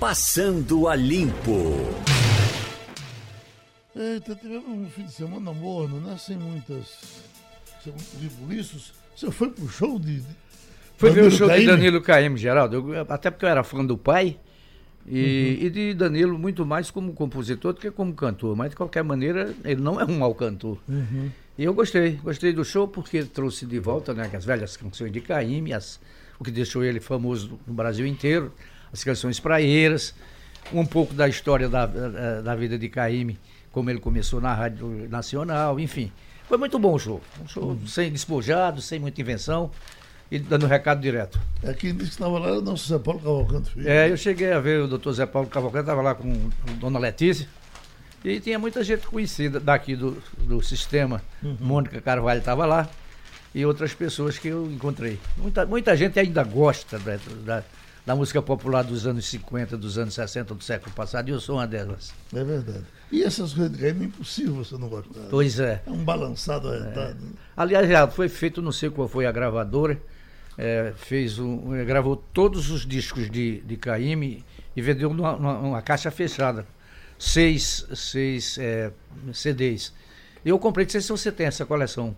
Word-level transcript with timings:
Passando 0.00 0.88
a 0.88 0.96
Limpo. 0.96 1.76
Eita, 3.94 4.34
tivemos 4.34 4.66
um 4.66 4.88
fim 4.88 5.04
de 5.04 5.12
semana 5.12 5.52
morno, 5.52 6.00
né? 6.00 6.16
Sem 6.18 6.38
muitas. 6.38 7.22
Sem 7.84 7.92
muitos 7.92 8.14
ribuliços. 8.18 8.94
Você 9.14 9.30
foi 9.30 9.50
pro 9.50 9.68
show 9.68 9.98
de. 9.98 10.22
Foi 10.96 11.10
ver 11.10 11.24
o 11.24 11.30
show 11.30 11.46
Caime? 11.46 11.66
de 11.66 11.70
Danilo 11.70 12.00
Caime, 12.00 12.38
Geraldo. 12.38 12.94
Eu, 12.94 13.06
até 13.10 13.30
porque 13.30 13.44
eu 13.44 13.50
era 13.50 13.62
fã 13.62 13.84
do 13.84 13.98
pai. 13.98 14.38
E, 15.06 15.58
uhum. 15.58 15.66
e, 15.66 15.70
de 15.70 15.92
Danilo 15.92 16.38
muito 16.38 16.64
mais 16.64 16.90
como 16.90 17.12
compositor 17.12 17.74
do 17.74 17.80
que 17.80 17.90
como 17.90 18.14
cantor. 18.14 18.56
Mas 18.56 18.70
de 18.70 18.76
qualquer 18.76 19.04
maneira, 19.04 19.54
ele 19.62 19.82
não 19.82 20.00
é 20.00 20.04
um 20.06 20.18
mau 20.18 20.34
cantor. 20.34 20.78
Uhum. 20.88 21.30
E 21.58 21.64
eu 21.64 21.74
gostei, 21.74 22.12
gostei 22.12 22.54
do 22.54 22.64
show 22.64 22.88
porque 22.88 23.22
trouxe 23.24 23.66
de 23.66 23.78
volta 23.78 24.14
né, 24.14 24.30
as 24.32 24.46
velhas 24.46 24.78
canções 24.78 25.12
de 25.12 25.20
Caime, 25.20 25.74
as, 25.74 26.00
o 26.38 26.44
que 26.44 26.50
deixou 26.50 26.82
ele 26.82 27.00
famoso 27.00 27.60
no 27.66 27.74
Brasil 27.74 28.06
inteiro, 28.06 28.50
as 28.92 29.04
canções 29.04 29.38
praeiras, 29.40 30.14
um 30.72 30.84
pouco 30.84 31.14
da 31.14 31.28
história 31.28 31.68
da, 31.68 31.86
da, 31.86 32.40
da 32.40 32.54
vida 32.54 32.78
de 32.78 32.88
Caime 32.88 33.38
como 33.72 33.90
ele 33.90 34.00
começou 34.00 34.40
na 34.40 34.54
Rádio 34.54 35.08
Nacional, 35.08 35.78
enfim. 35.78 36.10
Foi 36.48 36.58
muito 36.58 36.78
bom 36.78 36.94
o 36.94 36.98
show. 36.98 37.20
Um 37.42 37.48
show 37.48 37.64
uhum. 37.64 37.86
sem 37.86 38.10
despojado, 38.10 38.82
sem 38.82 38.98
muita 38.98 39.20
invenção 39.20 39.70
e 40.30 40.38
dando 40.38 40.66
recado 40.66 41.00
direto. 41.00 41.40
É 41.62 41.72
quem 41.72 41.92
disse 41.92 42.10
que 42.10 42.14
estava 42.14 42.38
lá 42.38 42.58
o 42.58 42.60
nosso 42.60 42.88
Zé 42.88 42.98
Paulo 42.98 43.20
Cavalcante 43.20 43.70
Filho. 43.70 43.88
É, 43.88 44.10
eu 44.10 44.16
cheguei 44.16 44.52
a 44.52 44.58
ver 44.58 44.82
o 44.82 44.88
doutor 44.88 45.12
Zé 45.12 45.26
Paulo 45.26 45.48
Cavalcante, 45.48 45.82
estava 45.82 46.02
lá 46.02 46.14
com 46.14 46.50
a 46.68 46.72
dona 46.72 46.98
Letícia. 46.98 47.48
E 48.24 48.38
tinha 48.38 48.58
muita 48.58 48.84
gente 48.84 49.06
conhecida 49.06 49.58
daqui 49.58 49.96
do, 49.96 50.22
do 50.38 50.60
sistema. 50.62 51.22
Uhum. 51.42 51.56
Mônica 51.60 52.00
Carvalho 52.00 52.40
estava 52.40 52.66
lá. 52.66 52.88
E 53.54 53.64
outras 53.64 53.94
pessoas 53.94 54.38
que 54.38 54.48
eu 54.48 54.70
encontrei. 54.70 55.18
Muita, 55.36 55.66
muita 55.66 55.96
gente 55.96 56.18
ainda 56.18 56.44
gosta 56.44 56.98
da, 56.98 57.18
da, 57.44 57.64
da 58.04 58.16
música 58.16 58.40
popular 58.40 58.82
dos 58.82 59.06
anos 59.06 59.26
50, 59.26 59.76
dos 59.76 59.98
anos 59.98 60.14
60 60.14 60.54
do 60.54 60.64
século 60.64 60.92
passado, 60.94 61.28
e 61.28 61.32
eu 61.32 61.40
sou 61.40 61.56
uma 61.56 61.66
delas. 61.66 62.12
É 62.34 62.42
verdade. 62.42 62.84
E 63.12 63.22
essas 63.22 63.52
coisas 63.52 63.76
de 63.76 63.86
é 63.86 63.90
impossível 63.90 64.54
você 64.54 64.76
não 64.76 64.88
gostar. 64.88 65.20
Pois 65.30 65.58
é. 65.58 65.82
É 65.86 65.90
um 65.90 66.04
balançado 66.04 66.72
é. 66.72 67.14
Aliás, 67.56 67.88
já 67.88 68.06
foi 68.08 68.28
feito, 68.28 68.62
não 68.62 68.72
sei 68.72 68.88
qual 68.90 69.08
foi 69.08 69.26
a 69.26 69.32
gravadora, 69.32 70.00
é, 70.56 70.92
fez 70.96 71.38
um, 71.38 71.74
é, 71.74 71.84
gravou 71.84 72.16
todos 72.16 72.70
os 72.70 72.86
discos 72.86 73.30
de, 73.30 73.60
de 73.62 73.76
Caíme 73.76 74.44
e 74.76 74.82
vendeu 74.82 75.12
numa, 75.12 75.36
numa 75.36 75.82
caixa 75.82 76.10
fechada. 76.10 76.66
Seis, 77.18 77.86
seis 77.94 78.56
é, 78.58 78.92
CDs. 79.32 79.92
Eu 80.44 80.58
comprei, 80.58 80.86
não 80.86 80.90
sei 80.90 81.00
se 81.00 81.10
você 81.10 81.30
tem 81.30 81.46
essa 81.46 81.66
coleção. 81.66 82.16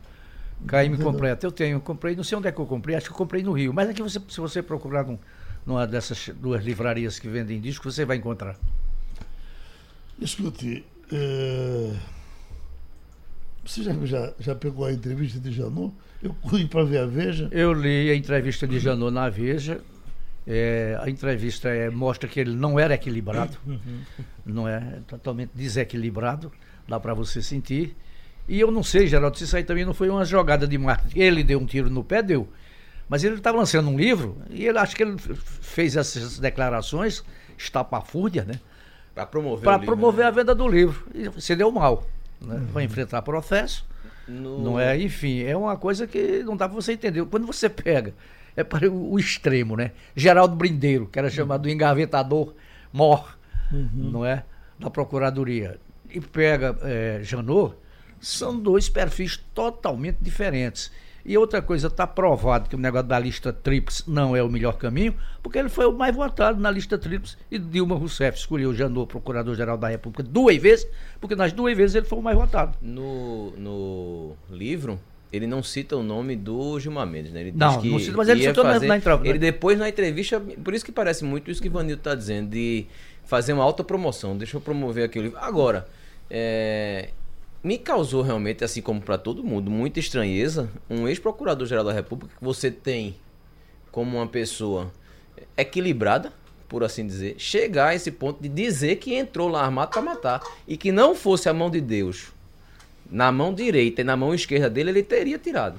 Caíme 0.66 0.96
completa. 0.96 1.46
Eu 1.46 1.50
tenho, 1.50 1.80
comprei, 1.80 2.14
não 2.14 2.22
sei 2.22 2.38
onde 2.38 2.46
é 2.48 2.52
que 2.52 2.60
eu 2.60 2.66
comprei, 2.66 2.94
acho 2.94 3.06
que 3.06 3.12
eu 3.12 3.16
comprei 3.16 3.42
no 3.42 3.52
Rio. 3.52 3.72
Mas 3.72 3.88
aqui 3.88 4.00
você, 4.00 4.20
se 4.28 4.40
você 4.40 4.62
procurar 4.62 5.04
num, 5.04 5.18
numa 5.66 5.86
dessas 5.86 6.30
duas 6.34 6.64
livrarias 6.64 7.18
que 7.18 7.28
vendem 7.28 7.60
discos, 7.60 7.94
você 7.94 8.04
vai 8.04 8.16
encontrar. 8.16 8.56
Escute, 10.20 10.84
é... 11.12 11.92
você 13.64 13.82
já, 13.82 13.92
já, 14.04 14.32
já 14.38 14.54
pegou 14.54 14.86
a 14.86 14.92
entrevista 14.92 15.38
de 15.38 15.52
Janot? 15.52 15.92
Eu 16.22 16.34
fui 16.48 16.66
para 16.66 16.84
ver 16.84 16.98
a 16.98 17.06
Veja. 17.06 17.48
Eu 17.50 17.72
li 17.72 18.10
a 18.10 18.14
entrevista 18.14 18.66
de 18.66 18.78
Janot 18.78 19.12
na 19.12 19.28
Veja. 19.28 19.80
É, 20.46 20.98
a 21.00 21.08
entrevista 21.08 21.68
é, 21.68 21.88
mostra 21.88 22.28
que 22.28 22.40
ele 22.40 22.54
não 22.56 22.76
era 22.78 22.94
equilibrado, 22.94 23.56
uhum. 23.64 24.00
não 24.44 24.66
é 24.66 24.98
totalmente 25.06 25.52
desequilibrado, 25.54 26.50
dá 26.88 26.98
para 26.98 27.14
você 27.14 27.40
sentir. 27.40 27.96
E 28.48 28.58
eu 28.58 28.70
não 28.70 28.82
sei, 28.82 29.06
Geraldo, 29.06 29.38
se 29.38 29.44
isso 29.44 29.56
aí 29.56 29.62
também 29.62 29.84
não 29.84 29.94
foi 29.94 30.10
uma 30.10 30.24
jogada 30.24 30.66
de 30.66 30.76
marketing. 30.76 31.18
Ele 31.18 31.44
deu 31.44 31.60
um 31.60 31.66
tiro 31.66 31.88
no 31.88 32.02
pé, 32.02 32.22
deu. 32.22 32.48
Mas 33.12 33.22
ele 33.22 33.34
estava 33.34 33.58
lançando 33.58 33.90
um 33.90 33.98
livro 33.98 34.38
e 34.48 34.64
ele 34.64 34.78
acho 34.78 34.96
que 34.96 35.02
ele 35.02 35.18
fez 35.18 35.96
essas 35.96 36.38
declarações 36.38 37.22
estapafúrdia, 37.58 38.42
né? 38.42 38.58
Para 39.14 39.26
promover, 39.26 39.64
Para 39.64 39.78
promover 39.80 40.22
né? 40.22 40.28
a 40.28 40.30
venda 40.30 40.54
do 40.54 40.66
livro. 40.66 41.06
E 41.14 41.30
se 41.38 41.54
deu 41.54 41.70
mal. 41.70 42.06
Né? 42.40 42.54
Uhum. 42.54 42.66
Vai 42.68 42.84
enfrentar 42.84 43.20
processo. 43.20 43.84
No... 44.26 44.62
Não 44.62 44.80
é? 44.80 44.98
Enfim, 44.98 45.42
é 45.42 45.54
uma 45.54 45.76
coisa 45.76 46.06
que 46.06 46.42
não 46.42 46.56
dá 46.56 46.66
para 46.66 46.74
você 46.74 46.94
entender. 46.94 47.22
Quando 47.26 47.46
você 47.46 47.68
pega, 47.68 48.14
é 48.56 48.64
para 48.64 48.90
o 48.90 49.18
extremo, 49.18 49.76
né? 49.76 49.92
Geraldo 50.16 50.56
Brindeiro, 50.56 51.06
que 51.06 51.18
era 51.18 51.28
uhum. 51.28 51.34
chamado 51.34 51.68
engavetador 51.68 52.54
mor, 52.90 53.36
uhum. 53.70 53.90
não 53.92 54.24
é? 54.24 54.42
Da 54.78 54.88
Procuradoria. 54.88 55.78
E 56.08 56.18
pega 56.18 56.78
é, 56.80 57.20
Janot, 57.22 57.74
são 58.18 58.58
dois 58.58 58.88
perfis 58.88 59.36
totalmente 59.52 60.16
diferentes. 60.22 60.90
E 61.24 61.38
outra 61.38 61.62
coisa, 61.62 61.86
está 61.86 62.06
provado 62.06 62.68
que 62.68 62.74
o 62.74 62.78
negócio 62.78 63.06
da 63.06 63.18
lista 63.18 63.52
tríplice 63.52 64.02
não 64.08 64.34
é 64.34 64.42
o 64.42 64.48
melhor 64.48 64.76
caminho, 64.76 65.14
porque 65.42 65.58
ele 65.58 65.68
foi 65.68 65.86
o 65.86 65.92
mais 65.92 66.14
votado 66.14 66.60
na 66.60 66.70
lista 66.70 66.98
tríplice 66.98 67.36
e 67.50 67.58
Dilma 67.58 67.96
Rousseff 67.96 68.38
escolheu 68.38 68.74
Janot, 68.74 69.06
procurador-geral 69.06 69.78
da 69.78 69.88
República, 69.88 70.22
duas 70.22 70.56
vezes, 70.56 70.86
porque 71.20 71.36
nas 71.36 71.52
duas 71.52 71.76
vezes 71.76 71.94
ele 71.94 72.06
foi 72.06 72.18
o 72.18 72.22
mais 72.22 72.36
votado. 72.36 72.76
No, 72.82 73.50
no 73.52 74.36
livro, 74.50 74.98
ele 75.32 75.46
não 75.46 75.62
cita 75.62 75.96
o 75.96 76.02
nome 76.02 76.36
do 76.36 76.78
Gilmar 76.78 77.06
Mendes, 77.06 77.32
né? 77.32 77.40
Ele 77.40 77.52
não, 77.52 77.80
não 77.82 77.98
cita, 77.98 78.16
mas 78.16 78.28
ele 78.28 78.42
citou 78.42 78.64
fazer, 78.64 78.86
na, 78.86 78.98
na 78.98 79.20
Ele 79.24 79.38
depois 79.38 79.78
na 79.78 79.88
entrevista, 79.88 80.40
por 80.40 80.74
isso 80.74 80.84
que 80.84 80.92
parece 80.92 81.24
muito 81.24 81.50
isso 81.50 81.62
que 81.62 81.68
o 81.68 81.72
Vanildo 81.72 82.00
está 82.00 82.14
dizendo, 82.14 82.50
de 82.50 82.86
fazer 83.24 83.52
uma 83.52 83.62
autopromoção. 83.64 84.36
Deixa 84.36 84.56
eu 84.56 84.60
promover 84.60 85.04
aqui 85.04 85.18
o 85.18 85.22
livro. 85.22 85.38
Agora, 85.38 85.86
é, 86.28 87.10
me 87.62 87.78
causou 87.78 88.22
realmente, 88.22 88.64
assim 88.64 88.82
como 88.82 89.00
para 89.00 89.16
todo 89.16 89.44
mundo, 89.44 89.70
muita 89.70 90.00
estranheza 90.00 90.70
um 90.90 91.06
ex-procurador-geral 91.06 91.84
da 91.84 91.92
República 91.92 92.34
que 92.36 92.44
você 92.44 92.70
tem 92.70 93.14
como 93.90 94.16
uma 94.16 94.26
pessoa 94.26 94.90
equilibrada, 95.56 96.32
por 96.68 96.82
assim 96.82 97.06
dizer, 97.06 97.36
chegar 97.38 97.88
a 97.88 97.94
esse 97.94 98.10
ponto 98.10 98.42
de 98.42 98.48
dizer 98.48 98.96
que 98.96 99.14
entrou 99.14 99.48
lá 99.48 99.62
armado 99.62 99.90
para 99.90 100.00
matar 100.00 100.42
e 100.66 100.76
que 100.76 100.90
não 100.90 101.14
fosse 101.14 101.48
a 101.48 101.52
mão 101.52 101.70
de 101.70 101.80
Deus 101.80 102.32
na 103.12 103.30
mão 103.30 103.52
direita 103.52 104.00
e 104.00 104.04
na 104.04 104.16
mão 104.16 104.34
esquerda 104.34 104.70
dele, 104.70 104.90
ele 104.90 105.02
teria 105.02 105.38
tirado. 105.38 105.78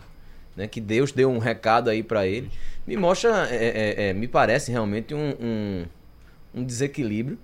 Né? 0.56 0.68
Que 0.68 0.80
Deus 0.80 1.12
deu 1.12 1.32
um 1.32 1.40
recado 1.40 1.90
aí 1.90 2.04
para 2.04 2.28
ele. 2.28 2.50
Me 2.86 2.96
mostra, 2.96 3.48
é, 3.50 3.56
é, 3.56 4.10
é, 4.10 4.14
me 4.14 4.28
parece 4.28 4.72
realmente 4.72 5.16
um, 5.16 5.34
um, 5.42 5.86
um 6.54 6.64
desequilíbrio. 6.64 7.40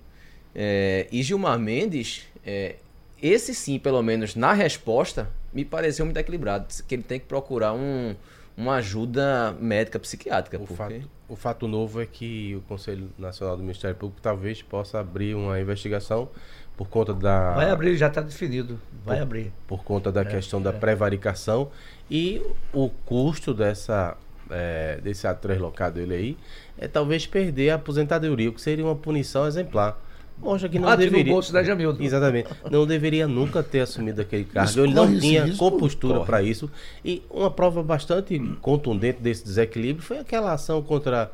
É, 0.54 1.08
e 1.10 1.22
Gilmar 1.22 1.58
Mendes, 1.58 2.26
é, 2.46 2.76
esse 3.22 3.54
sim, 3.54 3.78
pelo 3.78 4.02
menos 4.02 4.34
na 4.34 4.52
resposta, 4.52 5.28
me 5.52 5.64
pareceu 5.64 6.04
muito 6.04 6.16
equilibrado. 6.16 6.66
Que 6.86 6.94
ele 6.94 7.02
tem 7.02 7.18
que 7.18 7.26
procurar 7.26 7.72
um, 7.72 8.14
uma 8.56 8.76
ajuda 8.76 9.54
médica 9.60 9.98
psiquiátrica. 9.98 10.56
O, 10.56 10.60
porque... 10.60 10.74
fato, 10.74 11.10
o 11.28 11.36
fato 11.36 11.68
novo 11.68 12.00
é 12.00 12.06
que 12.06 12.54
o 12.56 12.60
Conselho 12.62 13.10
Nacional 13.18 13.56
do 13.56 13.62
Ministério 13.62 13.96
Público 13.96 14.20
talvez 14.20 14.62
possa 14.62 15.00
abrir 15.00 15.34
uma 15.34 15.60
investigação 15.60 16.28
por 16.76 16.88
conta 16.88 17.12
da. 17.12 17.52
Vai 17.52 17.70
abrir, 17.70 17.96
já 17.96 18.08
está 18.08 18.20
definido. 18.20 18.80
Vai 19.04 19.16
por, 19.16 19.22
abrir. 19.22 19.52
Por 19.66 19.84
conta 19.84 20.10
da 20.10 20.22
é, 20.22 20.24
questão 20.24 20.62
da 20.62 20.70
é. 20.70 20.72
prevaricação 20.72 21.70
e 22.10 22.42
o 22.72 22.88
custo 22.88 23.52
dessa. 23.52 24.16
É, 24.52 24.98
desse 25.00 25.28
ato 25.28 25.42
translocado 25.42 26.00
ele 26.00 26.12
aí 26.12 26.36
é 26.76 26.88
talvez 26.88 27.24
perder 27.24 27.70
a 27.70 27.76
aposentadoria, 27.76 28.50
o 28.50 28.52
que 28.52 28.60
seria 28.60 28.84
uma 28.84 28.96
punição 28.96 29.46
exemplar 29.46 29.96
mostra 30.40 30.68
que 30.68 30.78
não 30.78 30.88
ah, 30.88 30.96
deveria. 30.96 31.32
bolso 31.32 31.52
da 31.52 31.62
Jamildo. 31.62 32.02
Exatamente. 32.02 32.48
Não 32.70 32.86
deveria 32.86 33.28
nunca 33.28 33.62
ter 33.62 33.80
assumido 33.80 34.20
aquele 34.20 34.44
cargo. 34.44 34.80
Ele 34.80 34.94
não 34.94 35.18
tinha 35.18 35.44
risco, 35.44 35.58
compostura 35.58 36.20
para 36.20 36.42
isso. 36.42 36.70
E 37.04 37.22
uma 37.30 37.50
prova 37.50 37.82
bastante 37.82 38.38
contundente 38.60 39.20
desse 39.20 39.44
desequilíbrio 39.44 40.04
foi 40.04 40.18
aquela 40.18 40.52
ação 40.52 40.82
contra 40.82 41.30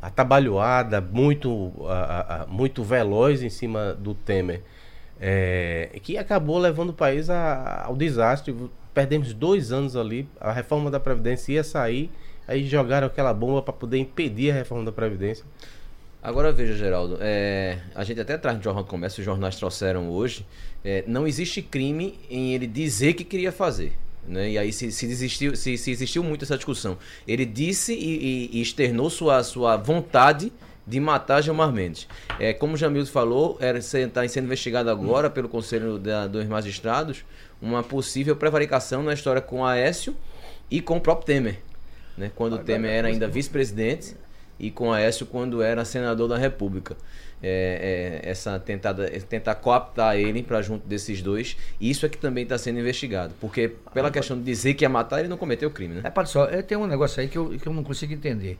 a 0.00 0.10
trabalhoada, 0.10 1.00
muito, 1.00 1.72
a, 1.88 2.42
a, 2.42 2.46
muito 2.46 2.82
veloz 2.82 3.42
em 3.42 3.50
cima 3.50 3.94
do 3.94 4.14
Temer, 4.14 4.62
é, 5.20 5.98
que 6.02 6.16
acabou 6.18 6.58
levando 6.58 6.90
o 6.90 6.94
país 6.94 7.28
a, 7.30 7.84
ao 7.86 7.96
desastre. 7.96 8.54
Perdemos 8.94 9.32
dois 9.34 9.72
anos 9.72 9.96
ali, 9.96 10.28
a 10.40 10.52
reforma 10.52 10.90
da 10.90 10.98
Previdência 10.98 11.52
ia 11.52 11.64
sair, 11.64 12.10
aí 12.48 12.66
jogaram 12.66 13.06
aquela 13.06 13.34
bomba 13.34 13.60
para 13.60 13.72
poder 13.72 13.98
impedir 13.98 14.50
a 14.50 14.54
reforma 14.54 14.84
da 14.84 14.92
Previdência. 14.92 15.44
Agora 16.26 16.50
veja, 16.50 16.74
Geraldo, 16.74 17.18
é, 17.20 17.78
a 17.94 18.02
gente 18.02 18.20
até 18.20 18.36
traz 18.36 18.56
no 18.56 18.62
Jornal 18.64 18.82
do 18.82 18.90
Comércio, 18.90 19.20
os 19.20 19.24
jornais 19.24 19.54
trouxeram 19.54 20.10
hoje, 20.10 20.44
é, 20.84 21.04
não 21.06 21.24
existe 21.24 21.62
crime 21.62 22.18
em 22.28 22.52
ele 22.52 22.66
dizer 22.66 23.12
que 23.14 23.22
queria 23.22 23.52
fazer. 23.52 23.92
Né? 24.26 24.50
E 24.50 24.58
aí 24.58 24.72
se, 24.72 24.90
se, 24.90 25.06
desistiu, 25.06 25.54
se, 25.54 25.78
se 25.78 25.88
existiu 25.88 26.24
muito 26.24 26.44
essa 26.44 26.56
discussão. 26.56 26.98
Ele 27.28 27.46
disse 27.46 27.94
e, 27.94 28.48
e, 28.50 28.58
e 28.58 28.60
externou 28.60 29.08
sua, 29.08 29.40
sua 29.44 29.76
vontade 29.76 30.52
de 30.84 30.98
matar 30.98 31.42
Gilmar 31.42 31.70
Mendes. 31.72 32.08
É, 32.40 32.52
como 32.52 32.74
o 32.74 32.76
Jamildo 32.76 33.08
falou, 33.08 33.56
está 33.60 34.26
sendo 34.26 34.46
investigado 34.46 34.90
agora 34.90 35.30
pelo 35.30 35.48
Conselho 35.48 35.96
da, 35.96 36.26
dos 36.26 36.44
Magistrados 36.46 37.24
uma 37.62 37.84
possível 37.84 38.34
prevaricação 38.34 39.00
na 39.00 39.14
história 39.14 39.40
com 39.40 39.64
Aécio 39.64 40.16
e 40.68 40.80
com 40.80 40.96
o 40.96 41.00
próprio 41.00 41.26
Temer. 41.26 41.60
Né? 42.18 42.32
Quando 42.34 42.54
o 42.54 42.58
Temer 42.58 42.90
era 42.90 43.06
ainda 43.06 43.28
vice-presidente 43.28 44.16
e 44.58 44.70
com 44.70 44.92
Aécio 44.92 45.26
quando 45.26 45.62
era 45.62 45.84
senador 45.84 46.28
da 46.28 46.36
República. 46.36 46.96
É, 47.42 48.20
é, 48.24 48.30
essa 48.30 48.58
tentada, 48.58 49.08
tentar 49.28 49.56
coaptar 49.56 50.16
ele 50.16 50.42
para 50.42 50.62
junto 50.62 50.86
desses 50.86 51.20
dois, 51.20 51.54
isso 51.78 52.06
é 52.06 52.08
que 52.08 52.16
também 52.16 52.44
está 52.44 52.56
sendo 52.56 52.80
investigado. 52.80 53.34
Porque, 53.38 53.72
pela 53.92 54.08
ah, 54.08 54.10
questão 54.10 54.38
de 54.38 54.44
dizer 54.44 54.72
que 54.72 54.84
ia 54.84 54.88
matar, 54.88 55.20
ele 55.20 55.28
não 55.28 55.36
cometeu 55.36 55.70
crime, 55.70 55.96
né? 55.96 56.00
É, 56.04 56.10
pode 56.10 56.30
só, 56.30 56.46
tem 56.62 56.78
um 56.78 56.86
negócio 56.86 57.20
aí 57.20 57.28
que 57.28 57.36
eu, 57.36 57.50
que 57.50 57.66
eu 57.66 57.74
não 57.74 57.84
consigo 57.84 58.14
entender. 58.14 58.58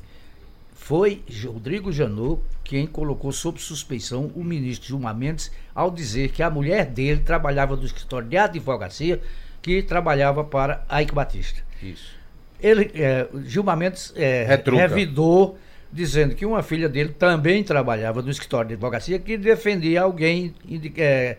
foi 0.74 1.22
Rodrigo 1.46 1.90
Janot 1.90 2.42
quem 2.62 2.86
colocou 2.86 3.32
sob 3.32 3.58
suspeição 3.58 4.30
o 4.34 4.44
ministro 4.44 4.88
Gilmar 4.88 5.16
Mendes 5.16 5.50
ao 5.74 5.90
dizer 5.90 6.30
que 6.30 6.42
a 6.42 6.50
mulher 6.50 6.84
dele 6.84 7.22
trabalhava 7.24 7.76
no 7.76 7.84
escritório 7.84 8.28
de 8.28 8.36
advocacia 8.36 9.20
que 9.62 9.82
trabalhava 9.82 10.44
para 10.44 10.84
Ike 11.00 11.14
Batista. 11.14 11.60
Isso. 11.82 12.14
Ele, 12.60 12.90
é, 12.94 13.26
Gilmar 13.44 13.76
Mendes 13.76 14.12
é, 14.14 14.44
revidou 14.44 15.58
dizendo 15.92 16.34
que 16.34 16.44
uma 16.44 16.62
filha 16.62 16.88
dele 16.88 17.10
também 17.10 17.62
trabalhava 17.62 18.22
no 18.22 18.30
escritório 18.30 18.68
de 18.68 18.74
advocacia 18.74 19.18
que 19.18 19.36
defendia 19.36 20.02
alguém 20.02 20.54
é, 20.96 21.38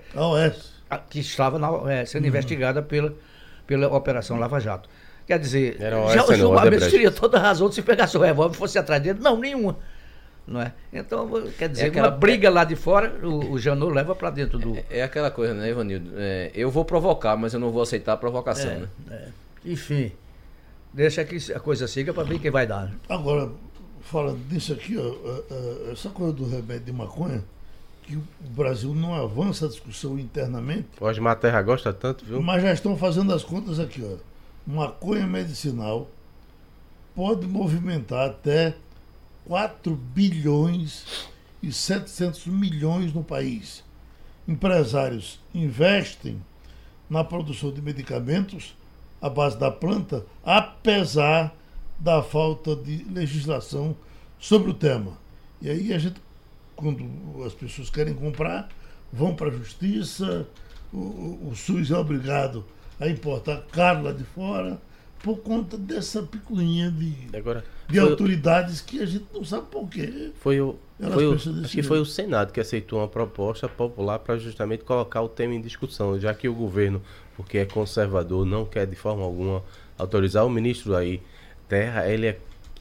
que 1.10 1.20
estava 1.20 1.60
na, 1.60 1.70
é, 1.92 2.06
sendo 2.06 2.24
uhum. 2.24 2.30
investigada 2.30 2.82
pela, 2.82 3.14
pela 3.66 3.94
Operação 3.94 4.38
Lava 4.38 4.60
Jato. 4.60 4.90
Quer 5.26 5.40
dizer, 5.40 5.78
já, 6.14 6.24
o 6.26 6.34
Gilmar 6.34 6.72
Mendes 6.72 6.90
teria 6.90 7.12
toda 7.12 7.38
a 7.38 7.42
razão 7.42 7.68
de 7.68 7.76
se 7.76 7.82
pegasse 7.82 8.16
o 8.18 8.22
revólver 8.22 8.56
e 8.56 8.58
fosse 8.58 8.80
atrás 8.80 9.04
dele. 9.04 9.20
Não, 9.22 9.38
nenhuma. 9.38 9.78
Não 10.48 10.62
é? 10.62 10.72
Então, 10.94 11.30
quer 11.58 11.68
dizer, 11.68 11.84
é 11.84 11.88
aquela... 11.90 12.08
uma 12.08 12.16
briga 12.16 12.50
lá 12.50 12.64
de 12.64 12.78
fora, 12.78 13.14
o, 13.22 13.52
o 13.52 13.60
Janot 13.60 13.94
leva 13.94 14.16
para 14.16 14.30
dentro 14.30 14.58
do. 14.58 14.78
É, 14.78 14.86
é, 14.90 15.04
aquela 15.04 15.30
coisa, 15.30 15.54
né, 15.54 15.70
Ivanildo? 15.70 16.12
É, 16.16 16.52
eu 16.56 16.72
vou 16.72 16.86
provocar, 16.86 17.36
mas 17.36 17.54
eu 17.54 17.60
não 17.60 17.70
vou 17.70 17.82
aceitar 17.82 18.14
a 18.14 18.18
provocação, 18.18 18.72
é, 18.72 18.76
né? 18.78 18.88
É. 19.12 19.28
Enfim, 19.66 20.14
deixa 20.94 21.26
que 21.26 21.52
a 21.52 21.60
coisa 21.60 21.86
siga 21.86 22.14
para 22.14 22.24
ver 22.24 22.40
quem 22.40 22.50
vai 22.50 22.66
dar. 22.66 22.86
Né? 22.86 22.92
Agora, 23.10 23.52
falando 24.08 24.48
disso 24.48 24.74
aqui, 24.74 24.98
ó, 24.98 25.92
essa 25.92 26.10
coisa 26.10 26.34
do 26.34 26.46
remédio 26.46 26.86
de 26.86 26.94
maconha, 26.94 27.44
que 28.04 28.16
o 28.16 28.24
Brasil 28.50 28.94
não 28.96 29.14
avança 29.14 29.66
a 29.66 29.70
discussão 29.70 30.18
internamente. 30.18 30.88
O 31.00 31.06
Osmar 31.06 31.36
Terra 31.38 31.62
gosta 31.62 31.94
tanto, 31.94 32.26
viu? 32.26 32.42
Mas 32.42 32.62
já 32.64 32.74
estão 32.74 32.98
fazendo 32.98 33.34
as 33.34 33.44
contas 33.44 33.80
aqui, 33.80 34.02
ó 34.04 34.18
maconha 34.68 35.26
medicinal 35.26 36.10
pode 37.16 37.48
movimentar 37.48 38.30
até 38.30 38.76
4 39.46 39.96
bilhões 39.96 41.30
e 41.64 41.72
700 41.72 42.48
milhões 42.48 43.14
no 43.14 43.24
país. 43.24 43.82
Empresários 44.46 45.40
investem 45.56 46.44
na 47.10 47.24
produção 47.24 47.72
de 47.72 47.82
medicamentos 47.82 48.76
à 49.22 49.30
base 49.30 49.58
da 49.58 49.72
planta, 49.72 50.26
apesar 50.44 51.56
da 52.00 52.22
falta 52.22 52.76
de 52.76 53.04
legislação 53.12 53.96
sobre 54.40 54.72
o 54.72 54.74
tema. 54.74 55.18
E 55.62 55.70
aí 55.70 55.94
a 55.94 55.98
gente, 55.98 56.22
quando 56.76 57.04
as 57.44 57.54
pessoas 57.54 57.90
querem 57.90 58.14
comprar, 58.14 58.70
vão 59.12 59.36
para 59.36 59.48
a 59.48 59.52
justiça, 59.52 60.48
o, 60.94 60.98
o, 60.98 61.50
o 61.52 61.56
SUS 61.56 61.92
é 61.92 61.98
obrigado 61.98 62.64
a 63.00 63.08
importar 63.08 63.64
caro 63.72 64.04
lá 64.04 64.12
de 64.12 64.24
fora 64.24 64.80
por 65.24 65.38
conta 65.40 65.78
dessa 65.78 66.22
picuinha 66.22 66.92
de, 66.92 67.36
Agora, 67.36 67.64
de 67.90 68.00
autoridades 68.00 68.82
que 68.82 69.02
a 69.02 69.06
gente 69.06 69.26
não 69.34 69.44
sabe 69.44 69.68
por 69.72 69.90
quê. 69.90 70.32
Foi 70.40 70.62
o, 70.62 70.76
foi 71.00 71.28
o, 71.28 71.34
acho 71.34 71.72
que 71.72 71.84
foi 71.84 72.00
o 72.00 72.06
Senado 72.06 72.54
que 72.54 72.60
aceitou 72.60 73.00
uma 73.00 73.08
proposta 73.08 73.68
popular 73.68 74.20
para 74.20 74.38
justamente 74.38 74.84
colocar 74.84 75.22
o 75.22 75.28
tema 75.28 75.56
em 75.56 75.62
discussão, 75.62 76.20
já 76.20 76.34
que 76.34 76.48
o 76.48 76.54
governo, 76.54 77.02
porque 77.36 77.58
é 77.58 77.66
conservador, 77.66 78.46
não 78.46 78.66
quer 78.66 78.86
de 78.86 78.96
forma 78.96 79.24
alguma 79.24 79.64
autorizar 79.98 80.46
o 80.46 80.50
ministro 80.50 80.96
aí 80.96 81.22
Terra, 81.68 82.08
ele 82.08 82.28
é 82.28 82.38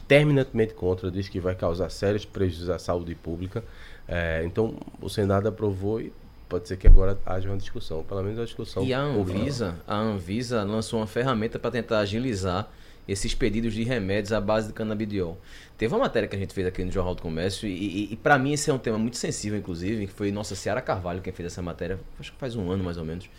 terminantemente 0.07 0.73
contra, 0.73 1.11
diz 1.11 1.27
que 1.27 1.39
vai 1.39 1.55
causar 1.55 1.89
sérios 1.89 2.25
prejuízos 2.25 2.69
à 2.69 2.79
saúde 2.79 3.13
pública. 3.15 3.63
É, 4.07 4.41
então 4.45 4.75
o 5.01 5.09
Senado 5.09 5.47
aprovou 5.47 5.99
e 5.99 6.13
pode 6.47 6.67
ser 6.67 6.77
que 6.77 6.87
agora 6.87 7.17
haja 7.25 7.49
uma 7.49 7.57
discussão, 7.57 8.03
pelo 8.03 8.23
menos 8.23 8.39
uma 8.39 8.45
discussão. 8.45 8.83
E 8.83 8.93
a 8.93 9.01
Anvisa, 9.01 9.75
a 9.85 9.97
Anvisa 9.97 10.63
lançou 10.63 10.99
uma 10.99 11.07
ferramenta 11.07 11.59
para 11.59 11.71
tentar 11.71 11.99
agilizar 11.99 12.69
esses 13.07 13.33
pedidos 13.33 13.73
de 13.73 13.83
remédios 13.83 14.33
à 14.33 14.41
base 14.41 14.67
de 14.67 14.73
canabidiol. 14.73 15.37
Teve 15.77 15.93
uma 15.93 16.01
matéria 16.01 16.27
que 16.27 16.35
a 16.35 16.39
gente 16.39 16.53
fez 16.53 16.67
aqui 16.67 16.83
no 16.83 16.91
Jornal 16.91 17.15
do 17.15 17.21
Comércio 17.21 17.67
e, 17.67 17.71
e, 17.71 18.13
e 18.13 18.15
para 18.17 18.37
mim 18.37 18.53
esse 18.53 18.69
é 18.69 18.73
um 18.73 18.77
tema 18.77 18.97
muito 18.97 19.17
sensível, 19.17 19.57
inclusive, 19.57 20.07
que 20.07 20.13
foi 20.13 20.31
nossa 20.31 20.55
Ciara 20.55 20.81
Carvalho 20.81 21.21
quem 21.21 21.31
fez 21.31 21.47
essa 21.47 21.61
matéria, 21.61 21.99
acho 22.19 22.33
que 22.33 22.37
faz 22.37 22.55
um 22.55 22.69
ano 22.69 22.83
mais 22.83 22.97
ou 22.97 23.05
menos, 23.05 23.29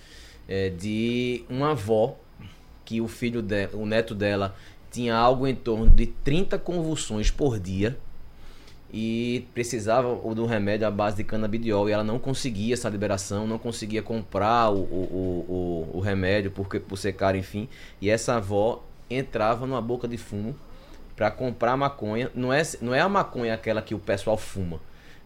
é, 0.48 0.70
de 0.70 1.44
uma 1.50 1.72
avó 1.72 2.16
que 2.84 3.02
o 3.02 3.08
filho 3.08 3.42
dela, 3.42 3.70
o 3.74 3.84
neto 3.84 4.14
dela 4.14 4.56
tinha 4.90 5.14
algo 5.16 5.46
em 5.46 5.54
torno 5.54 5.88
de 5.88 6.06
30 6.06 6.58
convulsões 6.58 7.30
por 7.30 7.58
dia 7.58 7.98
e 8.92 9.46
precisava 9.52 10.14
do 10.34 10.46
remédio 10.46 10.86
à 10.86 10.90
base 10.90 11.18
de 11.18 11.24
canabidiol 11.24 11.88
e 11.88 11.92
ela 11.92 12.04
não 12.04 12.18
conseguia 12.18 12.74
essa 12.74 12.88
liberação, 12.88 13.46
não 13.46 13.58
conseguia 13.58 14.02
comprar 14.02 14.70
o, 14.70 14.78
o, 14.78 15.90
o, 15.92 15.98
o 15.98 16.00
remédio 16.00 16.50
porque, 16.50 16.80
por 16.80 16.96
ser 16.96 17.12
caro, 17.12 17.36
enfim. 17.36 17.68
E 18.00 18.08
essa 18.08 18.36
avó 18.36 18.82
entrava 19.10 19.66
numa 19.66 19.82
boca 19.82 20.08
de 20.08 20.16
fumo 20.16 20.56
para 21.14 21.30
comprar 21.30 21.76
maconha. 21.76 22.30
Não 22.34 22.52
é, 22.52 22.62
não 22.80 22.94
é 22.94 23.00
a 23.00 23.08
maconha 23.08 23.54
aquela 23.54 23.82
que 23.82 23.94
o 23.94 23.98
pessoal 23.98 24.38
fuma, 24.38 24.80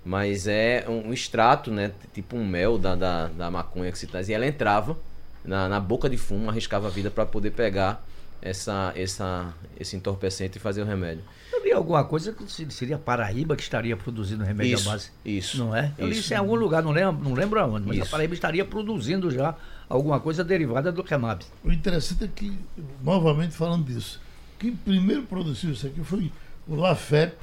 mas 0.05 0.49
é 0.49 0.85
um 0.89 1.13
extrato, 1.13 1.71
né? 1.71 1.93
Tipo 2.13 2.37
um 2.37 2.45
mel 2.45 2.79
da, 2.79 2.97
da, 2.97 3.27
da 3.29 3.51
maconha 3.51 3.93
que 3.93 3.99
se 3.99 4.09
traz. 4.09 4.29
E 4.29 4.33
ela 4.33 4.47
entrava 4.47 4.99
na, 5.45 5.69
na 5.69 5.79
boca 5.79 6.11
de 6.11 6.17
fumo, 6.17 6.51
arriscava 6.51 6.89
a 6.89 6.91
vida 6.91 7.13
para 7.13 7.25
poder 7.25 7.53
pegar 7.53 8.05
essa, 8.43 8.93
essa, 8.97 9.55
esse 9.79 9.97
entorpecente 9.97 10.59
e 10.59 10.61
fazer 10.61 10.83
o 10.83 10.85
remédio. 10.85 11.23
Eu 11.53 11.65
li 11.65 11.73
alguma 11.73 12.05
coisa 12.05 12.33
que 12.33 12.73
seria 12.73 12.99
Paraíba 12.99 13.55
que 13.55 13.63
estaria 13.63 13.97
produzindo 13.97 14.43
remédio 14.43 14.75
isso, 14.75 14.89
à 14.89 14.93
base. 14.93 15.11
Isso. 15.25 15.59
Não 15.59 15.75
é? 15.75 15.93
Eu 15.97 16.09
isso. 16.09 16.15
li 16.15 16.21
isso 16.21 16.35
em 16.35 16.37
algum 16.37 16.57
lugar, 16.57 16.83
não 16.83 16.91
lembro, 16.91 17.23
não 17.23 17.35
lembro 17.35 17.61
aonde, 17.61 17.87
mas 17.87 17.97
isso. 17.97 18.07
a 18.07 18.11
Paraíba 18.11 18.35
estaria 18.35 18.65
produzindo 18.65 19.31
já 19.31 19.55
alguma 19.89 20.19
coisa 20.19 20.43
derivada 20.43 20.91
do 20.91 21.03
Remab. 21.03 21.45
O 21.63 21.71
interessante 21.71 22.25
é 22.25 22.29
que, 22.29 22.59
novamente 23.03 23.55
falando 23.55 23.87
disso, 23.87 24.21
quem 24.59 24.75
primeiro 24.75 25.23
produziu 25.23 25.71
isso 25.71 25.87
aqui 25.87 26.03
foi 26.03 26.33
o 26.67 26.75
LAFEP, 26.75 27.37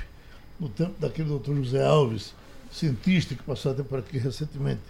no 0.59 0.67
tempo 0.67 0.93
daquele 0.99 1.29
doutor 1.29 1.55
José 1.55 1.83
Alves, 1.85 2.33
cientista 2.69 3.33
que 3.33 3.43
passou 3.43 3.71
até 3.71 3.83
por 3.83 3.99
aqui 3.99 4.17
recentemente, 4.17 4.81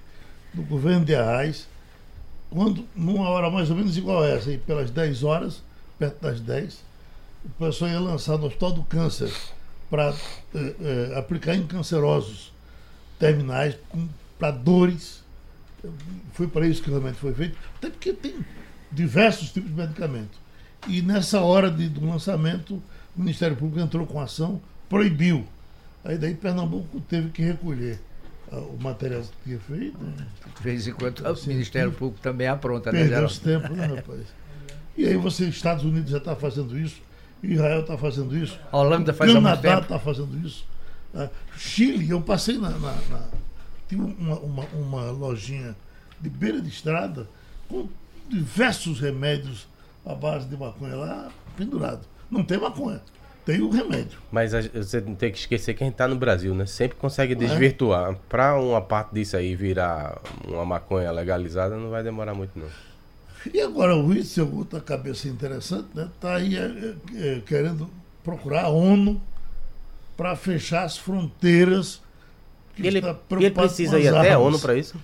do 0.53 0.63
governo 0.63 1.05
de 1.05 1.13
Arraes, 1.13 1.67
quando, 2.49 2.83
numa 2.95 3.29
hora 3.29 3.51
mais 3.51 3.69
ou 3.69 3.75
menos 3.75 3.95
igual 3.95 4.23
a 4.23 4.27
essa, 4.27 4.49
aí, 4.49 4.57
pelas 4.57 4.89
10 4.89 5.23
horas, 5.23 5.61
perto 5.99 6.21
das 6.21 6.39
10, 6.39 6.83
o 7.45 7.49
pessoal 7.65 7.91
ia 7.91 7.99
lançar 7.99 8.37
no 8.37 8.47
Hospital 8.47 8.71
do 8.71 8.83
Câncer 8.83 9.31
para 9.89 10.13
eh, 10.55 10.75
eh, 10.81 11.13
aplicar 11.17 11.55
em 11.55 11.67
cancerosos 11.67 12.53
terminais 13.19 13.75
para 14.39 14.51
dores. 14.51 15.23
Foi 16.33 16.47
para 16.47 16.65
isso 16.65 16.81
que 16.81 16.89
realmente 16.89 17.17
foi 17.17 17.33
feito, 17.33 17.57
até 17.77 17.89
porque 17.89 18.13
tem 18.13 18.45
diversos 18.91 19.51
tipos 19.51 19.69
de 19.69 19.75
medicamento. 19.75 20.37
E 20.87 21.01
nessa 21.01 21.41
hora 21.41 21.69
de, 21.69 21.89
do 21.89 22.05
lançamento, 22.05 22.81
o 23.15 23.19
Ministério 23.21 23.55
Público 23.55 23.79
entrou 23.79 24.05
com 24.07 24.19
ação, 24.19 24.61
proibiu. 24.87 25.45
Aí 26.03 26.17
daí 26.17 26.33
Pernambuco 26.33 27.01
teve 27.01 27.29
que 27.29 27.41
recolher 27.41 27.99
uh, 28.51 28.57
o 28.57 28.77
material 28.81 29.21
que 29.21 29.49
tinha 29.49 29.59
feito. 29.59 29.97
Né? 30.01 30.25
De 30.55 30.63
vez 30.63 30.87
em 30.87 30.93
quando 30.93 31.19
o 31.19 31.47
Ministério 31.47 31.91
Público 31.91 32.21
também 32.21 32.47
apronta, 32.47 32.91
né, 32.91 32.99
Perdeu 32.99 33.25
esse 33.25 33.41
tempo, 33.41 33.73
né, 33.73 33.85
rapaz? 33.85 34.38
E 34.99 35.07
aí 35.07 35.15
você, 35.15 35.45
Estados 35.45 35.85
Unidos 35.85 36.11
já 36.11 36.17
está 36.17 36.35
fazendo 36.35 36.77
isso, 36.77 37.01
Israel 37.41 37.79
está 37.79 37.97
fazendo 37.97 38.37
isso, 38.37 38.59
a 38.69 38.77
Holanda 38.79 39.13
faz 39.13 39.31
Canadá 39.31 39.79
está 39.79 39.97
fazendo 39.97 40.45
isso. 40.45 40.67
Uh, 41.13 41.29
Chile, 41.57 42.09
eu 42.09 42.19
passei 42.19 42.57
na. 42.57 42.69
na, 42.71 42.91
na 43.09 43.27
tinha 43.87 44.03
uma, 44.03 44.37
uma, 44.39 44.65
uma, 44.73 45.11
lojinha 45.11 45.73
de 46.19 46.29
beira 46.29 46.61
de 46.61 46.67
estrada 46.67 47.25
com 47.69 47.87
diversos 48.27 48.99
remédios 48.99 49.69
à 50.05 50.13
base 50.13 50.47
de 50.47 50.57
maconha 50.57 50.97
lá 50.97 51.31
pendurado. 51.55 52.05
Não 52.29 52.43
tem 52.43 52.59
maconha, 52.59 53.01
tem 53.45 53.61
o 53.61 53.69
remédio. 53.69 54.19
Mas 54.29 54.53
a, 54.53 54.61
você 54.61 54.99
não 54.99 55.15
tem 55.15 55.31
que 55.31 55.37
esquecer 55.37 55.75
que 55.75 55.81
a 55.81 55.85
gente 55.85 55.93
está 55.93 56.09
no 56.09 56.17
Brasil, 56.17 56.53
né? 56.53 56.65
Sempre 56.65 56.97
consegue 56.97 57.31
é? 57.31 57.35
desvirtuar. 57.37 58.11
É? 58.11 58.17
Para 58.27 58.59
uma 58.59 58.81
parte 58.81 59.13
disso 59.13 59.37
aí 59.37 59.55
virar 59.55 60.19
uma 60.45 60.65
maconha 60.65 61.09
legalizada, 61.09 61.77
não 61.77 61.89
vai 61.89 62.03
demorar 62.03 62.33
muito, 62.33 62.59
não. 62.59 62.67
E 63.53 63.61
agora 63.61 63.95
o 63.95 64.07
Witzel, 64.07 64.53
outra 64.55 64.81
cabeça 64.81 65.27
interessante, 65.27 65.87
está 65.89 66.01
né, 66.01 66.11
tá 66.19 66.35
aí 66.35 66.57
é, 66.57 66.95
é, 67.15 67.41
querendo 67.45 67.89
procurar 68.23 68.65
a 68.65 68.69
ONU 68.69 69.21
para 70.17 70.35
fechar 70.35 70.83
as 70.83 70.97
fronteiras. 70.97 72.01
ele, 72.77 73.01
ele 73.31 73.51
precisa 73.51 73.99
ir 73.99 74.13
até 74.13 74.33
a 74.33 74.39
ONU 74.39 74.59
para 74.59 74.75
isso? 74.75 74.97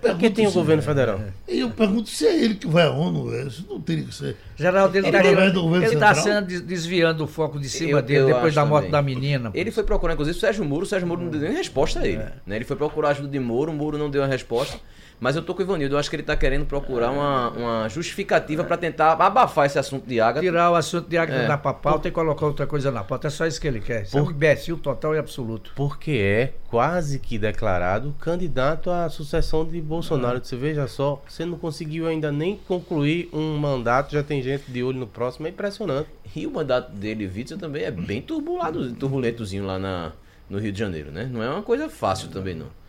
Porque 0.00 0.30
tem 0.30 0.46
o 0.46 0.52
governo 0.52 0.82
federal. 0.82 1.20
E 1.48 1.60
eu 1.60 1.70
pergunto 1.70 2.08
se 2.08 2.26
é 2.26 2.44
ele 2.44 2.54
que 2.54 2.66
vai 2.66 2.84
à 2.86 2.90
ONU, 2.90 3.34
isso 3.46 3.66
não 3.68 3.80
teria 3.80 4.04
que 4.04 4.14
ser. 4.14 4.36
Geraldo, 4.56 4.96
ele 4.96 5.08
está 5.08 6.14
tá 6.14 6.40
desviando 6.40 7.24
o 7.24 7.26
foco 7.26 7.58
de 7.58 7.68
cima 7.68 7.98
eu, 7.98 8.02
dele 8.02 8.20
eu 8.20 8.26
depois 8.26 8.54
da 8.54 8.64
morte 8.64 8.90
também. 8.90 9.14
da 9.14 9.20
menina. 9.20 9.50
Ele 9.54 9.70
foi 9.70 9.82
procurar, 9.82 10.12
inclusive, 10.14 10.36
o 10.36 10.40
Sérgio 10.40 10.64
Moro, 10.64 10.84
o 10.84 10.86
Sérgio 10.86 11.08
Moro 11.08 11.22
não 11.22 11.30
deu 11.30 11.40
nem 11.40 11.52
resposta 11.52 12.00
a 12.00 12.06
ele. 12.06 12.18
É. 12.22 12.32
Né? 12.46 12.56
Ele 12.56 12.64
foi 12.64 12.76
procurar 12.76 13.10
ajuda 13.10 13.28
de 13.28 13.40
Moro, 13.40 13.72
o 13.72 13.74
Moro 13.74 13.98
não 13.98 14.10
deu 14.10 14.22
a 14.22 14.26
resposta. 14.26 14.78
Mas 15.22 15.36
eu 15.36 15.42
tô 15.42 15.54
com 15.54 15.60
o 15.60 15.64
Ivanildo, 15.64 15.94
eu 15.94 15.98
acho 16.00 16.10
que 16.10 16.16
ele 16.16 16.24
tá 16.24 16.34
querendo 16.34 16.66
procurar 16.66 17.12
uma, 17.12 17.50
uma 17.50 17.88
justificativa 17.88 18.64
para 18.64 18.76
tentar 18.76 19.12
abafar 19.12 19.66
esse 19.66 19.78
assunto 19.78 20.04
de 20.04 20.20
água. 20.20 20.42
Tirar 20.42 20.72
o 20.72 20.74
assunto 20.74 21.08
de 21.08 21.16
água 21.16 21.36
é. 21.36 21.46
da 21.46 21.56
pauta 21.56 22.08
e 22.08 22.10
colocar 22.10 22.44
outra 22.44 22.66
coisa 22.66 22.90
na 22.90 23.04
pauta. 23.04 23.28
É 23.28 23.30
só 23.30 23.46
isso 23.46 23.60
que 23.60 23.68
ele 23.68 23.78
quer. 23.78 24.02
Isso 24.02 24.10
Por... 24.10 24.18
é 24.18 24.22
um 24.22 24.30
imbecil 24.32 24.76
total 24.76 25.14
e 25.14 25.18
absoluto. 25.18 25.74
Porque 25.76 26.10
é 26.10 26.54
quase 26.66 27.20
que 27.20 27.38
declarado 27.38 28.12
candidato 28.18 28.90
à 28.90 29.08
sucessão 29.08 29.64
de 29.64 29.80
Bolsonaro. 29.80 30.44
Você 30.44 30.56
veja 30.56 30.88
só, 30.88 31.22
você 31.28 31.44
não 31.44 31.56
conseguiu 31.56 32.08
ainda 32.08 32.32
nem 32.32 32.56
concluir 32.56 33.28
um 33.32 33.56
mandato, 33.56 34.10
já 34.10 34.24
tem 34.24 34.42
gente 34.42 34.72
de 34.72 34.82
olho 34.82 34.98
no 34.98 35.06
próximo, 35.06 35.46
é 35.46 35.50
impressionante. 35.50 36.08
E 36.34 36.48
o 36.48 36.50
mandato 36.50 36.90
dele, 36.90 37.30
Witzel, 37.32 37.58
também 37.58 37.84
é 37.84 37.92
bem 37.92 38.20
turbulado, 38.20 38.92
turbulentozinho 38.94 39.66
lá 39.66 39.78
na, 39.78 40.10
no 40.50 40.58
Rio 40.58 40.72
de 40.72 40.80
Janeiro, 40.80 41.12
né? 41.12 41.30
Não 41.32 41.40
é 41.44 41.48
uma 41.48 41.62
coisa 41.62 41.88
fácil 41.88 42.28
também, 42.28 42.56
não. 42.56 42.81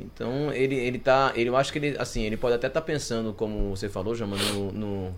Então, 0.00 0.52
ele, 0.52 0.74
ele 0.74 0.98
tá. 0.98 1.32
Ele, 1.34 1.48
eu 1.48 1.56
acho 1.56 1.72
que 1.72 1.78
ele, 1.78 1.96
assim, 1.98 2.22
ele 2.22 2.36
pode 2.36 2.54
até 2.54 2.66
estar 2.66 2.80
tá 2.80 2.86
pensando, 2.86 3.32
como 3.32 3.70
você 3.70 3.88
falou, 3.88 4.14
Jama, 4.14 4.36
no, 4.36 4.72
no, 4.72 5.14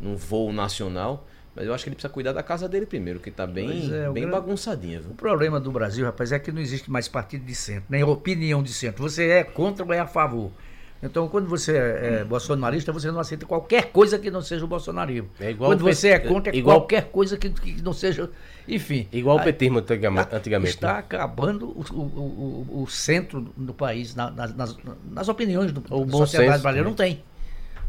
no 0.00 0.16
voo 0.16 0.52
nacional. 0.52 1.26
Mas 1.54 1.66
eu 1.66 1.74
acho 1.74 1.82
que 1.82 1.90
ele 1.90 1.96
precisa 1.96 2.12
cuidar 2.12 2.32
da 2.32 2.42
casa 2.42 2.68
dele 2.68 2.86
primeiro, 2.86 3.18
que 3.18 3.28
está 3.28 3.46
bem, 3.46 3.92
é, 3.92 4.08
bem 4.10 4.28
bagunçadinha. 4.28 5.00
Viu? 5.00 5.10
O 5.10 5.14
problema 5.14 5.58
do 5.58 5.72
Brasil, 5.72 6.04
rapaz, 6.06 6.30
é 6.30 6.38
que 6.38 6.52
não 6.52 6.60
existe 6.60 6.90
mais 6.90 7.08
partido 7.08 7.44
de 7.44 7.54
centro, 7.54 7.84
nem 7.88 8.04
opinião 8.04 8.62
de 8.62 8.72
centro. 8.72 9.02
Você 9.02 9.28
é 9.28 9.44
contra 9.44 9.84
ou 9.84 9.92
é 9.92 9.98
a 9.98 10.06
favor. 10.06 10.52
Então, 11.02 11.28
quando 11.28 11.48
você 11.48 11.76
é, 11.76 12.20
é 12.20 12.24
bolsonarista, 12.24 12.92
você 12.92 13.10
não 13.10 13.20
aceita 13.20 13.46
qualquer 13.46 13.90
coisa 13.90 14.18
que 14.18 14.30
não 14.30 14.42
seja 14.42 14.64
o 14.66 14.68
bolsonarismo. 14.68 15.30
É 15.40 15.54
quando 15.54 15.80
você 15.80 16.08
é 16.08 16.18
contra, 16.18 16.54
é 16.54 16.58
igual, 16.58 16.80
qualquer 16.80 17.10
coisa 17.10 17.38
que, 17.38 17.48
que, 17.48 17.80
não 17.80 17.94
seja. 17.94 18.28
Enfim. 18.68 19.08
Igual 19.10 19.38
o 19.38 19.42
petismo 19.42 19.78
antigamente. 19.78 20.74
Está 20.74 20.94
né? 20.94 20.98
acabando 20.98 21.68
o, 21.68 21.84
o, 21.90 22.82
o, 22.82 22.86
centro 22.86 23.40
do 23.56 23.72
país, 23.72 24.14
na, 24.14 24.30
nas, 24.30 24.76
nas, 25.10 25.28
opiniões 25.28 25.72
do, 25.72 25.82
o 25.90 26.04
da 26.04 26.12
sociedade 26.12 26.62
brasileira. 26.62 26.88
Não 26.88 26.94
tem. 26.94 27.22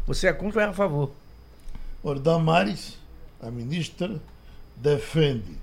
Você 0.06 0.26
é 0.26 0.32
contra 0.32 0.62
ou 0.62 0.66
é 0.66 0.70
a 0.70 0.72
favor? 0.72 1.12
Olha, 2.02 2.18
Damares, 2.18 2.98
a 3.42 3.50
ministra, 3.50 4.20
defende 4.74 5.58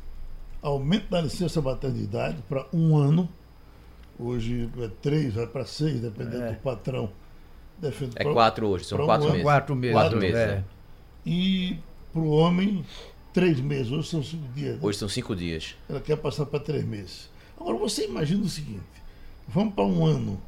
aumento 0.62 1.10
da 1.10 1.20
licença 1.20 1.62
maternidade 1.62 2.38
para 2.48 2.68
um 2.72 2.96
ano. 2.96 3.28
Hoje 4.20 4.70
é 4.78 4.90
três, 5.02 5.34
vai 5.34 5.48
para 5.48 5.66
seis, 5.66 6.02
dependendo 6.02 6.44
é. 6.44 6.52
do 6.52 6.60
patrão 6.60 7.10
Defendo 7.80 8.14
é 8.16 8.24
quatro 8.24 8.68
hoje, 8.68 8.86
são 8.86 9.06
quatro, 9.06 9.28
um 9.28 9.32
meses. 9.32 9.44
quatro 9.44 9.76
meses. 9.76 9.96
Quatro 9.96 10.20
meses. 10.20 10.36
É. 10.36 10.50
é. 10.50 10.64
E 11.26 11.78
para 12.12 12.22
o 12.22 12.30
homem, 12.30 12.86
três 13.34 13.60
meses. 13.60 13.92
Hoje 13.92 14.10
são 14.10 14.24
cinco 14.24 14.48
dias. 14.54 14.74
Né? 14.76 14.80
Hoje 14.82 14.98
são 14.98 15.10
cinco 15.10 15.36
dias. 15.36 15.76
Ela 15.90 16.02
quer 16.02 16.18
passar 16.18 16.46
para 16.46 16.60
três 16.60 16.84
meses. 16.84 17.30
Agora, 17.60 17.78
você 17.78 18.06
imagina 18.06 18.44
o 18.44 18.50
seguinte: 18.50 18.84
vamos 19.48 19.74
para 19.74 19.86
um 19.86 20.06
ano. 20.06 20.42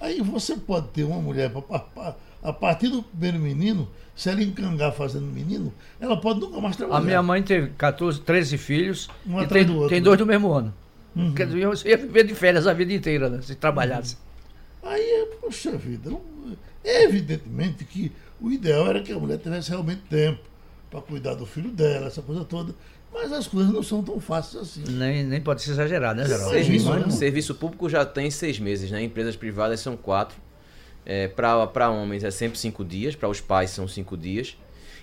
Aí 0.00 0.20
você 0.20 0.56
pode 0.56 0.88
ter 0.88 1.04
uma 1.04 1.20
mulher 1.20 1.50
para 1.50 2.16
a 2.44 2.52
partir 2.52 2.88
do 2.88 3.02
primeiro 3.02 3.38
menino, 3.38 3.88
se 4.14 4.28
ela 4.28 4.42
encangar 4.42 4.92
fazendo 4.92 5.24
menino, 5.24 5.72
ela 5.98 6.14
pode 6.14 6.40
nunca 6.40 6.60
mais 6.60 6.76
trabalhar. 6.76 7.00
A 7.00 7.02
minha 7.02 7.22
mãe 7.22 7.42
teve 7.42 7.70
14, 7.70 8.20
13 8.20 8.58
filhos 8.58 9.08
um 9.26 9.40
e 9.40 9.46
tem, 9.46 9.64
do 9.64 9.88
tem 9.88 10.02
dois 10.02 10.18
do 10.18 10.26
mesmo 10.26 10.52
ano. 10.52 10.74
Uhum. 11.16 11.32
Quer 11.32 11.46
dizer, 11.46 11.66
você 11.66 11.88
ia 11.88 11.96
viver 11.96 12.24
de 12.24 12.34
férias 12.34 12.66
a 12.66 12.74
vida 12.74 12.92
inteira, 12.92 13.30
né? 13.30 13.40
Se 13.40 13.54
trabalhasse. 13.54 14.18
Uhum. 14.82 14.90
Aí, 14.90 15.00
é, 15.00 15.26
poxa 15.40 15.74
vida, 15.78 16.10
não, 16.10 16.20
Evidentemente 16.84 17.84
que 17.84 18.12
o 18.40 18.50
ideal 18.50 18.86
era 18.88 19.02
que 19.02 19.12
a 19.12 19.18
mulher 19.18 19.38
tivesse 19.38 19.70
realmente 19.70 20.02
tempo 20.02 20.40
para 20.90 21.00
cuidar 21.00 21.34
do 21.34 21.46
filho 21.46 21.70
dela, 21.70 22.06
essa 22.06 22.22
coisa 22.22 22.44
toda. 22.44 22.74
Mas 23.12 23.32
as 23.32 23.46
coisas 23.46 23.72
não 23.72 23.82
são 23.82 24.02
tão 24.02 24.20
fáceis 24.20 24.62
assim. 24.62 24.82
Nem, 24.90 25.22
nem 25.22 25.40
pode 25.40 25.62
ser 25.62 25.70
exagerado, 25.70 26.20
né, 26.20 26.26
Geraldo? 26.26 26.50
Serviço, 26.50 26.94
né? 26.94 27.10
serviço 27.10 27.54
público 27.54 27.88
já 27.88 28.04
tem 28.04 28.28
seis 28.30 28.58
meses, 28.58 28.90
né? 28.90 29.02
Empresas 29.02 29.36
privadas 29.36 29.80
são 29.80 29.96
quatro. 29.96 30.36
É, 31.06 31.28
para 31.28 31.90
homens 31.90 32.24
é 32.24 32.30
sempre 32.30 32.58
cinco 32.58 32.84
dias, 32.84 33.14
para 33.14 33.28
os 33.28 33.40
pais 33.40 33.70
são 33.70 33.86
cinco 33.86 34.16
dias. 34.16 34.56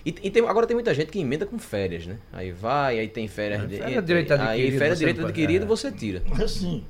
E, 0.04 0.14
e 0.22 0.30
tem, 0.30 0.46
agora 0.46 0.66
tem 0.66 0.74
muita 0.74 0.92
gente 0.92 1.10
que 1.10 1.20
emenda 1.20 1.46
com 1.46 1.58
férias, 1.58 2.06
né? 2.06 2.18
Aí 2.32 2.50
vai, 2.52 2.98
aí 2.98 3.08
tem 3.08 3.28
férias. 3.28 3.62
É, 3.62 3.68
férias 3.68 4.04
direito 4.04 4.34
adquirido. 4.34 4.72
Aí 4.72 4.78
férias 4.78 4.98
direito 4.98 5.26
adquirido 5.26 5.62
é. 5.62 5.66
você 5.66 5.90
tira. 5.92 6.22
É 6.38 6.42
assim. 6.42 6.84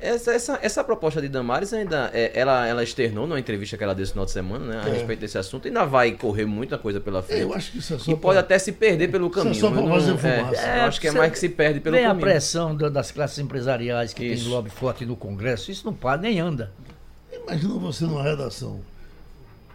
Essa, 0.00 0.32
essa, 0.32 0.58
essa 0.60 0.84
proposta 0.84 1.22
de 1.22 1.28
Damares 1.28 1.72
ainda. 1.72 2.10
É, 2.12 2.30
ela, 2.34 2.66
ela 2.66 2.82
externou 2.82 3.26
numa 3.26 3.40
entrevista 3.40 3.76
que 3.76 3.84
ela 3.84 3.94
deu 3.94 4.02
esse 4.02 4.12
final 4.12 4.26
de 4.26 4.30
semana, 4.30 4.66
né? 4.66 4.82
A 4.84 4.88
é. 4.88 4.92
respeito 4.92 5.20
desse 5.20 5.38
assunto. 5.38 5.66
Ainda 5.66 5.84
vai 5.86 6.12
correr 6.12 6.44
muita 6.44 6.76
coisa 6.76 7.00
pela 7.00 7.22
frente. 7.22 7.40
eu 7.40 7.54
acho 7.54 7.72
que 7.72 7.78
isso 7.78 7.94
é 7.94 7.98
só. 7.98 8.10
E 8.10 8.16
pode 8.16 8.38
até 8.38 8.58
se 8.58 8.72
perder 8.72 9.08
pelo 9.08 9.30
caminho. 9.30 9.52
Isso 9.52 9.66
é 9.66 9.68
só 9.70 9.74
pra 9.74 9.88
fazer 9.88 10.18
fumaça. 10.18 10.60
É, 10.60 10.78
eu 10.80 10.82
acho 10.82 11.00
que 11.00 11.08
é 11.08 11.12
mais 11.12 11.32
que 11.32 11.38
se 11.38 11.48
perde 11.48 11.80
pelo 11.80 11.96
caminho. 11.96 12.14
Tem 12.14 12.18
a 12.18 12.20
pressão 12.20 12.76
das 12.76 13.10
classes 13.10 13.38
empresariais 13.38 14.12
que 14.12 14.24
isso. 14.24 14.44
tem 14.44 14.52
lobby 14.52 14.70
forte 14.70 15.06
no 15.06 15.16
Congresso. 15.16 15.70
Isso 15.70 15.86
não 15.86 15.94
para, 15.94 16.20
nem 16.20 16.38
anda. 16.40 16.70
Imagina 17.32 17.74
você 17.74 18.04
numa 18.04 18.22
redação 18.22 18.80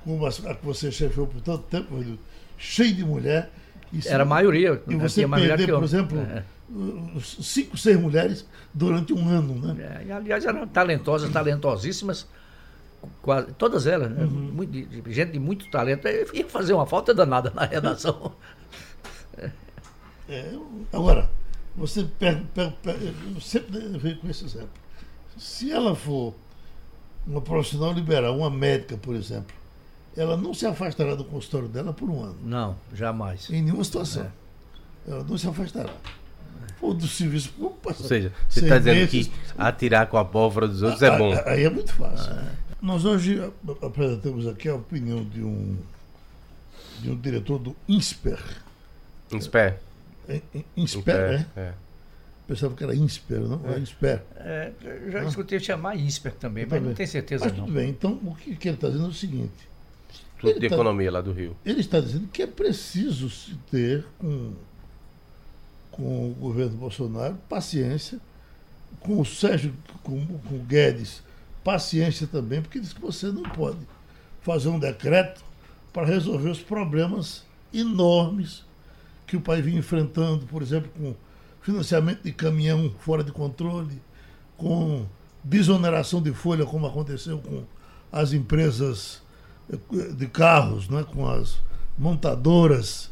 como 0.04 0.26
a 0.26 0.32
que 0.32 0.66
você 0.66 0.92
chefiou 0.92 1.28
por 1.28 1.42
tanto 1.42 1.64
tempo, 1.64 2.04
cheio 2.58 2.94
de 2.94 3.04
mulher. 3.04 3.50
Era 4.06 4.24
a 4.24 4.26
maioria. 4.26 4.82
E 4.88 4.96
você 4.96 5.28
perder, 5.28 5.68
por 5.68 5.84
exemplo. 5.84 6.20
É 6.20 6.44
cinco, 7.22 7.78
seis 7.78 8.00
mulheres 8.00 8.46
durante 8.74 9.14
um 9.14 9.28
ano, 9.28 9.56
né? 9.56 10.06
É, 10.08 10.12
aliás, 10.12 10.46
eram 10.46 10.68
talentosas, 10.68 11.32
talentosíssimas, 11.32 12.28
quase, 13.22 13.52
todas 13.54 13.88
elas, 13.88 14.12
né? 14.12 14.24
Uhum. 14.24 14.52
Muito, 14.54 15.10
gente 15.12 15.32
de 15.32 15.40
muito 15.40 15.70
talento. 15.70 16.08
Ia 16.08 16.48
fazer 16.48 16.74
uma 16.74 16.86
falta 16.86 17.14
danada 17.14 17.52
na 17.54 17.66
redação. 17.66 18.34
É, 20.30 20.54
agora, 20.94 21.30
você 21.76 22.06
pega, 22.18 22.42
pega, 22.54 22.74
pega, 22.82 23.14
eu 23.34 23.42
sempre 23.42 23.80
vejo 23.98 24.20
com 24.22 24.30
esse 24.30 24.46
exemplo. 24.46 24.70
Se 25.38 25.72
ela 25.72 25.96
for 25.96 26.34
uma 27.28 27.42
profissional 27.42 27.92
liberal, 27.92 28.38
uma 28.38 28.50
médica, 28.50 28.96
por 28.96 29.16
exemplo, 29.16 29.54
ela 30.16 30.38
não 30.38 30.54
se 30.54 30.66
afastará 30.66 31.16
do 31.16 31.26
consultório 31.26 31.68
dela 31.68 31.92
por 31.92 32.10
um 32.10 32.24
ano. 32.24 32.38
Não, 32.44 32.78
jamais. 32.94 33.50
Em 33.50 33.62
nenhuma 33.62 33.84
situação. 33.84 34.24
É. 34.24 35.12
Ela 35.12 35.24
não 35.24 35.38
se 35.38 35.48
afastará 35.48 35.94
ou 36.82 36.94
do 36.94 37.08
serviço 37.08 37.52
público. 37.52 37.80
Ou 37.86 37.94
seja, 37.94 38.32
você 38.50 38.62
está 38.62 38.78
dizendo 38.78 39.08
que 39.08 39.32
atirar 39.58 40.08
com 40.08 40.18
a 40.18 40.26
pólvora 40.26 40.68
dos 40.68 40.82
outros 40.82 41.02
é 41.02 41.08
ah, 41.08 41.18
bom. 41.18 41.34
Aí 41.46 41.64
é 41.64 41.70
muito 41.70 41.94
fácil. 41.94 42.32
Ah. 42.32 42.52
Nós 42.82 43.06
hoje 43.06 43.40
apresentamos 43.82 44.48
aqui 44.48 44.68
a 44.68 44.76
opinião 44.76 45.24
de 45.24 45.44
um, 45.44 45.78
de 47.00 47.12
um 47.12 47.16
diretor 47.16 47.60
do 47.60 47.76
INSPER. 47.88 48.40
INSPER? 49.32 49.78
É, 50.28 50.42
é, 50.56 50.64
INSPER, 50.76 51.16
é? 51.16 51.60
é. 51.60 51.74
Pensava 52.48 52.76
que 52.76 52.84
era 52.84 52.96
INSPER, 52.96 53.40
não? 53.42 53.62
É, 53.72 53.80
INSPER. 53.80 54.24
É, 54.36 54.72
já 55.10 55.22
ah. 55.22 55.26
escutei 55.26 55.60
chamar 55.60 55.96
INSPER 55.96 56.34
também, 56.34 56.66
mas 56.70 56.82
não 56.82 56.94
tenho 56.94 57.08
certeza 57.08 57.46
mas 57.46 57.58
não. 57.58 57.66
Tudo 57.66 57.76
bem, 57.76 57.90
então 57.90 58.20
o 58.24 58.36
que, 58.36 58.56
que 58.56 58.68
ele 58.68 58.76
está 58.76 58.88
dizendo 58.88 59.06
é 59.06 59.10
o 59.10 59.14
seguinte. 59.14 59.72
Instituto 60.42 60.60
de 60.60 60.70
tá, 60.70 60.76
Economia 60.76 61.12
lá 61.12 61.22
do 61.22 61.32
Rio. 61.32 61.56
Ele 61.64 61.82
está 61.82 62.00
dizendo 62.00 62.28
que 62.28 62.42
é 62.42 62.48
preciso 62.48 63.30
se 63.30 63.56
ter 63.70 64.04
um 64.22 64.54
com 65.92 66.32
o 66.32 66.34
governo 66.34 66.78
Bolsonaro, 66.78 67.38
paciência. 67.48 68.20
Com 69.00 69.20
o 69.20 69.26
Sérgio, 69.26 69.74
com, 70.04 70.26
com 70.26 70.56
o 70.56 70.60
Guedes, 70.60 71.24
paciência 71.64 72.28
também, 72.28 72.62
porque 72.62 72.80
diz 72.80 72.94
que 72.94 73.02
você 73.02 73.28
não 73.28 73.44
pode 73.44 73.80
fazer 74.42 74.70
um 74.70 74.80
decreto 74.80 75.44
para 75.94 76.06
resolver 76.06 76.50
os 76.50 76.60
problemas 76.60 77.44
enormes 77.74 78.64
que 79.26 79.38
o 79.38 79.42
país 79.42 79.64
vinha 79.64 79.80
enfrentando, 79.80 80.46
por 80.46 80.62
exemplo, 80.62 80.90
com 80.98 81.16
financiamento 81.62 82.24
de 82.24 82.32
caminhão 82.32 82.94
fora 83.00 83.24
de 83.24 83.32
controle, 83.32 84.02
com 84.58 85.06
desoneração 85.44 86.22
de 86.22 86.34
folha, 86.34 86.66
como 86.66 86.86
aconteceu 86.86 87.40
com 87.40 87.64
as 88.12 88.34
empresas 88.34 89.22
eh, 89.72 89.78
de 90.14 90.28
carros, 90.28 90.90
né, 90.90 91.04
com 91.04 91.28
as 91.28 91.60
montadoras? 91.98 93.11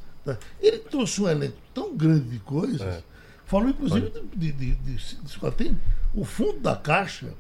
Ele 0.61 0.79
trouxe 0.79 1.21
um 1.21 1.29
elenco 1.29 1.57
tão 1.73 1.95
grande 1.95 2.29
de 2.29 2.39
coisas. 2.39 2.81
É. 2.81 3.03
Falou, 3.45 3.69
inclusive, 3.69 4.11
de, 4.35 4.51
de, 4.51 4.75
de, 4.75 4.95
de, 4.95 5.51
tem 5.57 5.77
o 6.13 6.23
fundo 6.23 6.59
da 6.59 6.75
Caixa 6.75 7.33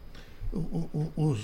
o, 0.51 0.57
o, 0.93 1.11
o, 1.15 1.35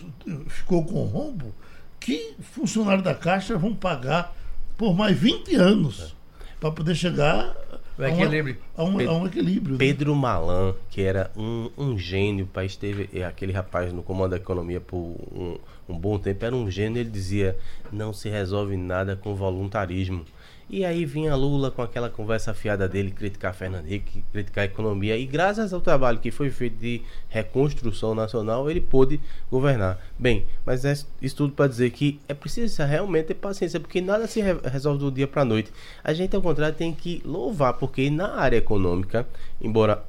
ficou 0.47 0.83
com 0.83 1.03
rombo 1.05 1.53
que 1.99 2.35
funcionários 2.39 3.03
da 3.03 3.13
Caixa 3.13 3.57
vão 3.57 3.73
pagar 3.73 4.35
por 4.77 4.95
mais 4.95 5.17
20 5.17 5.55
anos 5.55 6.01
é. 6.01 6.49
para 6.59 6.71
poder 6.71 6.95
chegar 6.95 7.55
o 7.97 8.03
equilíbrio. 8.03 8.57
A, 8.75 8.83
um, 8.83 9.09
a 9.09 9.13
um 9.13 9.25
equilíbrio. 9.25 9.73
Né? 9.73 9.79
Pedro? 9.79 10.13
Malan, 10.15 10.75
que 10.89 11.01
era 11.01 11.31
um, 11.35 11.69
um 11.77 11.97
gênio, 11.97 12.45
o 12.45 12.47
país 12.47 12.75
teve 12.75 13.09
é, 13.13 13.23
aquele 13.23 13.53
rapaz 13.53 13.93
no 13.93 14.03
comando 14.03 14.31
da 14.31 14.37
economia 14.37 14.81
por 14.81 14.97
um, 14.97 15.57
um 15.87 15.97
bom 15.97 16.19
tempo, 16.19 16.43
era 16.43 16.55
um 16.55 16.69
gênio, 16.69 16.99
ele 16.99 17.09
dizia: 17.09 17.57
não 17.91 18.11
se 18.11 18.27
resolve 18.27 18.75
nada 18.75 19.15
com 19.15 19.33
voluntarismo. 19.33 20.25
E 20.67 20.83
aí 20.83 21.05
vinha 21.05 21.35
Lula 21.35 21.69
com 21.69 21.83
aquela 21.83 22.09
conversa 22.09 22.49
afiada 22.51 22.89
dele, 22.89 23.11
criticar 23.11 23.53
Fernando 23.53 23.85
Henrique, 23.85 24.25
criticar 24.31 24.63
a 24.63 24.65
economia. 24.65 25.15
E 25.15 25.25
graças 25.25 25.71
ao 25.71 25.79
trabalho 25.79 26.17
que 26.17 26.31
foi 26.31 26.49
feito 26.49 26.77
de 26.77 27.03
reconstrução 27.29 28.15
nacional, 28.15 28.69
ele 28.69 28.81
pôde 28.81 29.19
governar. 29.51 29.99
Bem, 30.17 30.45
mas 30.65 30.83
é 30.83 30.93
isso 31.21 31.35
tudo 31.35 31.53
para 31.53 31.67
dizer 31.67 31.91
que 31.91 32.19
é 32.27 32.33
preciso 32.33 32.81
realmente 32.83 33.27
ter 33.27 33.35
paciência, 33.35 33.79
porque 33.79 34.01
nada 34.01 34.25
se 34.25 34.41
re 34.41 34.53
resolve 34.63 34.99
do 34.99 35.11
dia 35.11 35.27
para 35.27 35.43
a 35.43 35.45
noite. 35.45 35.71
A 36.03 36.13
gente, 36.13 36.35
ao 36.35 36.41
contrário, 36.41 36.75
tem 36.75 36.91
que 36.91 37.21
louvar, 37.23 37.73
porque 37.73 38.09
na 38.09 38.33
área 38.35 38.57
econômica, 38.57 39.27
embora 39.61 40.03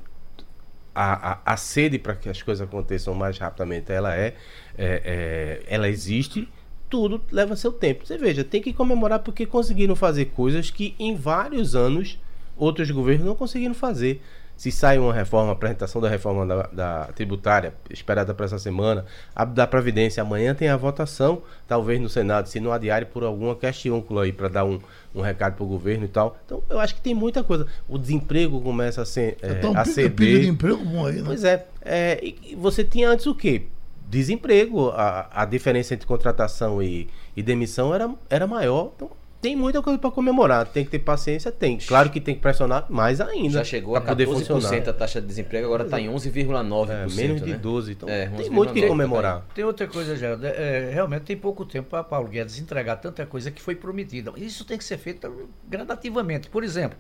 a, 0.95 1.33
a, 1.33 1.53
a 1.53 1.57
sede 1.59 1.99
para 1.99 2.15
que 2.15 2.31
as 2.31 2.41
coisas 2.41 2.67
aconteçam 2.67 3.13
mais 3.13 3.37
rapidamente 3.37 3.93
ela 3.93 4.17
é, 4.17 4.33
é, 4.79 5.03
é 5.05 5.63
ela 5.67 5.91
existe 5.91 6.49
tudo 6.89 7.21
leva 7.31 7.57
seu 7.57 7.73
tempo. 7.73 8.07
Você 8.07 8.17
veja, 8.17 8.45
tem 8.45 8.63
que 8.63 8.73
comemorar 8.73 9.21
porque 9.21 9.47
conseguiram 9.47 9.97
fazer 9.97 10.27
coisas 10.27 10.71
que 10.71 10.95
em 10.99 11.15
vários 11.15 11.75
anos 11.75 12.19
outros 12.57 12.91
governos 12.91 13.27
não 13.27 13.35
conseguiram 13.35 13.75
fazer. 13.75 14.23
se 14.57 14.73
sai 14.73 14.99
uma 14.99 15.13
reforma, 15.13 15.53
apresentação 15.53 16.01
da 16.01 16.09
reforma 16.09 16.47
da, 16.47 16.63
da 16.73 17.05
tributária 17.13 17.75
esperada 17.91 18.33
para 18.33 18.47
essa 18.47 18.59
semana, 18.59 19.05
a 19.35 19.45
da 19.45 19.67
Previdência, 19.67 20.23
amanhã 20.23 20.55
tem 20.55 20.69
a 20.71 20.77
votação, 20.79 21.43
talvez 21.69 22.01
no 22.01 22.09
Senado, 22.09 22.49
se 22.49 22.59
não 22.59 22.73
adiar 22.73 23.05
por 23.05 23.23
alguma 23.23 23.55
questão 23.55 24.03
aí, 24.19 24.33
para 24.33 24.49
dar 24.49 24.65
um, 24.65 24.81
um 25.15 25.21
recado 25.21 25.57
para 25.57 25.65
o 25.65 25.67
governo 25.67 26.07
e 26.07 26.09
tal. 26.09 26.39
Então, 26.47 26.63
eu 26.71 26.81
acho 26.81 26.95
que 26.95 27.03
tem 27.03 27.15
muita 27.15 27.45
coisa. 27.45 27.67
O 27.87 27.99
desemprego 27.99 28.59
começa 28.63 29.03
a, 29.03 29.05
ser, 29.05 29.37
é, 29.43 29.53
então, 29.53 29.77
a 29.77 29.85
ceder. 29.85 30.41
de 30.41 30.49
emprego 30.49 30.83
bom 30.83 31.05
aí, 31.05 31.17
né? 31.17 31.25
Pois 31.27 31.45
é. 31.45 31.67
é 31.85 32.19
e 32.25 32.57
você 32.57 32.83
tinha 32.83 33.11
antes 33.11 33.27
o 33.27 33.35
quê? 33.35 33.67
Desemprego. 34.09 34.91
A, 34.91 35.43
a 35.43 35.45
diferença 35.45 35.95
entre 35.95 36.07
contratação 36.07 36.83
e, 36.83 37.09
e 37.37 37.43
demissão 37.43 37.95
era, 37.95 38.13
era 38.31 38.47
maior. 38.47 38.93
Então, 38.95 39.11
tem 39.41 39.55
muita 39.55 39.83
coisa 39.83 39.99
para 39.99 40.11
comemorar. 40.11 40.67
Tem 40.67 40.85
que 40.85 40.91
ter 40.91 40.99
paciência, 40.99 41.53
tem. 41.53 41.79
Claro 41.79 42.11
que 42.11 42.21
tem 42.21 42.35
que 42.35 42.41
pressionar 42.41 42.87
mais 42.89 43.21
ainda. 43.21 43.59
Já 43.59 43.65
chegou 43.65 43.95
a 43.95 44.01
14% 44.01 44.89
a 44.89 44.93
taxa 44.93 45.21
de 45.21 45.27
desemprego, 45.27 45.67
agora 45.67 45.85
está 45.85 46.01
em 46.01 46.09
11,9%. 46.09 46.91
É, 46.91 47.15
menos 47.15 47.43
de 47.43 47.53
12%. 47.53 47.87
Né? 47.87 47.93
Então 47.93 48.09
é, 48.09 48.27
tem 48.27 48.51
muito 48.51 48.73
que 48.73 48.87
comemorar. 48.87 49.43
Tem, 49.43 49.57
tem 49.57 49.65
outra 49.65 49.87
coisa, 49.87 50.17
Geraldo. 50.17 50.47
É, 50.47 50.91
realmente 50.93 51.23
tem 51.23 51.37
pouco 51.37 51.65
tempo 51.65 51.91
para 51.91 52.03
Paulo 52.03 52.29
Guedes 52.29 52.59
entregar 52.59 52.97
tanta 52.97 53.25
coisa 53.27 53.51
que 53.51 53.63
foi 53.63 53.77
prometida. 53.77 54.33
Isso 54.37 54.65
tem 54.65 54.79
que 54.79 54.85
ser 54.85 54.99
feito 54.99 55.49
gradativamente. 55.69 56.49
Por 56.49 56.65
exemplo, 56.65 56.99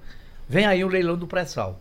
vem 0.48 0.66
aí 0.66 0.84
o 0.84 0.88
leilão 0.88 1.16
do 1.16 1.26
pré-sal. 1.26 1.80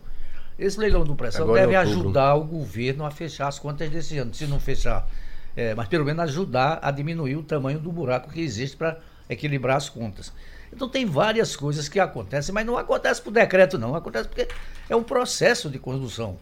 Esse 0.58 0.80
leilão 0.80 1.04
do 1.04 1.16
pré-sal 1.16 1.52
deve 1.54 1.76
ajudar 1.76 2.36
o 2.36 2.44
governo 2.44 3.06
a 3.06 3.12
fechar 3.12 3.48
as 3.48 3.60
contas 3.60 3.90
desse 3.90 4.18
ano. 4.18 4.34
Se 4.34 4.48
não 4.48 4.60
fechar, 4.60 5.08
é, 5.56 5.76
mas 5.76 5.88
pelo 5.88 6.06
menos 6.06 6.24
ajudar 6.24 6.80
a 6.82 6.92
diminuir 6.92 7.36
o 7.36 7.44
tamanho 7.44 7.80
do 7.80 7.92
buraco 7.92 8.32
que 8.32 8.42
existe 8.42 8.78
para 8.78 9.00
equilibrar 9.30 9.78
as 9.78 9.90
contas. 9.90 10.32
Então 10.72 10.88
tem 10.88 11.06
várias 11.06 11.56
coisas 11.56 11.90
que 11.90 12.00
acontecem, 12.00 12.54
mas 12.54 12.66
não 12.66 12.78
acontece 12.78 13.22
por 13.22 13.32
decreto, 13.32 13.78
não. 13.78 13.96
Acontece 13.96 14.28
porque 14.28 14.48
é 14.90 14.96
um 14.96 15.04
processo 15.04 15.70
de 15.70 15.78
condução, 15.78 16.38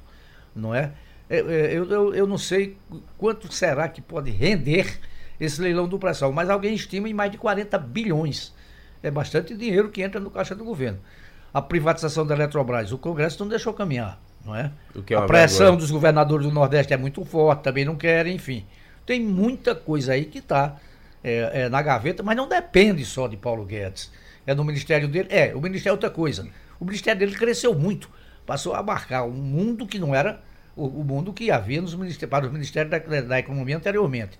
não 0.56 0.74
é? 0.74 0.92
é, 1.30 1.38
é 1.38 1.74
eu, 1.74 1.90
eu, 1.90 2.16
eu 2.16 2.28
não 2.28 2.38
sei 2.38 2.78
quanto 3.18 3.52
será 3.52 3.88
que 3.88 4.02
pode 4.02 4.30
render 4.30 5.00
esse 5.40 5.62
leilão 5.62 5.88
do 5.88 5.98
pré-sal, 5.98 6.32
mas 6.32 6.50
alguém 6.50 6.74
estima 6.74 7.10
em 7.10 7.14
mais 7.14 7.32
de 7.32 7.38
40 7.38 7.78
bilhões. 7.80 8.54
É 9.02 9.12
bastante 9.12 9.56
dinheiro 9.56 9.90
que 9.90 10.02
entra 10.02 10.20
no 10.20 10.32
caixa 10.32 10.56
do 10.56 10.64
governo. 10.64 11.00
A 11.54 11.62
privatização 11.62 12.26
da 12.26 12.34
Eletrobras, 12.34 12.92
o 12.92 12.98
Congresso 12.98 13.40
não 13.42 13.48
deixou 13.48 13.74
caminhar, 13.74 14.20
não 14.44 14.56
é? 14.56 14.72
é 15.10 15.16
a 15.16 15.22
pressão 15.22 15.60
vergonha. 15.60 15.80
dos 15.80 15.92
governadores 15.92 16.48
do 16.48 16.52
Nordeste 16.52 16.94
é 16.94 16.98
muito 16.98 17.24
forte, 17.24 17.64
também 17.64 17.86
não 17.86 17.96
querem, 17.96 18.36
enfim. 18.36 18.66
Tem 19.06 19.20
muita 19.20 19.76
coisa 19.76 20.14
aí 20.14 20.26
que 20.26 20.40
está 20.40 20.78
é, 21.24 21.64
é, 21.64 21.70
na 21.70 21.82
gaveta, 21.82 22.24
mas 22.24 22.36
não 22.36 22.48
depende 22.48 23.06
só 23.06 23.28
de 23.28 23.38
Paulo 23.38 23.66
Guedes. 23.66 24.12
É 24.46 24.54
no 24.54 24.64
ministério 24.64 25.08
dele? 25.08 25.30
É, 25.32 25.56
o 25.56 25.62
ministério 25.62 25.92
é 25.92 25.94
outra 25.94 26.10
coisa. 26.10 26.48
O 26.80 26.86
ministério 26.86 27.20
dele 27.20 27.36
cresceu 27.36 27.74
muito, 27.74 28.10
passou 28.46 28.74
a 28.74 28.80
abarcar 28.80 29.26
um 29.26 29.32
mundo 29.32 29.86
que 29.86 30.00
não 30.00 30.14
era 30.14 30.42
o, 30.76 30.88
o 30.88 31.04
mundo 31.04 31.32
que 31.32 31.52
havia 31.52 31.82
nos 31.82 31.96
ministérios, 31.96 32.30
para 32.30 32.46
os 32.46 32.52
ministérios 32.52 32.92
da, 32.92 33.22
da 33.22 33.40
Economia 33.40 33.78
anteriormente. 33.78 34.40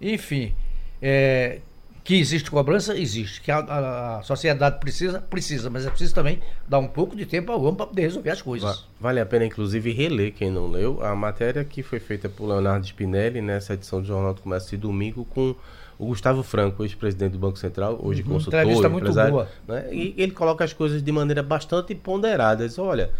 Enfim, 0.00 0.54
é, 1.02 1.60
que 2.06 2.14
existe 2.14 2.48
cobrança, 2.52 2.96
existe. 2.96 3.40
Que 3.40 3.50
a, 3.50 3.58
a, 3.58 4.18
a, 4.18 4.22
sociedade 4.22 4.78
precisa, 4.78 5.20
precisa, 5.20 5.68
mas 5.68 5.84
é 5.84 5.90
preciso 5.90 6.14
também 6.14 6.38
dar 6.68 6.78
um 6.78 6.86
pouco 6.86 7.16
de 7.16 7.26
tempo 7.26 7.50
ao 7.50 7.60
homem 7.60 7.74
para 7.74 7.86
poder 7.86 8.02
resolver 8.02 8.30
as 8.30 8.40
coisas. 8.40 8.86
Vale 9.00 9.18
a 9.18 9.26
pena, 9.26 9.44
inclusive, 9.44 9.90
reler, 9.90 10.32
quem 10.32 10.48
não 10.48 10.68
leu, 10.68 11.04
a 11.04 11.16
matéria 11.16 11.64
que 11.64 11.82
foi 11.82 11.98
feita 11.98 12.28
por 12.28 12.46
Leonardo 12.46 12.86
Spinelli 12.86 13.42
nessa 13.42 13.74
edição 13.74 14.00
do 14.00 14.06
Jornal 14.06 14.34
do 14.34 14.40
Comércio 14.40 14.70
de 14.70 14.76
domingo 14.76 15.24
com 15.24 15.52
o 15.98 16.06
Gustavo 16.06 16.44
Franco, 16.44 16.84
ex-presidente 16.84 17.32
do 17.32 17.38
Banco 17.38 17.58
Central, 17.58 17.98
hoje 18.00 18.22
uhum, 18.22 18.34
consultor, 18.34 18.60
entrevista 18.60 18.88
muito 18.88 19.12
boa. 19.12 19.48
Né? 19.66 19.88
E 19.92 20.14
ele 20.16 20.30
coloca 20.30 20.64
as 20.64 20.72
coisas 20.72 21.02
de 21.02 21.10
maneira 21.10 21.42
bastante 21.42 21.92
ponderada. 21.92 22.68
Diz, 22.68 22.78
olha, 22.78 23.10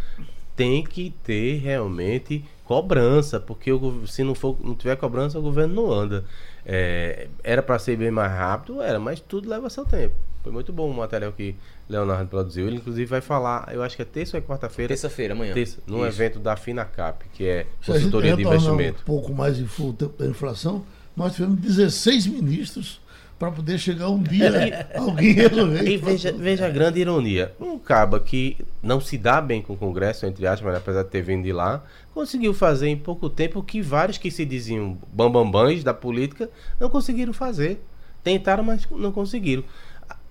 tem 0.55 0.85
que 0.85 1.13
ter 1.25 1.59
realmente 1.59 2.45
cobrança, 2.65 3.41
porque 3.41 3.73
o, 3.73 4.07
se 4.07 4.23
não, 4.23 4.35
for, 4.35 4.57
não 4.63 4.77
tiver 4.77 4.95
cobrança, 4.97 5.39
o 5.39 5.43
governo 5.43 5.75
não 5.75 5.93
anda. 5.93 6.25
É, 6.67 7.29
era 7.45 7.63
para 7.63 7.79
ser 7.79 7.97
bem 7.97 8.11
mais 8.11 8.33
rápido, 8.33 8.83
era, 8.83 8.99
mas 8.99 9.21
tudo 9.21 9.49
leva 9.49 9.71
seu 9.71 9.85
tempo. 9.85 10.15
Foi 10.43 10.53
muito 10.53 10.73
bom 10.73 10.91
o 10.91 10.95
material 10.95 11.33
que 11.33 11.57
Leonardo 11.89 12.29
produziu. 12.29 12.67
Ele, 12.67 12.77
inclusive, 12.77 13.07
vai 13.07 13.21
falar, 13.21 13.69
eu 13.73 13.83
acho 13.83 13.97
que 13.97 14.03
é 14.03 14.05
terça 14.05 14.37
ou 14.37 14.43
é 14.43 14.47
quarta-feira? 14.47 14.89
Terça-feira, 14.89 15.35
amanhã. 15.35 15.55
Terça, 15.55 15.79
num 15.87 16.07
Isso. 16.07 16.21
evento 16.21 16.39
da 16.39 16.57
Finacap, 16.57 17.25
que 17.33 17.47
é 17.47 17.67
consultoria 17.85 18.37
de 18.37 18.43
investimento. 18.43 19.01
um 19.03 19.05
pouco 19.05 19.33
mais 19.33 19.57
de 19.57 19.67
full 19.67 19.93
tempo 19.93 20.19
da 20.19 20.27
inflação 20.27 20.85
nós 21.17 21.35
tivemos 21.35 21.59
16 21.61 22.27
ministros 22.27 23.01
para 23.39 23.51
poder 23.51 23.79
chegar 23.79 24.09
um 24.09 24.23
dia 24.23 24.89
alguém 24.95 25.33
resolver. 25.33 25.87
E 25.87 25.97
veja, 25.97 26.33
veja 26.33 26.67
a 26.67 26.71
grande 26.71 27.01
ironia. 27.01 27.53
Um 27.61 27.79
caba 27.79 28.19
que 28.19 28.57
não 28.83 29.01
se 29.01 29.19
dá 29.19 29.41
bem 29.41 29.61
com 29.61 29.75
o 29.75 29.77
Congresso, 29.77 30.27
entre 30.27 30.47
aspas, 30.47 30.73
mas 30.73 30.77
apesar 30.77 31.03
de 31.03 31.11
ter 31.11 31.23
vindo 31.23 31.45
de 31.45 31.53
lá, 31.53 31.85
conseguiu 32.15 32.55
fazer 32.55 32.89
em 32.89 32.97
pouco 32.97 33.29
tempo 33.29 33.59
o 33.59 33.63
que 33.63 33.83
vários 33.83 34.19
que 34.19 34.31
se 34.31 34.45
diziam 34.45 34.99
bambambãs 35.13 35.85
da 35.85 35.93
política 35.93 36.49
não 36.81 36.89
conseguiram 36.89 37.33
fazer. 37.33 37.85
Tentaram, 38.25 38.65
mas 38.65 38.87
não 38.91 39.13
conseguiram 39.13 39.63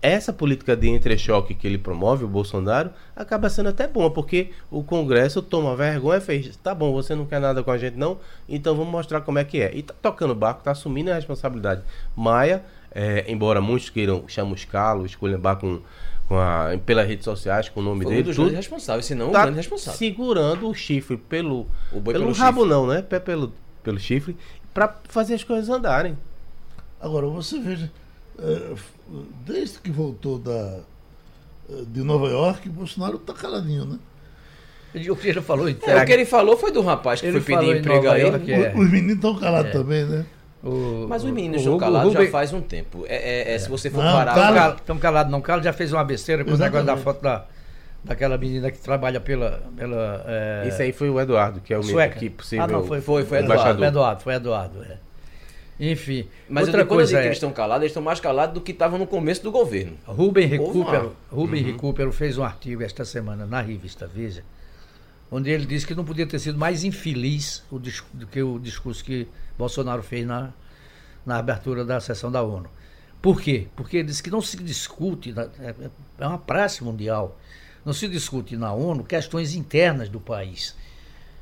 essa 0.05 0.31
política 0.31 0.75
de 0.75 0.87
entrechoque 0.87 1.55
que 1.55 1.65
ele 1.65 1.79
promove, 1.79 2.25
o 2.25 2.27
Bolsonaro, 2.27 2.91
acaba 3.15 3.49
sendo 3.49 3.69
até 3.69 3.87
boa, 3.87 4.11
porque 4.11 4.51
o 4.69 4.83
Congresso 4.83 5.41
toma 5.41 5.75
vergonha 5.75 6.19
e 6.19 6.21
fez, 6.21 6.55
tá 6.57 6.75
bom, 6.75 6.93
você 6.93 7.15
não 7.15 7.25
quer 7.25 7.41
nada 7.41 7.63
com 7.63 7.71
a 7.71 7.77
gente 7.77 7.97
não, 7.97 8.19
então 8.47 8.75
vamos 8.75 8.91
mostrar 8.91 9.21
como 9.21 9.39
é 9.39 9.43
que 9.43 9.59
é. 9.59 9.75
E 9.75 9.81
tá 9.81 9.95
tocando 9.99 10.29
o 10.29 10.35
barco, 10.35 10.63
tá 10.63 10.71
assumindo 10.71 11.11
a 11.11 11.15
responsabilidade. 11.15 11.81
Maia, 12.15 12.63
é, 12.95 13.25
embora 13.27 13.59
muitos 13.59 13.89
queiram 13.89 14.23
chamuscá-lo, 14.25 15.05
esculhambar 15.05 15.57
com, 15.57 15.81
com 16.29 16.39
a, 16.39 16.69
pelas 16.85 17.05
redes 17.05 17.25
sociais, 17.25 17.67
com 17.67 17.81
o 17.81 17.83
nome 17.83 18.03
Foi 18.03 18.13
dele. 18.13 18.23
Um 18.23 18.25
dos 18.27 18.35
tudo, 18.37 18.45
grandes 18.45 18.65
responsáveis, 18.65 19.05
senão 19.05 19.31
tá 19.31 19.39
o 19.39 19.43
grande 19.43 19.57
responsável. 19.57 19.99
Segurando 19.99 20.69
o 20.69 20.73
chifre 20.73 21.17
pelo, 21.17 21.67
o 21.91 22.01
pelo, 22.01 22.03
pelo 22.03 22.31
rabo, 22.31 22.61
chifre. 22.61 22.73
não, 22.73 22.87
né? 22.87 23.01
Pelo, 23.01 23.53
pelo 23.83 23.99
chifre, 23.99 24.37
para 24.73 24.95
fazer 25.09 25.33
as 25.33 25.43
coisas 25.43 25.69
andarem. 25.69 26.17
Agora, 27.01 27.27
você 27.27 27.59
veja 27.59 27.91
é, 28.39 28.75
desde 29.45 29.79
que 29.79 29.91
voltou 29.91 30.39
da, 30.39 30.79
de 31.87 32.01
Nova 32.01 32.29
York, 32.29 32.69
Bolsonaro 32.69 33.17
está 33.17 33.33
caladinho, 33.33 33.83
né? 33.85 33.99
O 35.09 35.15
que 35.17 35.27
ele 35.27 35.41
falou, 35.41 35.67
é, 35.67 35.71
o 35.71 36.05
que 36.05 36.13
ele 36.13 36.25
falou 36.25 36.55
foi 36.55 36.71
do 36.71 36.81
rapaz 36.81 37.19
que 37.19 37.27
ele 37.27 37.41
foi 37.41 37.57
pedir 37.57 37.75
emprego 37.75 38.09
aí. 38.09 38.21
É. 38.21 38.73
Os 38.73 38.89
meninos 38.89 39.15
estão 39.15 39.35
calados 39.37 39.71
é. 39.71 39.73
também, 39.73 40.05
né? 40.05 40.25
O, 40.65 41.05
Mas 41.07 41.23
os 41.23 41.29
meninos 41.29 41.61
estão 41.61 41.77
calados 41.77 42.11
já 42.11 42.27
faz 42.27 42.51
um 42.51 42.59
tempo. 42.59 43.05
É, 43.07 43.51
é, 43.51 43.53
é 43.53 43.59
se 43.59 43.69
você 43.69 43.87
for 43.91 44.03
não, 44.03 44.13
parar. 44.13 44.75
Estão 44.75 44.97
calados, 44.97 45.31
não. 45.31 45.39
Carlos 45.39 45.63
já 45.63 45.71
fez 45.71 45.93
uma 45.93 46.03
besteira 46.03 46.43
com 46.43 46.51
o 46.51 46.57
negócio 46.57 46.85
da 46.85 46.97
foto 46.97 47.21
da, 47.21 47.45
daquela 48.03 48.35
menina 48.35 48.71
que 48.71 48.79
trabalha 48.79 49.19
pela. 49.19 49.61
pela 49.77 50.25
é... 50.27 50.67
Isso 50.67 50.81
aí 50.81 50.91
foi 50.91 51.07
o 51.11 51.19
Eduardo, 51.19 51.61
que 51.61 51.71
é 51.71 51.77
o 51.77 51.83
Sueca. 51.83 52.17
que 52.17 52.31
possível. 52.31 52.65
Ah, 52.65 52.67
não, 52.67 52.83
foi, 52.83 52.99
foi, 52.99 53.23
foi 53.23 53.39
Eduardo. 53.39 53.77
Foi 53.77 53.87
Eduardo, 53.87 54.23
foi 54.23 54.33
Eduardo. 54.33 54.83
É. 54.83 54.97
Enfim. 55.79 56.27
Mas 56.49 56.65
outra 56.65 56.83
coisa 56.83 57.15
é... 57.15 57.21
que 57.21 57.27
eles 57.27 57.37
estão 57.37 57.51
calados, 57.51 57.83
eles 57.83 57.91
estão 57.91 58.01
mais 58.01 58.19
calados 58.19 58.55
do 58.55 58.61
que 58.61 58.71
estavam 58.71 58.97
no 58.97 59.05
começo 59.05 59.43
do 59.43 59.51
governo. 59.51 59.97
Rubem 60.05 60.47
Recupero, 60.47 61.15
Rubem 61.29 61.61
uhum. 61.61 61.71
Recupero 61.71 62.11
fez 62.11 62.39
um 62.39 62.43
artigo 62.43 62.81
esta 62.81 63.05
semana 63.05 63.45
na 63.45 63.61
revista 63.61 64.07
Veja, 64.11 64.43
onde 65.31 65.49
ele 65.49 65.65
disse 65.65 65.85
que 65.85 65.95
não 65.95 66.05
podia 66.05 66.25
ter 66.25 66.39
sido 66.39 66.57
mais 66.57 66.83
infeliz 66.83 67.63
o, 67.71 67.79
do 67.79 68.27
que 68.27 68.41
o 68.41 68.59
discurso 68.59 69.03
que 69.03 69.27
Bolsonaro 69.57 70.03
fez 70.03 70.25
na, 70.25 70.53
na 71.25 71.37
abertura 71.37 71.83
da 71.83 71.99
sessão 71.99 72.31
da 72.31 72.41
ONU. 72.41 72.69
Por 73.21 73.41
quê? 73.41 73.67
Porque 73.75 73.97
ele 73.97 74.07
disse 74.07 74.21
que 74.21 74.29
não 74.29 74.41
se 74.41 74.57
discute, 74.57 75.33
é, 75.59 75.75
é 76.19 76.27
uma 76.27 76.37
praxe 76.37 76.83
mundial, 76.83 77.39
não 77.83 77.93
se 77.93 78.07
discute 78.07 78.55
na 78.55 78.71
ONU 78.71 79.03
questões 79.03 79.55
internas 79.55 80.09
do 80.09 80.19
país. 80.19 80.75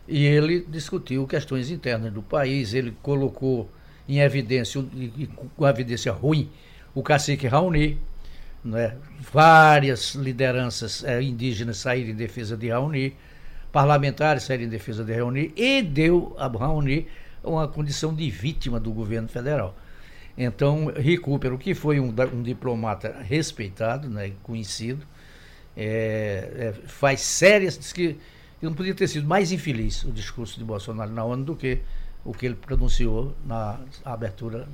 E 0.08 0.26
ele 0.26 0.66
discutiu 0.68 1.26
questões 1.28 1.70
internas 1.70 2.12
do 2.12 2.22
país, 2.22 2.74
ele 2.74 2.96
colocou 3.02 3.70
em 4.08 4.20
evidência, 4.20 4.84
com 5.56 5.68
evidência 5.68 6.12
ruim, 6.12 6.50
o 6.94 7.02
cacique 7.02 7.48
Raoni, 7.48 7.98
né? 8.64 8.96
várias 9.32 10.16
lideranças 10.16 11.04
é, 11.04 11.22
indígenas 11.22 11.78
saíram 11.78 12.12
em 12.12 12.16
defesa 12.16 12.56
de 12.56 12.70
Raoni, 12.70 13.16
parlamentares 13.74 14.44
saíram 14.44 14.66
em 14.66 14.70
defesa 14.70 15.04
de 15.04 15.12
Raoni, 15.12 15.52
e 15.58 15.82
deu 15.82 16.36
a 16.38 16.48
Raoni 16.48 17.08
uma 17.44 17.68
condição 17.68 18.14
de 18.14 18.30
vítima 18.30 18.80
do 18.80 18.92
governo 18.92 19.28
federal. 19.28 19.76
Então, 20.38 20.94
Recupero, 20.96 21.58
que 21.58 21.74
foi 21.74 22.00
um, 22.00 22.14
um 22.34 22.44
diplomata 22.44 23.18
respeitado, 23.22 24.08
né, 24.10 24.32
conhecido, 24.44 25.06
é, 25.76 26.52
é, 26.56 26.88
faz 26.88 27.22
sérias, 27.22 27.78
diz 27.78 27.92
que, 27.92 28.16
não 28.62 28.74
podia 28.74 28.94
ter 28.94 29.08
sido 29.08 29.28
mais 29.28 29.52
infeliz 29.52 30.04
o 30.04 30.12
discurso 30.12 30.58
de 30.58 30.64
Bolsonaro 30.64 31.12
na 31.12 31.26
ONU 31.26 31.44
do 31.44 31.56
que 31.56 31.80
o 32.24 32.32
que 32.32 32.46
ele 32.46 32.56
pronunciou 32.56 33.36
na 33.46 33.78
abertura 34.06 34.70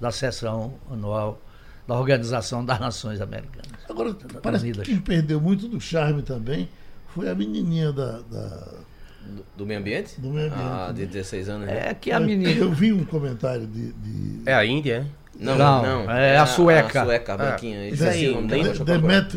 da 0.00 0.10
sessão 0.10 0.74
anual 0.90 1.42
da 1.86 1.98
Organização 1.98 2.64
das 2.64 2.80
Nações 2.80 3.20
Americanas. 3.20 3.72
Agora, 3.90 4.14
parece 4.42 4.72
que 4.72 4.98
perdeu 5.00 5.38
muito 5.38 5.68
do 5.68 5.78
charme 5.78 6.22
também 6.22 6.68
foi 7.16 7.28
a 7.28 7.34
menininha 7.34 7.92
da... 7.92 8.20
da... 8.20 8.86
Do, 9.26 9.44
do, 9.56 9.66
meio 9.66 9.80
ambiente? 9.80 10.20
Do 10.20 10.30
meio 10.30 10.46
ambiente. 10.46 10.62
Ah, 10.62 10.92
de 10.94 11.04
16 11.04 11.48
anos. 11.48 11.66
Né? 11.66 11.88
É 11.88 11.94
que 11.94 12.12
a 12.12 12.20
menina... 12.20 12.48
Eu 12.52 12.70
vi 12.70 12.92
um 12.92 13.04
comentário 13.04 13.66
de... 13.66 13.92
de... 13.92 14.42
É 14.48 14.54
a 14.54 14.64
Índia, 14.64 15.04
é? 15.04 15.26
Não, 15.38 15.58
não, 15.58 16.04
não, 16.04 16.10
é 16.10 16.38
a 16.38 16.46
sueca. 16.46 17.02
A 17.02 17.04
sueca, 17.04 17.34
a 17.34 17.36
branquinha. 17.36 17.80
Ah, 17.80 17.88
isso 17.88 18.04
aí, 18.04 18.34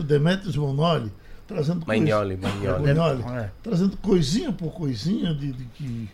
Demetrius 0.05 0.55
Monoli 0.55 1.11
trazendo 1.49 1.83
Magnoli, 1.85 2.37
Magnoli. 2.37 3.23
É. 3.35 3.49
trazendo 3.63 3.97
coisinha 3.97 4.53
por 4.53 4.71
coisinha 4.71 5.33
de, 5.33 5.51
de 5.51 5.63
que 5.65 6.09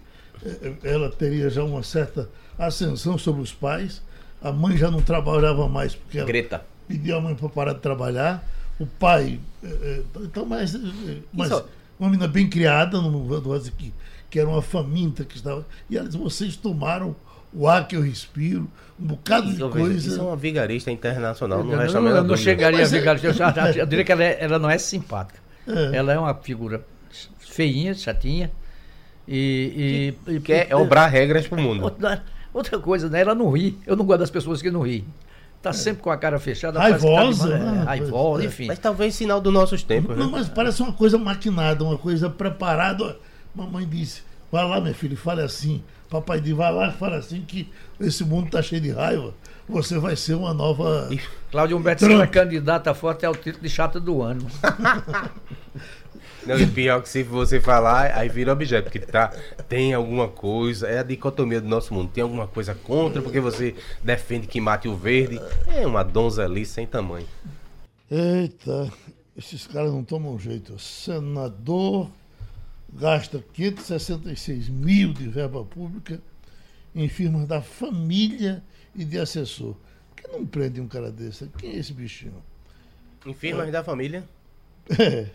é, 0.45 0.73
é, 0.83 0.93
ela 0.93 1.09
teria 1.09 1.49
já 1.49 1.61
uma 1.63 1.83
certa 1.83 2.29
ascensão 2.57 3.17
sobre 3.17 3.41
os 3.41 3.51
pais. 3.51 4.01
A 4.41 4.51
mãe 4.51 4.77
já 4.77 4.89
não 4.89 5.01
trabalhava 5.01 5.67
mais 5.67 5.93
porque 5.93 6.19
ela 6.19 6.27
Greta. 6.27 6.63
pedia 6.87 7.17
a 7.17 7.21
mãe 7.21 7.35
para 7.35 7.49
parar 7.49 7.73
de 7.73 7.79
trabalhar. 7.79 8.47
O 8.79 8.85
pai, 8.85 9.39
é, 9.63 10.01
então, 10.21 10.45
mas, 10.45 10.77
mas 11.31 11.51
uma 11.99 12.09
menina 12.09 12.27
bem 12.27 12.49
criada, 12.49 13.01
não 13.01 13.23
vou 13.23 13.57
dizer 13.57 13.71
que, 13.71 13.93
que 14.29 14.39
era 14.39 14.49
uma 14.49 14.61
faminta 14.61 15.23
que 15.23 15.37
estava. 15.37 15.65
E 15.89 15.97
ela 15.97 16.07
disse: 16.07 16.17
vocês 16.17 16.55
tomaram 16.55 17.15
o 17.53 17.67
ar 17.67 17.87
que 17.87 17.95
eu 17.95 18.01
respiro, 18.01 18.69
um 18.99 19.05
bocado 19.07 19.53
de 19.53 19.59
coisa. 19.69 20.07
Isso 20.07 20.19
é 20.19 20.23
uma 20.23 20.35
vigarista 20.35 20.91
internacional, 20.91 21.63
não 21.63 21.77
resta 21.77 22.01
não, 22.01 22.23
não 22.23 22.37
chegaria 22.37 22.83
a 22.83 22.87
vigarista, 22.87 23.27
eu, 23.27 23.33
já, 23.33 23.51
já, 23.51 23.71
eu 23.71 23.85
diria 23.85 24.03
que 24.03 24.11
ela, 24.11 24.23
é, 24.23 24.37
ela 24.41 24.59
não 24.59 24.69
é 24.69 24.77
simpática. 24.77 25.39
É. 25.67 25.95
Ela 25.95 26.13
é 26.13 26.19
uma 26.19 26.33
figura 26.35 26.85
feinha, 27.39 27.93
chatinha. 27.93 28.51
E, 29.27 30.13
e, 30.27 30.33
e 30.33 30.39
quer 30.39 30.67
é 30.69 30.75
obrar 30.75 31.07
regras 31.07 31.47
para 31.47 31.59
o 31.59 31.61
mundo. 31.61 31.83
Outra, 31.83 32.23
outra, 32.53 32.77
coisa, 32.77 33.09
né? 33.09 33.21
Ela 33.21 33.33
não 33.33 33.49
ri. 33.49 33.79
Eu 33.87 33.95
não 33.95 34.05
gosto 34.05 34.19
das 34.19 34.29
pessoas 34.29 34.61
que 34.61 34.69
não 34.69 34.81
riem. 34.81 35.05
Tá 35.65 35.71
é. 35.71 35.73
sempre 35.73 36.03
com 36.03 36.11
a 36.11 36.17
cara 36.17 36.37
fechada. 36.37 36.77
Raivosa. 36.77 37.57
Tá? 37.57 37.83
Raivosa, 37.85 38.43
é. 38.43 38.45
enfim. 38.45 38.67
Mas 38.67 38.77
talvez 38.77 39.15
sinal 39.15 39.41
dos 39.41 39.51
nossos 39.51 39.81
tempos. 39.81 40.15
Não, 40.15 40.27
né? 40.27 40.31
mas 40.31 40.47
parece 40.47 40.79
uma 40.83 40.93
coisa 40.93 41.17
maquinada, 41.17 41.83
uma 41.83 41.97
coisa 41.97 42.29
preparada. 42.29 43.17
Mamãe 43.55 43.83
disse: 43.87 44.21
vai 44.51 44.63
lá, 44.63 44.79
meu 44.79 44.93
filho, 44.93 45.17
fale 45.17 45.41
assim. 45.41 45.81
Papai 46.07 46.39
diz, 46.39 46.55
vai 46.55 46.71
lá 46.71 46.89
e 46.89 46.91
fala 46.91 47.17
assim 47.17 47.41
que 47.41 47.67
esse 47.99 48.23
mundo 48.23 48.45
está 48.45 48.61
cheio 48.61 48.79
de 48.79 48.91
raiva. 48.91 49.33
Você 49.67 49.97
vai 49.97 50.15
ser 50.15 50.35
uma 50.35 50.53
nova. 50.53 51.09
Cláudio 51.49 51.77
Humberto 51.77 52.05
será 52.05 52.27
candidata 52.27 52.93
forte 52.93 53.25
ao 53.25 53.33
título 53.33 53.63
de 53.63 53.69
chata 53.69 53.99
do 53.99 54.21
ano. 54.21 54.45
Não, 56.45 56.59
e 56.59 56.67
pior 56.67 57.01
que 57.01 57.09
se 57.09 57.23
você 57.23 57.59
falar, 57.59 58.15
aí 58.15 58.29
vira 58.29 58.53
objeto, 58.53 58.83
porque 58.85 58.99
tá, 58.99 59.29
tem 59.67 59.95
alguma 59.95 60.27
coisa, 60.27 60.87
é 60.87 60.99
a 60.99 61.03
dicotomia 61.03 61.59
do 61.59 61.67
nosso 61.67 61.91
mundo, 61.91 62.11
tem 62.13 62.21
alguma 62.21 62.47
coisa 62.47 62.75
contra, 62.75 63.19
porque 63.21 63.39
você 63.39 63.75
defende 64.03 64.45
que 64.45 64.61
mate 64.61 64.87
o 64.87 64.95
verde. 64.95 65.41
É 65.67 65.87
uma 65.87 66.03
donzelice 66.03 66.73
sem 66.73 66.85
tamanho. 66.85 67.27
Eita, 68.11 68.91
esses 69.35 69.65
caras 69.65 69.91
não 69.91 70.03
tomam 70.03 70.37
jeito. 70.37 70.77
Senador 70.77 72.11
gasta 72.93 73.43
566 73.53 74.69
mil 74.69 75.13
de 75.13 75.27
verba 75.27 75.65
pública 75.65 76.21
em 76.93 77.09
firmas 77.09 77.47
da 77.47 77.61
família 77.61 78.63
e 78.95 79.03
de 79.03 79.17
assessor. 79.17 79.75
Por 80.15 80.15
que 80.15 80.27
não 80.27 80.45
prende 80.45 80.79
um 80.79 80.87
cara 80.87 81.11
desse? 81.11 81.49
Quem 81.57 81.71
é 81.71 81.77
esse 81.77 81.91
bichinho? 81.91 82.41
Em 83.25 83.33
firmas 83.33 83.67
é. 83.67 83.71
da 83.71 83.83
família? 83.83 84.23
É. 84.99 85.25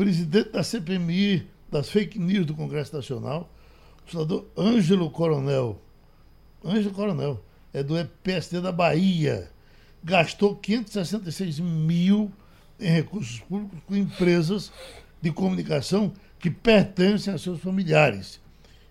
Presidente 0.00 0.48
da 0.48 0.62
CPMI, 0.62 1.46
das 1.70 1.90
fake 1.90 2.18
news 2.18 2.46
do 2.46 2.54
Congresso 2.54 2.96
Nacional, 2.96 3.52
o 4.06 4.10
senador 4.10 4.46
Ângelo 4.56 5.10
Coronel. 5.10 5.78
Ângelo 6.64 6.94
Coronel, 6.94 7.44
é 7.70 7.82
do 7.82 8.02
PSD 8.22 8.62
da 8.62 8.72
Bahia. 8.72 9.50
Gastou 10.02 10.56
566 10.56 11.60
mil 11.60 12.32
em 12.80 12.90
recursos 12.90 13.40
públicos 13.40 13.78
com 13.86 13.94
empresas 13.94 14.72
de 15.20 15.30
comunicação 15.30 16.14
que 16.38 16.50
pertencem 16.50 17.34
a 17.34 17.36
seus 17.36 17.60
familiares 17.60 18.40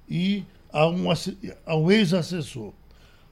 e 0.08 0.45
a 0.72 0.86
um, 0.86 1.08
um 1.08 1.91
ex-assessor. 1.91 2.72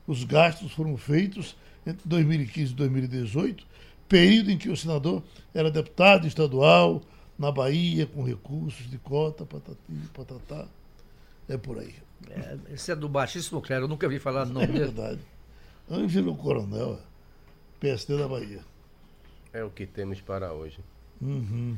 Os 0.07 0.23
gastos 0.23 0.71
foram 0.71 0.97
feitos 0.97 1.55
entre 1.85 2.01
2015 2.09 2.71
e 2.71 2.75
2018, 2.75 3.67
período 4.09 4.49
em 4.49 4.57
que 4.57 4.67
o 4.67 4.75
senador 4.75 5.21
era 5.53 5.69
deputado 5.69 6.25
estadual 6.25 7.03
na 7.37 7.51
Bahia, 7.51 8.05
com 8.05 8.23
recursos 8.23 8.89
de 8.89 8.97
cota, 8.97 9.45
patati, 9.45 9.77
patatá. 10.13 10.67
É 11.47 11.57
por 11.57 11.79
aí. 11.79 11.95
É, 12.29 12.57
esse 12.73 12.91
é 12.91 12.95
do 12.95 13.07
baixíssimo 13.07 13.61
clero, 13.61 13.85
eu 13.85 13.87
nunca 13.87 14.09
vi 14.09 14.19
falar 14.19 14.45
no 14.45 14.53
nome 14.53 14.65
É 14.65 14.67
verdade. 14.67 15.19
Ângelo 15.89 16.35
Coronel, 16.35 16.99
PSD 17.79 18.17
da 18.17 18.27
Bahia. 18.27 18.61
É 19.53 19.63
o 19.63 19.69
que 19.69 19.85
temos 19.85 20.19
para 20.19 20.51
hoje. 20.51 20.79
Uhum. 21.21 21.77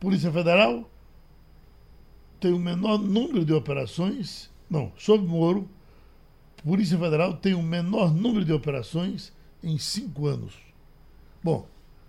Polícia 0.00 0.32
Federal 0.32 0.88
tem 2.40 2.52
o 2.52 2.58
menor 2.58 2.98
número 2.98 3.44
de 3.44 3.52
operações. 3.52 4.50
Não, 4.70 4.92
sob 4.96 5.26
Moro, 5.26 5.68
Polícia 6.64 6.98
Federal 6.98 7.34
tem 7.34 7.54
o 7.54 7.62
menor 7.62 8.12
número 8.12 8.44
de 8.44 8.52
operações 8.52 9.32
em 9.62 9.78
cinco 9.78 10.26
anos. 10.26 10.54
Bom, 11.42 11.66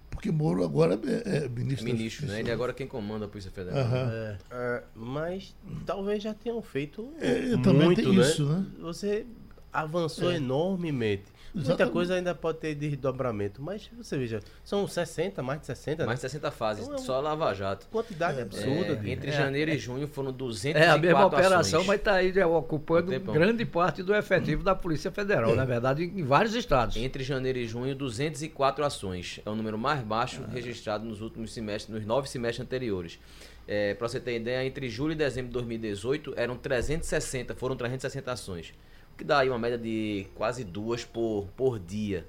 porque 0.09 0.31
Moro 0.31 0.63
agora 0.63 0.99
é, 1.25 1.37
é 1.45 1.49
ministro. 1.49 1.85
Ministro, 1.85 2.27
né? 2.27 2.39
Ele 2.39 2.49
é 2.49 2.53
agora 2.53 2.73
quem 2.73 2.87
comanda 2.87 3.25
a 3.25 3.27
Polícia 3.27 3.51
Federal. 3.51 3.85
Uhum. 3.85 3.95
É. 3.95 4.37
É, 4.51 4.83
mas 4.95 5.55
talvez 5.85 6.21
já 6.21 6.33
tenham 6.33 6.61
feito 6.61 7.09
é, 7.19 7.55
muito, 7.55 8.13
né? 8.13 8.21
Isso, 8.21 8.45
né? 8.45 8.65
Você 8.79 9.25
avançou 9.71 10.31
é. 10.31 10.35
enormemente. 10.35 11.25
Muita 11.53 11.69
Exatamente. 11.69 11.93
coisa 11.93 12.13
ainda 12.13 12.35
pode 12.35 12.59
ter 12.59 12.75
desdobramento, 12.75 13.61
mas 13.61 13.89
você 13.97 14.17
veja, 14.17 14.39
são 14.63 14.87
60, 14.87 15.41
mais 15.41 15.59
de 15.59 15.65
60, 15.65 16.05
Mais 16.05 16.19
de 16.19 16.21
60 16.21 16.51
fases, 16.51 16.85
então, 16.85 16.97
só 16.99 17.19
Lava 17.19 17.53
Jato. 17.55 17.87
Quantidade 17.87 18.39
é, 18.39 18.43
absurda. 18.43 19.01
É, 19.03 19.09
entre 19.09 19.29
é, 19.29 19.33
janeiro 19.33 19.71
e 19.71 19.77
junho 19.77 20.07
foram 20.07 20.31
204 20.31 20.89
É 20.89 20.93
a 20.93 20.97
mesma 20.97 21.25
operação, 21.25 21.79
ações. 21.79 21.87
mas 21.87 21.99
está 21.99 22.13
aí 22.15 22.31
ocupando 22.43 23.19
grande 23.19 23.65
parte 23.65 24.03
do 24.03 24.13
efetivo 24.13 24.63
da 24.63 24.75
Polícia 24.75 25.09
Federal, 25.11 25.55
na 25.55 25.65
verdade, 25.65 26.03
em 26.03 26.23
vários 26.23 26.53
estados. 26.53 26.95
Entre 26.97 27.23
janeiro 27.23 27.57
e 27.57 27.65
junho, 27.65 27.95
204 27.95 28.85
ações. 28.85 29.39
É 29.43 29.49
o 29.49 29.55
número 29.55 29.77
mais 29.77 30.01
baixo 30.01 30.43
ah. 30.47 30.51
registrado 30.51 31.03
nos 31.03 31.21
últimos 31.21 31.51
semestres, 31.51 31.93
nos 31.95 32.05
nove 32.05 32.29
semestres 32.29 32.65
anteriores. 32.65 33.19
É, 33.67 33.93
Para 33.95 34.07
você 34.07 34.19
ter 34.19 34.35
ideia, 34.35 34.65
entre 34.65 34.87
julho 34.87 35.13
e 35.13 35.15
dezembro 35.15 35.47
de 35.47 35.53
2018 35.53 36.33
eram 36.37 36.55
360, 36.57 37.55
foram 37.55 37.75
360 37.75 38.31
ações 38.31 38.73
que 39.19 39.23
dá 39.25 39.39
aí 39.39 39.49
uma 39.49 39.59
média 39.59 39.77
de 39.77 40.25
quase 40.33 40.63
duas 40.63 41.03
por, 41.03 41.47
por 41.55 41.77
dia. 41.77 42.25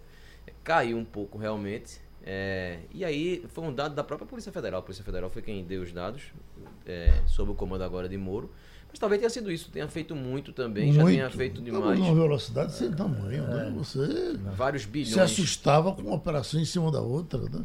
Caiu 0.64 0.98
um 0.98 1.04
pouco 1.04 1.38
realmente. 1.38 2.00
É, 2.22 2.80
e 2.92 3.04
aí 3.04 3.44
foi 3.48 3.64
um 3.64 3.72
dado 3.72 3.94
da 3.94 4.02
própria 4.02 4.26
Polícia 4.26 4.50
Federal. 4.52 4.80
A 4.80 4.82
Polícia 4.82 5.04
Federal 5.04 5.30
foi 5.30 5.40
quem 5.40 5.64
deu 5.64 5.82
os 5.82 5.92
dados, 5.92 6.24
é, 6.84 7.22
sob 7.26 7.52
o 7.52 7.54
comando 7.54 7.84
agora 7.84 8.08
de 8.08 8.18
Moro. 8.18 8.50
Mas 8.88 8.98
talvez 8.98 9.20
tenha 9.20 9.30
sido 9.30 9.52
isso, 9.52 9.70
tenha 9.70 9.86
feito 9.86 10.16
muito 10.16 10.52
também, 10.52 10.86
muito. 10.86 10.98
já 10.98 11.04
tenha 11.06 11.30
feito 11.30 11.62
demais. 11.62 12.00
Uma 12.00 12.12
velocidade 12.12 12.74
sem 12.74 12.90
tamanho, 12.90 13.46
né? 13.46 13.68
é. 13.68 13.70
né? 13.70 13.74
Você 13.76 14.36
vários 14.56 14.84
bilhões. 14.84 15.14
se 15.14 15.20
assustava 15.20 15.94
com 15.94 16.02
uma 16.02 16.16
operação 16.16 16.60
em 16.60 16.64
cima 16.64 16.90
da 16.90 17.00
outra, 17.00 17.38
né? 17.38 17.64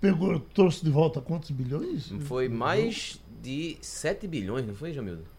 Pegou, 0.00 0.38
trouxe 0.38 0.84
de 0.84 0.90
volta 0.92 1.20
quantos 1.20 1.50
bilhões? 1.50 2.12
Foi 2.20 2.48
mais 2.48 3.20
de 3.42 3.76
7 3.80 4.28
bilhões, 4.28 4.64
não 4.64 4.74
foi, 4.74 4.92
Jamildo? 4.92 5.33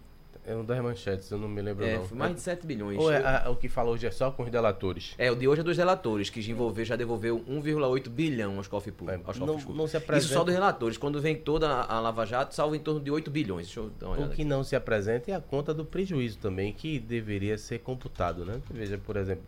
É 0.47 0.55
um 0.55 0.63
das 0.63 0.79
manchetes, 0.79 1.29
eu 1.31 1.39
não 1.39 1.47
me 1.47 1.60
lembro 1.60 1.84
é, 1.84 1.97
não. 1.97 2.05
Foi 2.05 2.17
mais 2.17 2.36
de 2.36 2.41
7 2.41 2.67
bilhões. 2.67 2.99
Ou 2.99 3.12
é 3.12 3.17
a, 3.17 3.49
o 3.49 3.55
que 3.55 3.67
fala 3.67 3.89
hoje 3.89 4.05
é 4.05 4.12
só 4.12 4.29
com 4.29 4.43
os 4.43 4.51
delatores? 4.51 5.15
É, 5.17 5.31
o 5.31 5.36
de 5.36 5.47
hoje 5.47 5.62
é 5.62 5.63
dos 5.63 5.75
delatores, 5.75 6.29
que 6.29 6.39
desenvolveu, 6.39 6.86
já 6.86 6.95
devolveu 6.95 7.43
1,8 7.49 8.10
bilhão 8.10 8.58
aos 8.58 8.67
cofres 8.67 8.93
públicos. 8.93 9.36
É, 9.36 9.39
não, 9.39 9.58
não 9.58 9.88
se 9.88 9.97
apresenta... 9.97 10.25
Isso 10.25 10.34
só 10.34 10.43
dos 10.43 10.53
relatores. 10.53 10.97
Quando 10.97 11.19
vem 11.19 11.36
toda 11.36 11.67
a 11.67 11.99
Lava 11.99 12.25
Jato, 12.27 12.53
salva 12.53 12.77
em 12.77 12.79
torno 12.79 12.99
de 12.99 13.10
8 13.10 13.31
bilhões. 13.31 13.65
Deixa 13.65 13.79
eu 13.79 13.89
dar 13.99 14.08
uma 14.08 14.15
O 14.17 14.27
que 14.27 14.34
aqui. 14.34 14.45
não 14.45 14.63
se 14.63 14.75
apresenta 14.75 15.31
é 15.31 15.34
a 15.34 15.41
conta 15.41 15.73
do 15.73 15.84
prejuízo 15.84 16.38
também, 16.38 16.71
que 16.71 16.99
deveria 16.99 17.58
ser 17.58 17.79
computado, 17.79 18.45
né? 18.45 18.62
Veja, 18.69 18.99
por 18.99 19.17
exemplo, 19.17 19.45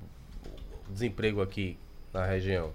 o 0.90 0.92
desemprego 0.92 1.42
aqui 1.42 1.78
na 2.12 2.26
região. 2.26 2.74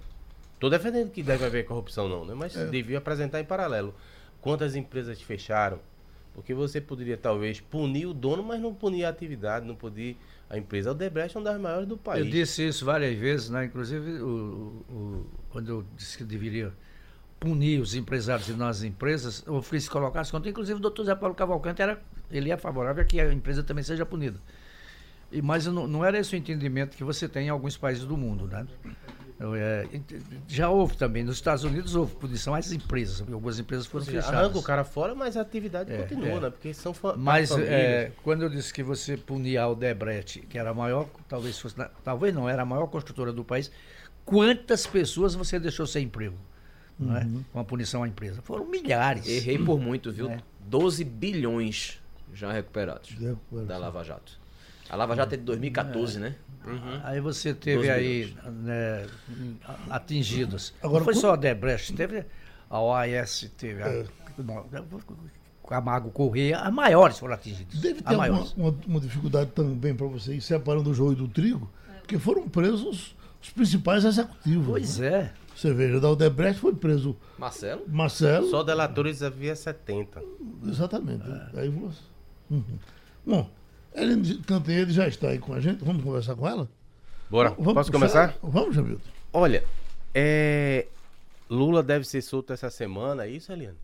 Estou 0.54 0.70
defendendo 0.70 1.10
que 1.10 1.24
deve 1.24 1.44
haver 1.44 1.64
corrupção 1.64 2.08
não, 2.08 2.24
né? 2.24 2.34
Mas 2.34 2.56
é. 2.56 2.66
devia 2.66 2.98
apresentar 2.98 3.40
em 3.40 3.44
paralelo. 3.44 3.92
Quantas 4.40 4.76
empresas 4.76 5.20
fecharam? 5.20 5.80
Porque 6.34 6.54
você 6.54 6.80
poderia 6.80 7.16
talvez 7.16 7.60
punir 7.60 8.06
o 8.06 8.14
dono, 8.14 8.42
mas 8.42 8.60
não 8.60 8.74
punir 8.74 9.04
a 9.04 9.10
atividade, 9.10 9.66
não 9.66 9.74
punir 9.74 10.16
a 10.48 10.56
empresa. 10.56 10.90
O 10.90 10.94
Debrecht 10.94 11.36
é 11.36 11.40
uma 11.40 11.50
das 11.50 11.60
maiores 11.60 11.86
do 11.86 11.96
país. 11.96 12.24
Eu 12.24 12.30
disse 12.30 12.66
isso 12.66 12.84
várias 12.84 13.18
vezes, 13.18 13.50
né? 13.50 13.66
inclusive 13.66 14.22
o, 14.22 14.84
o, 14.88 15.26
quando 15.50 15.68
eu 15.68 15.84
disse 15.96 16.16
que 16.16 16.24
deveria 16.24 16.72
punir 17.38 17.80
os 17.80 17.94
empresários 17.94 18.48
e 18.48 18.52
nas 18.52 18.82
empresas, 18.82 19.42
eu 19.46 19.60
fiz 19.60 19.88
colocar 19.88 20.20
as 20.20 20.30
contas, 20.30 20.48
inclusive 20.50 20.78
o 20.78 20.80
doutor 20.80 21.04
Zé 21.04 21.14
Paulo 21.14 21.34
Cavalcante 21.34 21.82
era, 21.82 22.00
ele 22.30 22.50
é 22.50 22.56
favorável 22.56 23.02
a 23.02 23.04
que 23.04 23.20
a 23.20 23.32
empresa 23.32 23.62
também 23.62 23.82
seja 23.82 24.06
punida. 24.06 24.38
E, 25.30 25.42
mas 25.42 25.66
não, 25.66 25.88
não 25.88 26.04
era 26.04 26.18
esse 26.18 26.34
o 26.34 26.38
entendimento 26.38 26.96
que 26.96 27.02
você 27.02 27.28
tem 27.28 27.46
em 27.46 27.50
alguns 27.50 27.76
países 27.76 28.04
do 28.04 28.16
mundo, 28.16 28.46
né? 28.46 28.66
É, 29.56 29.88
já 30.46 30.70
houve 30.70 30.96
também, 30.96 31.24
nos 31.24 31.34
Estados 31.36 31.64
Unidos 31.64 31.96
houve 31.96 32.14
punição 32.14 32.54
às 32.54 32.70
empresas, 32.70 33.20
algumas 33.20 33.58
empresas 33.58 33.86
foram 33.86 34.04
seja, 34.04 34.18
fechadas. 34.18 34.40
Arranca 34.40 34.58
o 34.58 34.62
cara 34.62 34.84
fora, 34.84 35.16
mas 35.16 35.36
a 35.36 35.40
atividade 35.40 35.92
é, 35.92 36.02
continua, 36.02 36.28
é. 36.28 36.40
né? 36.40 36.50
Porque 36.50 36.72
são 36.72 36.94
Mas 37.16 37.50
é, 37.50 38.12
quando 38.22 38.42
eu 38.42 38.48
disse 38.48 38.72
que 38.72 38.84
você 38.84 39.16
punia 39.16 39.62
a 39.62 39.68
Odebrecht, 39.68 40.40
que 40.42 40.56
era 40.56 40.70
a 40.70 40.74
maior, 40.74 41.08
talvez 41.28 41.58
fosse, 41.58 41.74
talvez 42.04 42.32
não, 42.32 42.48
era 42.48 42.62
a 42.62 42.64
maior 42.64 42.86
construtora 42.86 43.32
do 43.32 43.42
país, 43.42 43.68
quantas 44.24 44.86
pessoas 44.86 45.34
você 45.34 45.58
deixou 45.58 45.88
sem 45.88 46.04
emprego? 46.04 46.36
Não 46.96 47.16
é? 47.16 47.26
Com 47.52 47.58
a 47.58 47.64
punição 47.64 48.04
à 48.04 48.08
empresa. 48.08 48.42
Foram 48.42 48.64
milhares. 48.66 49.26
Errei 49.26 49.58
por 49.58 49.80
muito, 49.80 50.12
viu? 50.12 50.30
É. 50.30 50.38
12 50.60 51.02
bilhões 51.02 52.00
já 52.32 52.52
recuperados 52.52 53.16
da 53.66 53.76
Lava 53.76 54.04
Jato. 54.04 54.40
A 54.92 54.96
Lava 54.96 55.16
Jato 55.16 55.34
é 55.34 55.38
de 55.38 55.44
2014, 55.44 56.18
é. 56.18 56.20
né? 56.20 56.34
Uhum. 56.66 57.00
Aí 57.02 57.18
você 57.18 57.54
teve 57.54 57.90
aí 57.90 58.36
né, 58.62 59.06
atingidos. 59.88 60.74
Agora, 60.82 60.98
não 60.98 61.04
foi 61.06 61.14
só 61.14 61.32
a 61.32 61.36
Debrecht, 61.36 61.94
teve 61.94 62.26
a 62.68 62.78
OAST, 62.78 63.50
é. 63.64 64.04
Camargo 65.66 66.10
Correia, 66.10 66.58
as 66.58 66.72
maiores 66.72 67.18
foram 67.18 67.32
atingidas. 67.32 67.80
Deve 67.80 68.02
ter 68.02 68.14
uma, 68.14 68.28
uma, 68.28 68.78
uma, 68.86 69.00
dificuldade 69.00 69.50
também 69.52 69.94
para 69.94 70.06
você 70.06 70.34
ir 70.34 70.42
separando 70.42 70.90
o 70.90 70.94
joio 70.94 71.16
do 71.16 71.26
trigo, 71.26 71.70
porque 72.00 72.18
foram 72.18 72.46
presos 72.46 73.16
os 73.42 73.50
principais 73.50 74.04
executivos. 74.04 74.66
Pois 74.66 74.98
né? 74.98 75.08
é. 75.08 75.32
Você 75.56 75.72
veja, 75.72 76.00
da 76.00 76.10
Odebrecht 76.10 76.60
foi 76.60 76.74
preso. 76.74 77.16
Marcelo? 77.38 77.82
Marcelo. 77.88 78.50
Só 78.50 78.62
delatores 78.62 79.22
havia 79.22 79.56
70. 79.56 80.22
Exatamente. 80.66 81.24
É. 81.54 81.60
Aí 81.60 81.70
você. 81.70 81.98
Uhum. 82.50 82.78
Bom, 83.24 83.50
Ellen 83.94 84.22
Cantanhede 84.46 84.92
já 84.92 85.06
está 85.06 85.28
aí 85.28 85.38
com 85.38 85.52
a 85.52 85.60
gente. 85.60 85.84
Vamos 85.84 86.02
conversar 86.02 86.34
com 86.34 86.48
ela? 86.48 86.68
Bora. 87.30 87.50
Vamos 87.50 87.74
Posso 87.74 87.92
começar? 87.92 88.34
Vamos, 88.42 88.74
Jamilton. 88.74 89.08
Olha, 89.32 89.64
é... 90.14 90.86
Lula 91.48 91.82
deve 91.82 92.04
ser 92.04 92.22
solto 92.22 92.52
essa 92.52 92.70
semana, 92.70 93.24
é 93.26 93.28
isso, 93.28 93.52
Eliane? 93.52 93.78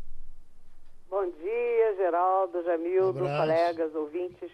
Bom 1.10 1.24
dia, 1.24 1.96
Geraldo, 1.96 2.62
Jamildo, 2.64 3.24
um 3.24 3.36
colegas, 3.36 3.94
ouvintes. 3.94 4.50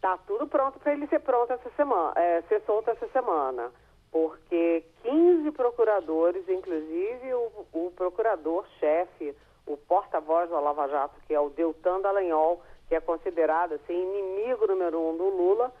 Tá 0.00 0.16
tudo 0.26 0.46
pronto 0.46 0.78
para 0.78 0.92
ele 0.92 1.06
ser 1.08 1.20
pronto 1.20 1.52
essa 1.52 1.70
semana, 1.76 2.12
é, 2.16 2.42
ser 2.42 2.62
solto 2.66 2.90
essa 2.90 3.08
semana, 3.08 3.70
porque 4.10 4.84
15 5.02 5.50
procuradores, 5.52 6.48
inclusive 6.48 7.34
o, 7.34 7.66
o 7.72 7.92
procurador-chefe, 7.96 9.34
o 9.66 9.76
porta-voz 9.76 10.50
da 10.50 10.58
Lava 10.60 10.88
Jato, 10.88 11.14
que 11.26 11.34
é 11.34 11.40
o 11.40 11.50
Deltan 11.50 12.00
Dallagnol, 12.00 12.62
que 12.92 12.96
é 12.96 13.00
considerado 13.00 13.72
assim, 13.72 13.94
inimigo 13.94 14.66
número 14.66 15.00
um 15.00 15.16
do 15.16 15.30
Lula, 15.30 15.72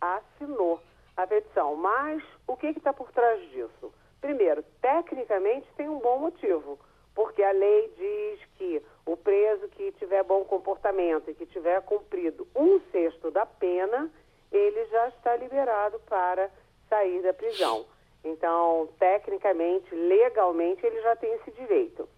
assinou 0.00 0.80
a 1.16 1.26
petição. 1.26 1.74
Mas 1.74 2.22
o 2.46 2.56
que 2.56 2.68
está 2.68 2.92
por 2.92 3.10
trás 3.10 3.42
disso? 3.50 3.92
Primeiro, 4.20 4.62
tecnicamente 4.80 5.66
tem 5.76 5.88
um 5.88 5.98
bom 5.98 6.20
motivo, 6.20 6.78
porque 7.12 7.42
a 7.42 7.50
lei 7.50 7.92
diz 7.96 8.46
que 8.54 8.80
o 9.04 9.16
preso 9.16 9.66
que 9.70 9.90
tiver 9.98 10.22
bom 10.22 10.44
comportamento 10.44 11.28
e 11.28 11.34
que 11.34 11.44
tiver 11.44 11.82
cumprido 11.82 12.46
um 12.54 12.78
sexto 12.92 13.32
da 13.32 13.44
pena, 13.44 14.08
ele 14.52 14.84
já 14.84 15.08
está 15.08 15.34
liberado 15.34 15.98
para 16.08 16.48
sair 16.88 17.20
da 17.20 17.34
prisão. 17.34 17.84
Então, 18.22 18.88
tecnicamente, 18.96 19.92
legalmente, 19.92 20.86
ele 20.86 21.02
já 21.02 21.16
tem 21.16 21.32
esse 21.34 21.50
direito. 21.50 22.08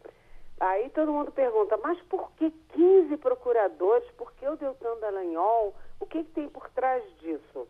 Aí 0.62 0.90
todo 0.90 1.10
mundo 1.10 1.32
pergunta, 1.32 1.76
mas 1.82 2.00
por 2.02 2.30
que 2.36 2.48
15 2.74 3.16
procuradores? 3.16 4.08
Por 4.12 4.32
que 4.34 4.46
o 4.46 4.56
Deltan 4.56 4.96
Dallagnol? 5.00 5.74
O 5.98 6.06
que, 6.06 6.22
que 6.22 6.30
tem 6.30 6.48
por 6.48 6.70
trás 6.70 7.02
disso? 7.18 7.66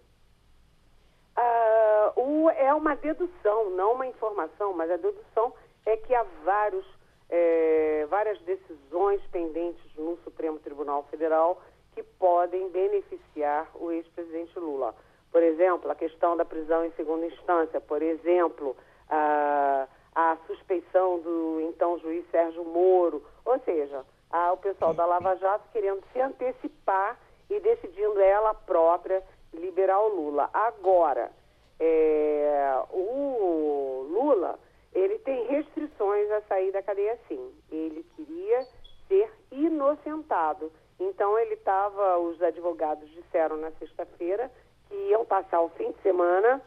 Uh, 1.34 2.20
o, 2.20 2.50
é 2.50 2.74
uma 2.74 2.94
dedução, 2.94 3.70
não 3.70 3.94
uma 3.94 4.06
informação, 4.06 4.74
mas 4.74 4.90
a 4.90 4.98
dedução 4.98 5.54
é 5.86 5.96
que 5.96 6.14
há 6.14 6.22
vários, 6.44 6.84
é, 7.30 8.06
várias 8.10 8.38
decisões 8.42 9.22
pendentes 9.28 9.96
no 9.96 10.18
Supremo 10.18 10.58
Tribunal 10.58 11.04
Federal 11.04 11.62
que 11.94 12.02
podem 12.02 12.68
beneficiar 12.68 13.70
o 13.74 13.90
ex-presidente 13.90 14.58
Lula. 14.58 14.94
Por 15.30 15.42
exemplo, 15.42 15.90
a 15.90 15.94
questão 15.94 16.36
da 16.36 16.44
prisão 16.44 16.84
em 16.84 16.92
segunda 16.92 17.24
instância, 17.24 17.80
por 17.80 18.02
exemplo, 18.02 18.76
a, 19.08 19.88
a 20.14 20.36
suspeição 20.46 21.20
do 21.20 21.60
então 21.62 21.98
juiz 21.98 22.24
Sérgio 22.30 22.64
Moro, 22.64 23.22
ou 23.44 23.58
seja, 23.60 24.04
a, 24.30 24.52
o 24.52 24.56
pessoal 24.58 24.94
da 24.94 25.06
Lava 25.06 25.36
Jato 25.36 25.68
querendo 25.72 26.02
se 26.12 26.20
antecipar 26.20 27.18
e 27.48 27.60
decidindo 27.60 28.20
ela 28.20 28.54
própria 28.54 29.22
liberar 29.52 30.00
o 30.00 30.08
Lula. 30.08 30.48
Agora, 30.52 31.30
é, 31.78 32.82
o 32.90 34.06
Lula, 34.10 34.58
ele 34.94 35.18
tem 35.18 35.46
restrições 35.46 36.30
a 36.30 36.40
sair 36.42 36.72
da 36.72 36.82
cadeia 36.82 37.18
sim. 37.28 37.52
Ele 37.70 38.04
queria 38.16 38.66
ser 39.08 39.30
inocentado. 39.50 40.72
Então 40.98 41.38
ele 41.38 41.54
estava, 41.54 42.18
os 42.18 42.40
advogados 42.40 43.10
disseram 43.10 43.56
na 43.56 43.70
sexta-feira 43.72 44.50
que 44.88 44.94
iam 44.94 45.24
passar 45.24 45.60
o 45.60 45.70
fim 45.70 45.90
de 45.90 46.00
semana 46.02 46.62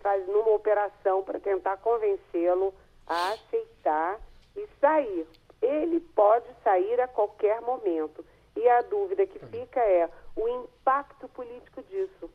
faz, 0.00 0.26
numa 0.26 0.50
operação 0.50 1.22
para 1.22 1.40
tentar 1.40 1.76
convencê-lo 1.78 2.74
a 3.06 3.32
aceitar 3.32 4.20
e 4.56 4.68
sair. 4.80 5.26
Ele 5.62 6.00
pode 6.00 6.46
sair 6.62 7.00
a 7.00 7.08
qualquer 7.08 7.60
momento. 7.60 8.24
E 8.56 8.68
a 8.68 8.82
dúvida 8.82 9.26
que 9.26 9.38
fica 9.38 9.80
é 9.80 10.08
o 10.36 10.48
impacto 10.48 11.28
político 11.28 11.82
disso. 11.82 12.30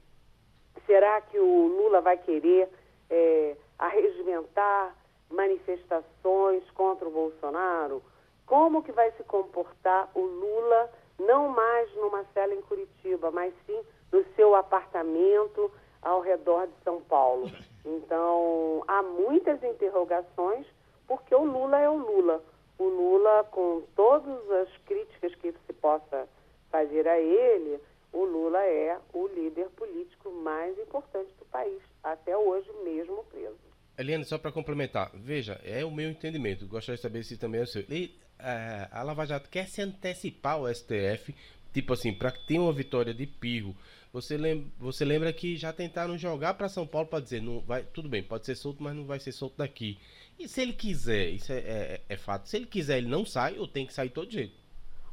Será 0.86 1.20
que 1.22 1.40
o 1.40 1.68
Lula 1.68 2.02
vai 2.02 2.18
querer 2.18 2.70
é, 3.10 3.56
arregimentar 3.78 4.96
manifestações 5.30 6.64
contra 6.72 7.08
o 7.08 7.12
Bolsonaro? 7.12 8.02
Como 8.46 8.84
que 8.84 8.92
vai 8.92 9.12
se 9.14 9.24
comportar 9.24 10.10
o 10.14 10.22
Lula, 10.22 10.92
não 11.20 11.50
mais 11.50 11.94
numa 11.96 12.24
cela 12.34 12.54
em 12.54 12.62
Curitiba, 12.62 13.32
mas 13.32 13.54
sim 13.66 13.82
no 14.12 14.24
seu 14.36 14.56
apartamento 14.56 15.72
ao 16.06 16.22
redor 16.22 16.68
de 16.68 16.84
São 16.84 17.02
Paulo? 17.02 17.52
Então, 17.84 18.84
há 18.88 19.04
muitas 19.04 19.62
interrogações, 19.62 20.66
porque 21.08 21.36
o 21.36 21.44
Lula 21.44 21.78
é 21.80 21.90
o 21.90 21.98
Lula. 21.98 22.42
O 22.80 22.84
Lula, 22.86 23.44
com 23.52 23.84
todas 23.96 24.52
as 24.52 24.70
críticas 24.86 25.36
que 25.36 25.52
se 25.52 25.74
possa 25.74 26.28
fazer 26.72 27.08
a 27.08 27.20
ele, 27.20 27.80
o 28.14 28.24
Lula 28.24 28.64
é 28.64 28.98
o 29.14 29.28
líder 29.28 29.68
político 29.76 30.32
mais 30.32 30.78
importante 30.80 31.32
do 31.38 31.46
país, 31.46 31.82
até 32.04 32.36
hoje 32.36 32.70
mesmo 32.84 33.24
preso. 33.26 33.56
Eliane, 33.98 34.26
só 34.26 34.38
para 34.38 34.52
complementar, 34.52 35.12
veja, 35.14 35.60
é 35.64 35.86
o 35.86 35.92
meu 35.92 36.10
entendimento, 36.10 36.68
gostaria 36.68 36.98
de 36.98 37.02
saber 37.02 37.24
se 37.24 37.38
também 37.38 37.62
é 37.62 37.64
o 37.64 37.68
seu. 37.68 37.84
E, 37.90 38.14
é, 38.40 38.90
a 38.92 39.04
Lava 39.04 39.26
Jato 39.26 39.50
quer 39.50 39.68
se 39.68 39.82
antecipar 39.82 40.56
ao 40.56 40.74
STF, 40.74 41.34
tipo 41.74 41.94
assim, 41.94 42.14
para 42.14 42.32
que 42.32 42.46
tenha 42.46 42.62
uma 42.62 42.74
vitória 42.74 43.14
de 43.14 43.26
Pirro. 43.26 43.76
Você 44.16 44.38
lembra, 44.38 44.66
você 44.80 45.04
lembra 45.04 45.34
que 45.34 45.58
já 45.58 45.74
tentaram 45.74 46.18
jogar 46.18 46.54
para 46.54 46.70
São 46.70 46.88
Paulo 46.88 47.06
para 47.06 47.20
dizer, 47.20 47.42
não 47.42 47.60
vai, 47.60 47.84
tudo 47.84 48.08
bem, 48.08 48.24
pode 48.24 48.46
ser 48.46 48.56
solto, 48.56 48.82
mas 48.82 48.96
não 48.96 49.04
vai 49.04 49.20
ser 49.20 49.34
solto 49.34 49.58
daqui. 49.58 50.00
E 50.40 50.48
se 50.48 50.62
ele 50.62 50.72
quiser, 50.72 51.32
isso 51.32 51.52
é, 51.52 51.58
é, 51.58 52.02
é 52.08 52.16
fato, 52.16 52.48
se 52.48 52.56
ele 52.56 52.66
quiser, 52.66 53.00
ele 53.00 53.10
não 53.10 53.26
sai 53.26 53.60
ou 53.60 53.68
tem 53.68 53.86
que 53.86 53.94
sair 53.94 54.10
todo 54.10 54.32
jeito? 54.32 54.54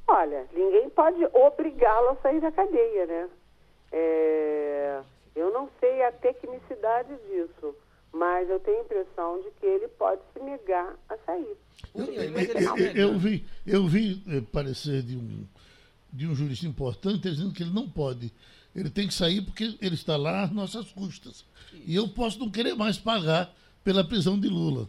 Olha, 0.06 0.46
ninguém 0.52 0.88
pode 0.90 1.18
obrigá-lo 1.34 2.10
a 2.10 2.16
sair 2.22 2.40
da 2.40 2.52
cadeia, 2.52 3.06
né? 3.06 3.28
É, 3.90 5.00
eu 5.34 5.52
não 5.52 5.68
sei 5.80 6.00
a 6.04 6.12
tecnicidade 6.12 7.12
disso, 7.26 7.74
mas 8.12 8.48
eu 8.48 8.60
tenho 8.60 8.78
a 8.78 8.82
impressão 8.82 9.42
de 9.42 9.50
que 9.58 9.66
ele 9.66 9.88
pode 9.88 10.20
se 10.32 10.38
negar 10.38 10.96
a 11.08 11.16
sair. 11.26 11.56
Eu, 11.92 12.04
eu, 12.04 12.92
eu 12.94 13.18
vi, 13.18 13.44
eu 13.66 13.84
vi 13.84 14.22
eh, 14.28 14.42
parecer 14.52 15.02
de 15.02 15.16
um, 15.16 15.44
de 16.12 16.28
um 16.28 16.36
jurista 16.36 16.66
importante 16.66 17.28
dizendo 17.28 17.52
que 17.52 17.64
ele 17.64 17.74
não 17.74 17.88
pode. 17.88 18.32
Ele 18.74 18.90
tem 18.90 19.06
que 19.06 19.14
sair 19.14 19.42
porque 19.42 19.76
ele 19.80 19.94
está 19.94 20.16
lá 20.16 20.42
às 20.42 20.50
nossas 20.50 20.90
custas. 20.92 21.44
E 21.86 21.94
eu 21.94 22.08
posso 22.08 22.38
não 22.38 22.50
querer 22.50 22.74
mais 22.74 22.98
pagar 22.98 23.50
pela 23.84 24.04
prisão 24.04 24.38
de 24.38 24.48
Lula. 24.48 24.88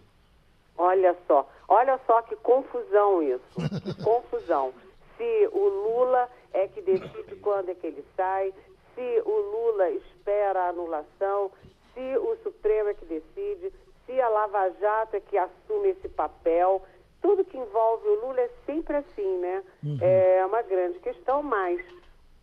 Olha 0.77 1.15
só, 1.27 1.49
olha 1.67 1.99
só 2.07 2.21
que 2.21 2.35
confusão 2.37 3.21
isso. 3.21 3.81
Que 3.81 3.93
confusão 4.03 4.73
se 5.17 5.49
o 5.51 5.67
Lula 5.67 6.29
é 6.53 6.67
que 6.67 6.81
decide 6.81 7.35
quando 7.41 7.69
é 7.69 7.75
que 7.75 7.87
ele 7.87 8.03
sai, 8.15 8.53
se 8.95 9.21
o 9.25 9.31
Lula 9.31 9.89
espera 9.91 10.63
a 10.63 10.69
anulação, 10.69 11.51
se 11.93 12.17
o 12.17 12.35
Supremo 12.43 12.89
é 12.89 12.93
que 12.93 13.05
decide, 13.05 13.71
se 14.05 14.19
a 14.19 14.29
Lava 14.29 14.69
Jato 14.79 15.15
é 15.15 15.19
que 15.19 15.37
assume 15.37 15.89
esse 15.89 16.09
papel. 16.09 16.81
Tudo 17.21 17.45
que 17.45 17.57
envolve 17.57 18.05
o 18.05 18.27
Lula 18.27 18.41
é 18.41 18.49
sempre 18.65 18.97
assim, 18.97 19.37
né? 19.37 19.63
Uhum. 19.81 19.97
É 20.01 20.45
uma 20.45 20.61
grande 20.61 20.99
questão, 20.99 21.41
mas 21.41 21.79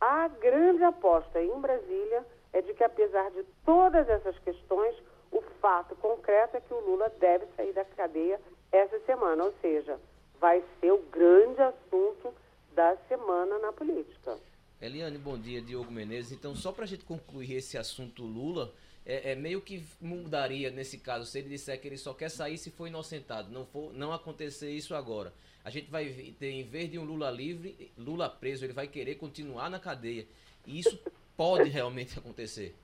a 0.00 0.28
grande 0.28 0.82
aposta 0.82 1.42
em 1.42 1.60
Brasília 1.60 2.24
é 2.52 2.62
de 2.62 2.72
que, 2.74 2.82
apesar 2.82 3.30
de 3.30 3.44
todas 3.64 4.08
essas 4.08 4.38
questões, 4.38 4.96
o 5.30 5.42
fato 5.60 5.94
concreto 5.96 6.56
é 6.56 6.60
que 6.60 6.72
o 6.72 6.80
Lula 6.80 7.12
deve 7.20 7.46
sair 7.56 7.72
da 7.72 7.84
cadeia 7.84 8.40
essa 8.72 8.98
semana, 9.00 9.44
ou 9.44 9.54
seja, 9.60 10.00
vai 10.40 10.64
ser 10.80 10.92
o 10.92 11.02
grande 11.12 11.60
assunto 11.60 12.32
da 12.72 12.96
semana 13.08 13.58
na 13.58 13.72
política. 13.72 14.38
Eliane, 14.80 15.18
bom 15.18 15.38
dia, 15.38 15.60
Diogo 15.60 15.92
Menezes. 15.92 16.32
Então, 16.32 16.56
só 16.56 16.72
para 16.72 16.84
a 16.84 16.86
gente 16.86 17.04
concluir 17.04 17.56
esse 17.56 17.76
assunto 17.76 18.22
Lula, 18.22 18.72
é, 19.04 19.32
é, 19.32 19.34
meio 19.34 19.60
que 19.60 19.84
mudaria 20.00 20.70
nesse 20.70 20.98
caso 20.98 21.26
se 21.26 21.38
ele 21.38 21.48
disser 21.48 21.80
que 21.80 21.88
ele 21.88 21.96
só 21.96 22.12
quer 22.12 22.30
sair 22.30 22.58
se 22.58 22.70
for 22.70 22.86
inocentado. 22.86 23.50
Não 23.50 23.64
for, 23.66 23.92
não 23.92 24.12
acontecer 24.12 24.70
isso 24.70 24.94
agora. 24.94 25.32
A 25.64 25.70
gente 25.70 25.90
vai 25.90 26.06
ter, 26.38 26.50
em 26.50 26.62
vez 26.62 26.90
de 26.90 26.98
um 26.98 27.04
Lula 27.04 27.30
livre, 27.30 27.92
Lula 27.96 28.28
preso, 28.28 28.64
ele 28.64 28.72
vai 28.72 28.86
querer 28.86 29.16
continuar 29.16 29.68
na 29.68 29.78
cadeia. 29.78 30.26
E 30.66 30.78
isso 30.78 30.98
pode 31.36 31.68
realmente 31.68 32.18
acontecer. 32.18 32.74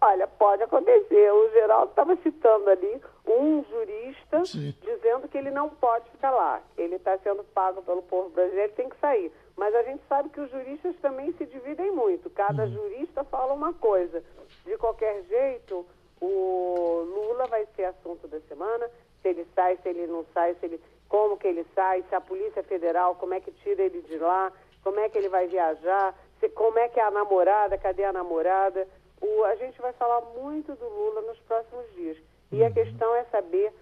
Olha, 0.00 0.26
pode 0.28 0.62
acontecer. 0.62 1.32
O 1.32 1.50
Geraldo 1.50 1.90
estava 1.90 2.16
citando 2.16 2.70
ali 2.70 3.00
um 3.26 3.64
jurista 3.64 4.44
Sim. 4.44 4.74
dizendo 4.80 5.28
que 5.28 5.36
ele 5.36 5.50
não 5.50 5.68
pode 5.68 6.08
ficar 6.10 6.30
lá. 6.30 6.62
Ele 6.76 6.94
está 6.94 7.18
sendo 7.18 7.42
pago 7.42 7.82
pelo 7.82 8.02
povo 8.02 8.30
brasileiro, 8.30 8.70
ele 8.70 8.76
tem 8.76 8.88
que 8.88 8.98
sair. 9.00 9.32
Mas 9.58 9.74
a 9.74 9.82
gente 9.82 10.00
sabe 10.08 10.28
que 10.28 10.40
os 10.40 10.48
juristas 10.52 10.94
também 11.02 11.32
se 11.32 11.44
dividem 11.44 11.90
muito. 11.90 12.30
Cada 12.30 12.62
uhum. 12.62 12.72
jurista 12.72 13.24
fala 13.24 13.52
uma 13.52 13.74
coisa. 13.74 14.22
De 14.64 14.78
qualquer 14.78 15.24
jeito, 15.24 15.84
o 16.20 17.02
Lula 17.04 17.44
vai 17.48 17.66
ser 17.74 17.86
assunto 17.86 18.28
da 18.28 18.38
semana. 18.42 18.88
Se 19.20 19.28
ele 19.28 19.44
sai, 19.56 19.76
se 19.82 19.88
ele 19.88 20.06
não 20.06 20.24
sai, 20.32 20.54
se 20.54 20.64
ele... 20.64 20.80
como 21.08 21.36
que 21.36 21.48
ele 21.48 21.66
sai, 21.74 22.04
se 22.08 22.14
a 22.14 22.20
Polícia 22.20 22.62
Federal, 22.62 23.16
como 23.16 23.34
é 23.34 23.40
que 23.40 23.50
tira 23.50 23.82
ele 23.82 24.00
de 24.02 24.16
lá, 24.16 24.52
como 24.84 25.00
é 25.00 25.08
que 25.08 25.18
ele 25.18 25.28
vai 25.28 25.48
viajar, 25.48 26.14
se, 26.38 26.48
como 26.50 26.78
é 26.78 26.88
que 26.88 27.00
é 27.00 27.02
a 27.02 27.10
namorada, 27.10 27.76
cadê 27.76 28.04
a 28.04 28.12
namorada. 28.12 28.86
O, 29.20 29.42
a 29.42 29.56
gente 29.56 29.80
vai 29.82 29.92
falar 29.94 30.20
muito 30.40 30.72
do 30.76 30.88
Lula 30.88 31.22
nos 31.22 31.38
próximos 31.40 31.84
dias. 31.96 32.16
E 32.52 32.62
a 32.62 32.70
questão 32.70 33.12
é 33.16 33.24
saber 33.24 33.72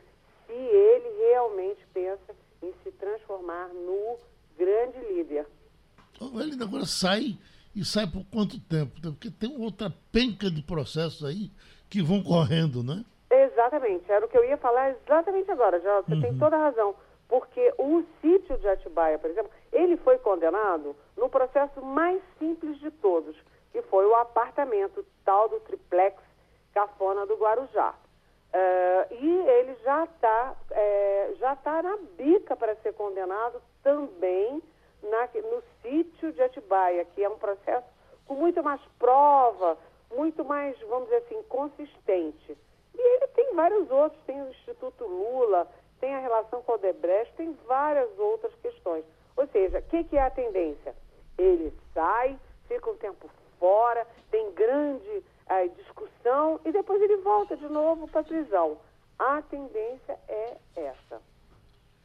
se 0.46 0.54
ele 0.54 1.18
realmente 1.18 1.86
pensa 1.92 2.34
em 2.62 2.72
se 2.82 2.90
transformar 2.92 3.68
no 3.68 4.16
grande 4.56 4.98
líder. 5.12 5.46
Ele 6.20 6.62
agora 6.62 6.86
sai 6.86 7.38
e 7.74 7.84
sai 7.84 8.06
por 8.06 8.24
quanto 8.32 8.58
tempo? 8.60 9.00
Porque 9.00 9.30
tem 9.30 9.54
outra 9.60 9.92
penca 10.10 10.50
de 10.50 10.62
processos 10.62 11.24
aí 11.24 11.50
que 11.90 12.02
vão 12.02 12.22
correndo, 12.22 12.82
né? 12.82 13.04
Exatamente, 13.30 14.10
era 14.10 14.24
o 14.24 14.28
que 14.28 14.38
eu 14.38 14.44
ia 14.44 14.56
falar 14.56 14.90
exatamente 14.90 15.50
agora, 15.50 15.80
já 15.80 16.00
você 16.00 16.14
uhum. 16.14 16.20
tem 16.20 16.38
toda 16.38 16.56
a 16.56 16.60
razão. 16.60 16.94
Porque 17.28 17.74
o 17.76 18.04
sítio 18.20 18.56
de 18.58 18.68
Atibaia, 18.68 19.18
por 19.18 19.28
exemplo, 19.28 19.50
ele 19.72 19.96
foi 19.96 20.16
condenado 20.18 20.94
no 21.16 21.28
processo 21.28 21.82
mais 21.82 22.22
simples 22.38 22.78
de 22.78 22.90
todos, 22.90 23.36
que 23.72 23.82
foi 23.82 24.06
o 24.06 24.14
apartamento 24.14 25.04
tal 25.24 25.48
do 25.48 25.58
triplex 25.60 26.16
cafona 26.72 27.26
do 27.26 27.34
Guarujá. 27.36 27.94
Uh, 28.54 29.14
e 29.14 29.48
ele 29.48 29.76
já 29.82 30.04
está 30.04 30.54
é, 30.70 31.34
já 31.38 31.56
tá 31.56 31.82
na 31.82 31.96
bica 32.16 32.54
para 32.56 32.76
ser 32.76 32.94
condenado 32.94 33.60
também 33.82 34.62
na, 35.10 35.28
no 35.42 35.62
sítio 35.82 36.32
de 36.32 36.42
Atibaia, 36.42 37.04
que 37.14 37.22
é 37.22 37.28
um 37.28 37.38
processo 37.38 37.86
com 38.26 38.34
muito 38.34 38.62
mais 38.62 38.80
prova, 38.98 39.78
muito 40.14 40.44
mais, 40.44 40.78
vamos 40.80 41.04
dizer 41.04 41.24
assim, 41.26 41.42
consistente. 41.44 42.56
E 42.94 43.16
ele 43.16 43.26
tem 43.28 43.54
vários 43.54 43.90
outros, 43.90 44.20
tem 44.24 44.40
o 44.42 44.50
Instituto 44.50 45.04
Lula, 45.04 45.68
tem 46.00 46.14
a 46.14 46.20
relação 46.20 46.62
com 46.62 46.72
o 46.72 46.74
Odebrecht, 46.74 47.34
tem 47.36 47.52
várias 47.66 48.18
outras 48.18 48.54
questões. 48.56 49.04
Ou 49.36 49.46
seja, 49.48 49.78
o 49.78 49.82
que, 49.82 50.04
que 50.04 50.16
é 50.16 50.22
a 50.22 50.30
tendência? 50.30 50.94
Ele 51.38 51.72
sai, 51.92 52.38
fica 52.66 52.90
um 52.90 52.96
tempo 52.96 53.28
fora, 53.58 54.06
tem 54.30 54.50
grande 54.52 55.08
uh, 55.08 55.68
discussão 55.76 56.60
e 56.64 56.72
depois 56.72 57.00
ele 57.02 57.16
volta 57.18 57.56
de 57.56 57.68
novo 57.68 58.08
para 58.08 58.20
a 58.20 58.24
prisão. 58.24 58.78
A 59.18 59.42
tendência 59.42 60.18
é 60.28 60.56
essa. 60.74 61.20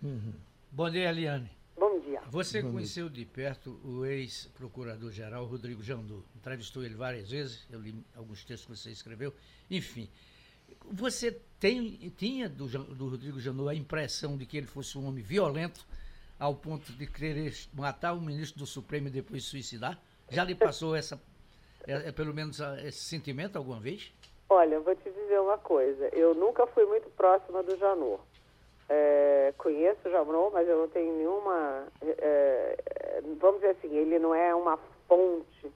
Uhum. 0.03 0.33
Bom 0.71 0.89
dia, 0.89 1.09
Eliane. 1.09 1.60
Bom 1.81 1.99
dia. 1.99 2.21
Você 2.29 2.61
Bom 2.61 2.73
conheceu 2.73 3.09
dia. 3.09 3.25
de 3.25 3.31
perto 3.31 3.81
o 3.83 4.05
ex-procurador-geral 4.05 5.45
Rodrigo 5.45 5.81
Jandu. 5.81 6.23
Entrevistou 6.35 6.83
ele 6.83 6.93
várias 6.93 7.31
vezes, 7.31 7.65
eu 7.71 7.79
li 7.79 7.95
alguns 8.15 8.45
textos 8.45 8.67
que 8.67 8.77
você 8.77 8.91
escreveu. 8.91 9.33
Enfim, 9.67 10.07
você 10.91 11.31
tem, 11.59 12.13
tinha 12.15 12.47
do, 12.47 12.67
do 12.67 13.09
Rodrigo 13.09 13.39
Janot 13.39 13.67
a 13.67 13.73
impressão 13.73 14.37
de 14.37 14.45
que 14.45 14.57
ele 14.57 14.67
fosse 14.67 14.95
um 14.95 15.07
homem 15.07 15.23
violento 15.23 15.83
ao 16.37 16.53
ponto 16.53 16.91
de 16.93 17.07
querer 17.07 17.51
matar 17.73 18.13
o 18.13 18.21
ministro 18.21 18.59
do 18.59 18.67
Supremo 18.67 19.07
e 19.07 19.09
depois 19.09 19.43
suicidar? 19.43 19.99
Já 20.29 20.43
lhe 20.43 20.53
passou 20.53 20.95
essa, 20.95 21.19
é, 21.87 22.09
é, 22.09 22.11
pelo 22.11 22.31
menos 22.31 22.59
esse 22.85 22.99
sentimento 22.99 23.55
alguma 23.55 23.79
vez? 23.79 24.13
Olha, 24.47 24.79
vou 24.81 24.95
te 24.95 25.09
dizer 25.09 25.39
uma 25.39 25.57
coisa. 25.57 26.09
Eu 26.09 26.35
nunca 26.35 26.67
fui 26.67 26.85
muito 26.85 27.09
próxima 27.09 27.63
do 27.63 27.75
Janot. 27.75 28.21
É, 28.93 29.53
conheço 29.57 30.05
o 30.05 30.11
Janot, 30.11 30.51
mas 30.51 30.67
eu 30.67 30.77
não 30.77 30.89
tenho 30.89 31.15
nenhuma. 31.15 31.87
É, 32.03 33.21
vamos 33.39 33.61
dizer 33.61 33.77
assim, 33.77 33.95
ele 33.95 34.19
não 34.19 34.35
é 34.35 34.53
uma 34.53 34.77
fonte 35.07 35.71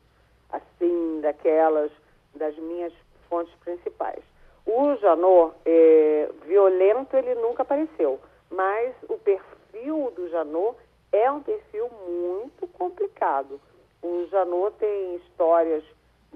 assim 0.49 1.21
daquelas 1.21 1.89
das 2.35 2.53
minhas 2.57 2.91
fontes 3.29 3.55
principais. 3.63 4.21
O 4.65 4.97
Janot, 4.97 5.55
é, 5.65 6.29
violento, 6.45 7.15
ele 7.15 7.35
nunca 7.35 7.61
apareceu, 7.61 8.19
mas 8.49 8.93
o 9.07 9.17
perfil 9.17 10.11
do 10.11 10.27
Janot 10.27 10.77
é 11.13 11.31
um 11.31 11.41
perfil 11.41 11.89
muito 12.05 12.67
complicado. 12.73 13.61
O 14.03 14.27
Janot 14.29 14.75
tem 14.77 15.15
histórias, 15.15 15.85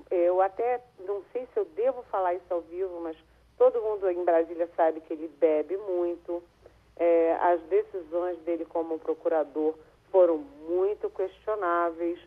eu 0.10 0.42
até 0.42 0.80
não 1.00 1.22
sei 1.34 1.46
se 1.54 1.60
eu 1.60 1.66
devo 1.76 2.04
falar 2.04 2.36
isso 2.36 2.54
ao 2.54 2.62
vivo, 2.62 3.02
mas 3.02 3.18
todo 3.58 3.82
mundo 3.82 4.10
em 4.10 4.24
Brasília 4.24 4.70
sabe 4.78 5.02
que 5.02 5.12
ele 5.12 5.28
bebe 5.28 5.76
muito. 5.76 6.42
É, 7.00 7.38
as 7.42 7.62
decisões 7.64 8.38
dele 8.40 8.66
como 8.66 9.00
procurador 9.00 9.74
foram 10.12 10.38
muito 10.68 11.10
questionáveis. 11.10 12.20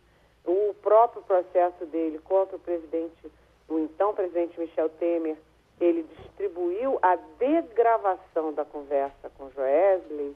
O 0.43 0.73
próprio 0.81 1.21
processo 1.21 1.85
dele 1.85 2.19
contra 2.19 2.57
o 2.57 2.59
presidente, 2.59 3.31
o 3.69 3.79
então 3.79 4.13
presidente 4.13 4.59
Michel 4.59 4.89
Temer, 4.89 5.37
ele 5.79 6.03
distribuiu 6.03 6.99
a 7.01 7.15
degravação 7.15 8.51
da 8.53 8.65
conversa 8.65 9.29
com 9.37 9.49
Joesley 9.51 10.35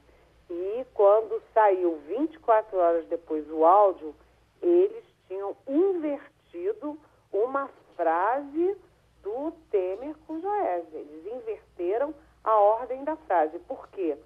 e 0.50 0.86
quando 0.94 1.42
saiu 1.52 1.98
24 2.06 2.78
horas 2.78 3.06
depois 3.06 3.48
o 3.50 3.64
áudio, 3.64 4.14
eles 4.62 5.04
tinham 5.26 5.54
invertido 5.66 6.98
uma 7.32 7.68
frase 7.96 8.76
do 9.22 9.52
Temer 9.70 10.14
com 10.26 10.40
Joesley. 10.40 11.02
Eles 11.02 11.26
inverteram 11.34 12.14
a 12.44 12.54
ordem 12.58 13.04
da 13.04 13.16
frase. 13.16 13.58
Por 13.60 13.88
quê? 13.88 14.16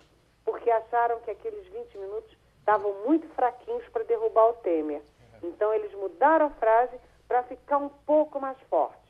Porque 0.45 0.71
acharam 0.71 1.21
que 1.21 1.31
aqueles 1.31 1.67
20 1.69 1.99
minutos 1.99 2.37
estavam 2.59 2.93
muito 3.07 3.29
fraquinhos 3.35 3.87
para 3.89 4.05
derrubar 4.05 4.51
o 4.51 4.55
Temer. 4.55 5.03
Então 5.43 5.73
eles 5.73 5.93
mudaram 5.95 6.47
a 6.47 6.51
frase 6.51 6.97
para 7.27 7.43
ficar 7.45 7.79
um 7.79 7.89
pouco 7.89 8.41
mais 8.41 8.59
forte 8.69 9.03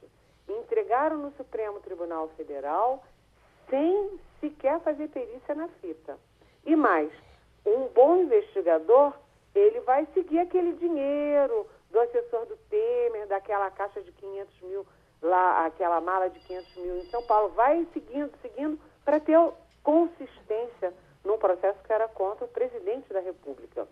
entregaram 0.49 1.19
no 1.19 1.33
Supremo 1.33 1.81
Tribunal 1.81 2.29
Federal 2.37 3.03
sem 3.69 4.21
sequer 4.41 4.81
fazer 4.81 5.09
perícia 5.09 5.55
na 5.55 5.69
fita. 5.81 6.19
E 6.65 6.77
mais, 6.77 7.11
um 7.65 7.89
bom 7.89 8.17
investigador, 8.17 9.13
ele 9.55 9.81
vai 9.81 10.07
seguir 10.15 10.41
aquele 10.41 10.73
dinheiro 10.75 11.67
do 11.91 12.01
assessor 12.01 12.47
do 12.47 12.57
Temer, 12.69 13.27
daquela 13.29 13.71
caixa 13.71 14.01
de 14.03 14.13
500 14.13 14.61
mil, 14.63 14.87
lá, 15.21 15.67
aquela 15.67 16.01
mala 16.01 16.29
de 16.29 16.41
500 16.41 16.77
mil 16.77 16.97
em 16.99 17.11
São 17.11 17.23
Paulo, 17.25 17.51
vai 17.51 17.87
seguindo, 17.93 18.33
seguindo, 18.41 18.79
para 19.05 19.21
ter 19.21 19.39
consistência 19.83 20.93
num 21.25 21.39
processo 21.39 21.79
que 21.85 21.93
era 21.93 22.09
contra 22.09 22.45
o 22.45 22.49
presidente 22.49 23.13
da 23.13 23.21
República. 23.21 23.87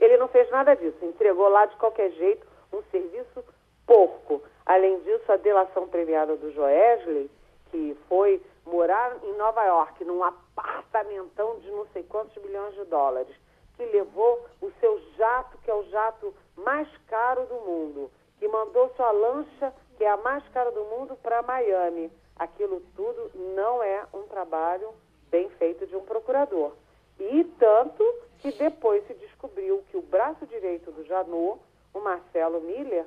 Ele 0.00 0.16
não 0.16 0.28
fez 0.28 0.48
nada 0.50 0.74
disso, 0.74 1.04
entregou 1.04 1.48
lá 1.48 1.66
de 1.66 1.76
qualquer 1.76 2.10
jeito 2.12 2.46
um 2.72 2.82
serviço 2.90 3.44
porco. 3.86 4.42
Além 4.64 5.00
disso, 5.00 5.32
a 5.32 5.36
delação 5.36 5.88
premiada 5.88 6.36
do 6.36 6.52
Joesley, 6.52 7.30
que 7.70 7.96
foi 8.08 8.40
morar 8.64 9.16
em 9.24 9.32
Nova 9.36 9.64
York, 9.64 10.04
num 10.04 10.22
apartamentão 10.22 11.58
de 11.60 11.70
não 11.70 11.86
sei 11.92 12.02
quantos 12.02 12.36
milhões 12.42 12.74
de 12.74 12.84
dólares, 12.84 13.34
que 13.76 13.84
levou 13.86 14.44
o 14.60 14.70
seu 14.80 15.00
jato, 15.16 15.56
que 15.58 15.70
é 15.70 15.74
o 15.74 15.84
jato 15.84 16.34
mais 16.56 16.88
caro 17.08 17.46
do 17.46 17.54
mundo, 17.54 18.10
que 18.38 18.46
mandou 18.46 18.92
sua 18.94 19.10
lancha, 19.10 19.72
que 19.96 20.04
é 20.04 20.10
a 20.10 20.16
mais 20.18 20.46
cara 20.48 20.70
do 20.70 20.84
mundo, 20.84 21.16
para 21.22 21.42
Miami. 21.42 22.10
Aquilo 22.38 22.82
tudo 22.94 23.30
não 23.54 23.82
é 23.82 24.04
um 24.14 24.22
trabalho 24.22 24.90
bem 25.30 25.48
feito 25.50 25.86
de 25.86 25.96
um 25.96 26.02
procurador. 26.02 26.72
E 27.18 27.44
tanto 27.58 28.04
que 28.38 28.52
depois 28.52 29.04
se 29.06 29.14
descobriu 29.14 29.82
que 29.90 29.96
o 29.96 30.02
braço 30.02 30.46
direito 30.46 30.92
do 30.92 31.04
Janot, 31.04 31.60
o 31.92 32.00
Marcelo 32.00 32.60
Miller, 32.60 33.04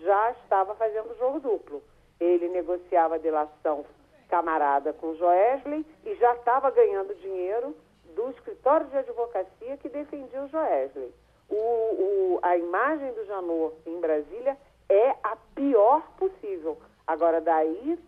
já 0.00 0.30
estava 0.32 0.74
fazendo 0.74 1.16
jogo 1.18 1.40
duplo. 1.40 1.82
Ele 2.18 2.48
negociava 2.48 3.16
a 3.16 3.18
delação 3.18 3.84
camarada 4.28 4.92
com 4.92 5.14
Joesley 5.14 5.84
e 6.06 6.14
já 6.14 6.34
estava 6.34 6.70
ganhando 6.70 7.14
dinheiro 7.16 7.74
do 8.14 8.30
escritório 8.30 8.86
de 8.86 8.96
advocacia 8.96 9.76
que 9.76 9.88
defendia 9.88 10.42
o 10.42 10.48
Joesley. 10.48 11.12
O, 11.48 11.56
o, 11.56 12.38
a 12.42 12.56
imagem 12.56 13.12
do 13.12 13.26
Janot 13.26 13.74
em 13.84 14.00
Brasília 14.00 14.56
é 14.88 15.10
a 15.22 15.36
pior 15.54 16.02
possível. 16.16 16.78
Agora, 17.06 17.40
daí 17.40 17.98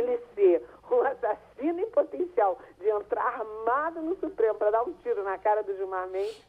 ele 0.00 0.18
ser 0.34 0.66
um 0.90 1.02
assassino 1.02 1.80
em 1.80 1.90
potencial 1.90 2.58
de 2.78 2.88
entrar 2.88 3.24
armado 3.24 4.02
no 4.02 4.18
Supremo 4.18 4.54
para 4.56 4.70
dar 4.70 4.82
um 4.82 4.92
tiro 5.02 5.24
na 5.24 5.38
cara 5.38 5.62
do 5.62 5.74
Gilmar 5.76 6.08
Mendes, 6.08 6.42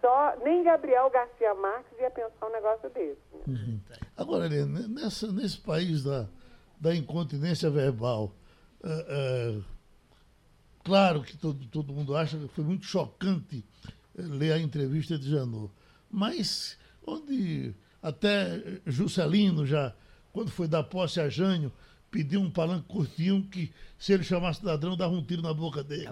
só 0.00 0.36
nem 0.42 0.62
Gabriel 0.62 1.10
Garcia 1.10 1.54
Marques 1.54 1.98
ia 1.98 2.10
pensar 2.10 2.46
um 2.46 2.52
negócio 2.52 2.90
desse. 2.90 3.20
Né? 3.32 3.40
Uhum. 3.46 3.80
Agora, 4.16 4.46
Helena, 4.46 4.86
nessa, 4.88 5.30
nesse 5.32 5.58
país 5.60 6.04
da, 6.04 6.26
da 6.78 6.94
incontinência 6.94 7.70
verbal, 7.70 8.32
é, 8.82 9.06
é, 9.08 9.62
claro 10.84 11.22
que 11.22 11.36
todo, 11.36 11.66
todo 11.68 11.92
mundo 11.92 12.14
acha 12.16 12.38
que 12.38 12.48
foi 12.48 12.64
muito 12.64 12.84
chocante 12.84 13.64
é, 14.16 14.22
ler 14.22 14.52
a 14.52 14.58
entrevista 14.58 15.18
de 15.18 15.30
Janot, 15.30 15.72
mas 16.10 16.78
onde 17.06 17.74
até 18.02 18.80
Juscelino 18.84 19.64
já, 19.64 19.94
quando 20.32 20.50
foi 20.50 20.68
dar 20.68 20.84
posse 20.84 21.20
a 21.20 21.28
Jânio, 21.30 21.72
pediu 22.14 22.40
um 22.40 22.48
palanque 22.48 22.86
curtinho 22.86 23.42
que, 23.50 23.72
se 23.98 24.12
ele 24.12 24.22
chamasse 24.22 24.64
ladrão, 24.64 24.96
dava 24.96 25.12
um 25.12 25.20
tiro 25.20 25.42
na 25.42 25.52
boca 25.52 25.82
dele. 25.82 26.06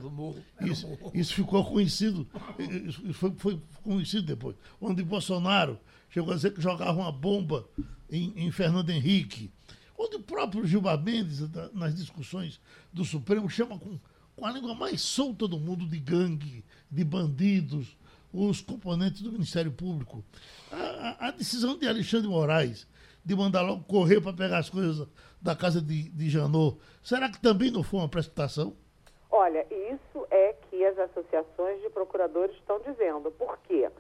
Isso, 0.60 0.98
isso 1.14 1.32
ficou 1.32 1.64
conhecido, 1.64 2.26
isso 2.58 3.14
foi, 3.14 3.32
foi 3.38 3.62
conhecido 3.84 4.24
depois. 4.24 4.56
Onde 4.80 5.04
Bolsonaro 5.04 5.78
chegou 6.10 6.32
a 6.32 6.34
dizer 6.34 6.52
que 6.52 6.60
jogava 6.60 6.98
uma 6.98 7.12
bomba 7.12 7.64
em, 8.10 8.32
em 8.34 8.50
Fernando 8.50 8.90
Henrique. 8.90 9.48
Onde 9.96 10.16
o 10.16 10.20
próprio 10.20 10.66
Gilmar 10.66 11.00
Mendes, 11.00 11.38
nas 11.72 11.94
discussões 11.94 12.58
do 12.92 13.04
Supremo, 13.04 13.48
chama 13.48 13.78
com, 13.78 13.96
com 14.34 14.44
a 14.44 14.50
língua 14.50 14.74
mais 14.74 15.00
solta 15.02 15.46
do 15.46 15.60
mundo 15.60 15.86
de 15.86 16.00
gangue, 16.00 16.64
de 16.90 17.04
bandidos, 17.04 17.96
os 18.32 18.60
componentes 18.60 19.22
do 19.22 19.30
Ministério 19.30 19.70
Público. 19.70 20.24
A, 20.72 20.76
a, 20.76 21.28
a 21.28 21.30
decisão 21.30 21.78
de 21.78 21.86
Alexandre 21.86 22.26
Moraes 22.26 22.88
de 23.24 23.34
mandar 23.36 23.62
logo 23.62 23.84
correr 23.84 24.20
para 24.20 24.32
pegar 24.32 24.58
as 24.58 24.68
coisas 24.68 25.06
da 25.42 25.56
casa 25.56 25.80
de, 25.82 26.08
de 26.10 26.30
Janot, 26.30 26.78
será 27.02 27.28
que 27.28 27.40
também 27.40 27.70
não 27.70 27.82
foi 27.82 28.00
uma 28.00 28.08
precipitação? 28.08 28.76
Olha, 29.30 29.66
isso 29.70 30.26
é 30.30 30.54
que 30.70 30.84
as 30.84 30.98
associações 30.98 31.80
de 31.80 31.90
procuradores 31.90 32.54
estão 32.56 32.78
dizendo. 32.80 33.30
Por 33.32 33.58
quê? 33.58 33.90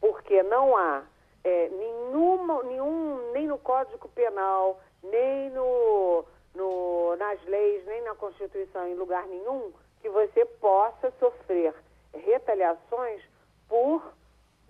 Porque 0.00 0.42
não 0.44 0.76
há 0.76 1.02
é, 1.42 1.68
nenhuma, 1.68 2.62
nenhum, 2.62 3.32
nem 3.32 3.46
no 3.46 3.58
Código 3.58 4.08
Penal, 4.10 4.80
nem 5.02 5.50
no, 5.50 6.24
no, 6.54 7.16
nas 7.16 7.42
leis, 7.44 7.84
nem 7.86 8.02
na 8.02 8.14
Constituição, 8.14 8.86
em 8.86 8.94
lugar 8.94 9.26
nenhum, 9.26 9.72
que 10.00 10.08
você 10.08 10.44
possa 10.44 11.12
sofrer 11.18 11.74
retaliações 12.12 13.22
por 13.68 14.02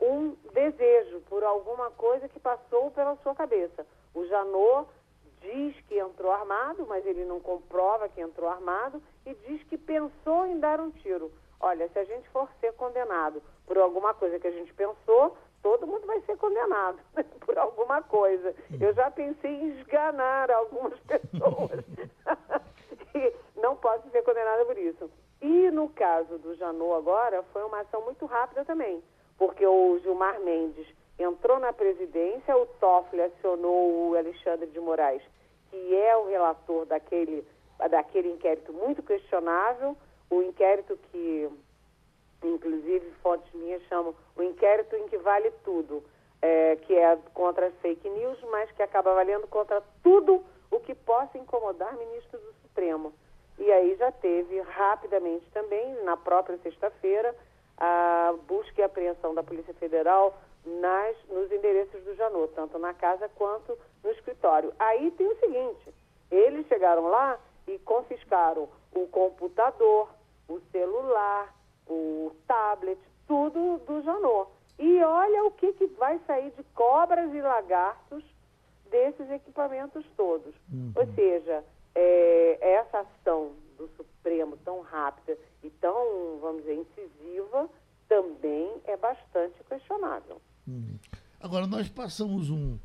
um 0.01 0.37
desejo, 0.53 1.21
por 1.29 1.45
alguma 1.45 1.91
coisa 1.91 2.29
que 2.29 2.41
passou 2.41 2.91
pela 2.91 3.17
sua 3.17 3.35
cabeça. 3.35 3.87
O 4.15 4.25
Janot 4.27 4.89
diz 5.45 5.79
que 5.87 5.99
entrou 5.99 6.33
armado, 6.33 6.87
mas 6.87 7.05
ele 7.05 7.25
não 7.25 7.39
comprova 7.39 8.09
que 8.09 8.21
entrou 8.21 8.49
armado 8.49 9.03
e 9.27 9.35
diz 9.47 9.63
que 9.65 9.77
pensou 9.77 10.47
em 10.47 10.59
dar 10.59 10.81
um 10.81 10.91
tiro. 10.91 11.31
Olha, 11.61 11.89
se 11.89 11.99
a 11.99 12.05
gente 12.05 12.29
for 12.31 12.49
ser 12.61 12.73
condenado 12.73 13.43
por 13.67 13.79
alguma 13.79 14.15
coisa 14.15 14.39
que 14.39 14.47
a 14.47 14.51
gente 14.51 14.73
pensou, 14.75 15.37
todo 15.63 15.87
mundo 15.87 16.07
vai 16.07 16.21
ser 16.23 16.37
condenado 16.37 16.99
por 17.45 17.59
alguma 17.59 18.03
coisa. 18.03 18.55
Eu 18.81 18.93
já 18.95 19.11
pensei 19.11 19.51
em 19.51 19.79
esganar 19.79 20.51
algumas 20.51 20.99
pessoas 21.05 21.85
e 23.15 23.33
não 23.61 23.77
posso 23.77 24.09
ser 24.11 24.23
condenada 24.23 24.65
por 24.65 24.77
isso. 24.77 25.11
E 25.41 25.71
no 25.71 25.89
caso 25.91 26.39
do 26.39 26.55
Janot 26.55 26.95
agora, 26.95 27.43
foi 27.53 27.63
uma 27.65 27.81
ação 27.81 28.03
muito 28.03 28.25
rápida 28.25 28.65
também, 28.65 29.03
porque 29.37 29.67
o 29.67 29.99
Gilmar 29.99 30.41
Mendes 30.41 30.87
entrou 31.19 31.59
na 31.59 31.73
presidência, 31.73 32.57
o 32.57 32.67
Toffoli 32.67 33.23
acionou 33.23 34.11
o 34.11 34.17
Alexandre 34.17 34.67
de 34.67 34.81
Moraes, 34.81 35.23
que 35.71 35.97
é 35.97 36.17
o 36.17 36.27
relator 36.27 36.87
daquele, 36.87 37.47
daquele 37.91 38.31
inquérito 38.31 38.73
muito 38.73 39.03
questionável, 39.03 39.97
o 40.31 40.43
inquérito 40.43 40.99
que, 41.11 41.49
inclusive, 42.43 43.11
fontes 43.23 43.53
minhas 43.55 43.83
chamam 43.85 44.15
o 44.37 44.43
inquérito 44.43 44.97
em 44.97 45.09
que 45.09 45.19
vale 45.19 45.51
tudo, 45.65 46.03
é, 46.43 46.77
que 46.77 46.95
é 46.95 47.17
contra 47.33 47.67
as 47.67 47.75
fake 47.77 48.09
news, 48.09 48.39
mas 48.51 48.71
que 48.73 48.83
acaba 48.83 49.15
valendo 49.15 49.47
contra 49.47 49.83
tudo 50.03 50.45
o 50.71 50.81
que 50.81 50.95
possa 50.95 51.39
incomodar 51.39 51.97
ministros 51.97 52.43
do 52.43 52.53
Supremo. 52.63 53.13
E 53.59 53.71
aí 53.71 53.95
já 53.97 54.11
teve 54.11 54.61
rapidamente 54.63 55.49
também, 55.53 56.03
na 56.03 56.17
própria 56.17 56.59
sexta-feira, 56.59 57.35
a 57.79 58.35
busca 58.47 58.81
e 58.81 58.85
apreensão 58.85 59.35
da 59.35 59.43
Polícia 59.43 59.75
Federal 59.75 60.37
nas, 60.65 61.17
nos 61.29 61.51
endereços 61.53 62.03
do 62.05 62.15
Janot, 62.15 62.53
tanto 62.55 62.79
na 62.79 62.95
casa 62.95 63.29
quanto 63.31 63.79
no 64.03 64.11
escritório. 64.11 64.73
Aí 64.79 65.11
tem 65.13 65.27
o 65.27 65.39
seguinte: 65.39 65.95
eles 66.31 66.67
chegaram 66.67 67.09
lá 67.09 67.39
e 67.67 67.79
confiscaram 67.81 68.69
o 68.93 69.07
computador, 69.09 70.09
o 70.49 70.61
celular, 70.73 71.55
o 71.87 72.33
tablet, 72.47 72.99
tudo 73.27 73.79
do 73.87 74.03
Janot. 74.03 74.51
E 74.79 75.03
olha 75.03 75.45
o 75.45 75.51
que, 75.53 75.73
que 75.75 75.87
vai 75.87 76.19
sair 76.27 76.51
de 76.53 76.65
cobras 76.75 77.33
e 77.33 77.41
lagartos 77.41 78.25
desses 78.91 79.31
equipamentos 79.31 80.05
todos. 80.17 80.55
Uhum. 80.73 80.93
Ou 80.97 81.07
seja, 81.15 81.65
é, 81.95 82.59
essa 82.61 83.01
ação 83.01 83.53
do 83.77 83.89
Supremo 83.97 84.57
tão 84.59 84.81
rápida 84.81 85.39
e 85.63 85.71
tão, 85.71 86.39
vamos 86.41 86.63
dizer, 86.63 86.75
incisiva 86.75 87.69
também 88.09 88.71
é 88.85 88.97
bastante 88.97 89.63
questionável. 89.65 90.41
Agora, 91.41 91.67
nós 91.67 91.89
passamos 91.89 92.51
um, 92.51 92.79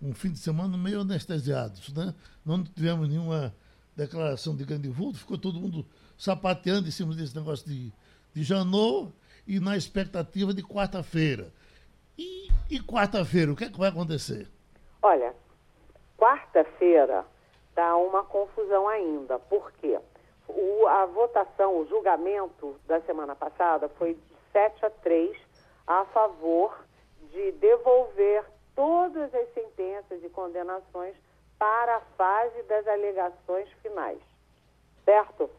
um 0.00 0.14
fim 0.14 0.30
de 0.30 0.38
semana 0.38 0.76
meio 0.76 1.00
anestesiados, 1.00 1.92
né? 1.94 2.14
Não 2.44 2.62
tivemos 2.64 3.08
nenhuma 3.08 3.54
declaração 3.94 4.56
de 4.56 4.64
grande 4.64 4.88
vulto, 4.88 5.18
ficou 5.18 5.36
todo 5.36 5.60
mundo 5.60 5.84
sapateando 6.16 6.88
em 6.88 6.90
cima 6.90 7.14
desse 7.14 7.36
negócio 7.36 7.66
de, 7.66 7.92
de 8.32 8.42
Janot 8.42 9.12
e 9.46 9.60
na 9.60 9.76
expectativa 9.76 10.54
de 10.54 10.62
quarta-feira. 10.62 11.52
E, 12.16 12.48
e 12.70 12.80
quarta-feira, 12.80 13.52
o 13.52 13.56
que 13.56 13.64
é 13.64 13.70
que 13.70 13.78
vai 13.78 13.88
acontecer? 13.88 14.48
Olha, 15.02 15.34
quarta-feira 16.16 17.24
dá 17.74 17.96
uma 17.96 18.24
confusão 18.24 18.88
ainda. 18.88 19.38
Por 19.38 19.70
quê? 19.72 19.98
O, 20.48 20.86
a 20.86 21.06
votação, 21.06 21.78
o 21.78 21.86
julgamento 21.86 22.74
da 22.86 23.00
semana 23.02 23.36
passada 23.36 23.88
foi 23.90 24.14
de 24.14 24.20
7 24.52 24.86
a 24.86 24.90
3 24.90 25.36
a 25.86 26.04
favor 26.06 26.87
de 27.30 27.52
devolver 27.52 28.44
todas 28.74 29.34
as 29.34 29.52
sentenças 29.54 30.22
e 30.22 30.28
condenações 30.30 31.14
para 31.58 31.96
a 31.96 32.00
fase 32.16 32.62
das 32.64 32.86
alegações 32.86 33.68
finais. 33.82 34.20
Certo? 35.04 35.50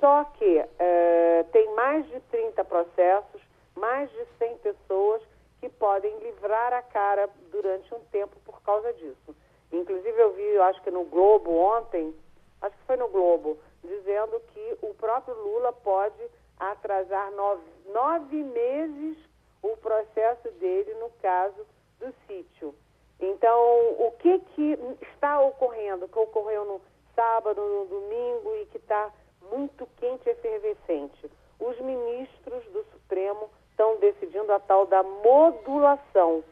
Só 0.00 0.24
que 0.24 0.64
eh, 0.78 1.46
tem 1.52 1.74
mais 1.74 2.06
de 2.08 2.20
30 2.20 2.64
processos, 2.64 3.42
mais 3.76 4.10
de 4.10 4.26
100 4.38 4.58
pessoas 4.58 5.22
que 5.60 5.68
podem 5.68 6.16
livrar 6.18 6.72
a 6.72 6.82
cara 6.82 7.28
durante 7.50 7.92
um 7.94 8.00
tempo 8.10 8.36
por 8.44 8.62
causa 8.62 8.92
disso. 8.94 9.34
Inclusive 9.72 10.18
eu 10.20 10.32
vi, 10.34 10.42
eu 10.42 10.62
acho 10.62 10.82
que 10.82 10.90
no 10.90 11.04
Globo 11.04 11.52
ontem, 11.52 12.14
acho 12.62 12.76
que 12.76 12.84
foi 12.84 12.96
no 12.96 13.08
Globo, 13.08 13.58
dizendo 13.82 14.40
que 14.52 14.78
o 14.82 14.94
próprio 14.94 15.34
Lula 15.34 15.72
pode 15.72 16.22
atrasar 16.58 17.30
nove, 17.32 17.62
nove 17.92 18.42
meses 18.42 19.27
o 19.62 19.76
processo 19.76 20.50
dele 20.52 20.94
no 20.94 21.10
caso 21.20 21.66
do 21.98 22.14
sítio. 22.26 22.74
Então, 23.20 23.60
o 23.98 24.12
que, 24.18 24.38
que 24.54 24.78
está 25.12 25.40
ocorrendo, 25.40 26.08
que 26.08 26.18
ocorreu 26.18 26.64
no 26.64 26.80
sábado, 27.14 27.60
no 27.60 27.86
domingo 27.86 28.54
e 28.56 28.66
que 28.66 28.76
está 28.76 29.12
muito 29.50 29.86
quente 29.96 30.28
e 30.28 30.32
efervescente? 30.32 31.30
Os 31.58 31.78
ministros 31.80 32.64
do 32.66 32.84
Supremo 32.92 33.50
estão 33.70 33.96
decidindo 33.98 34.52
a 34.52 34.60
tal 34.60 34.86
da 34.86 35.02
modulação, 35.02 36.44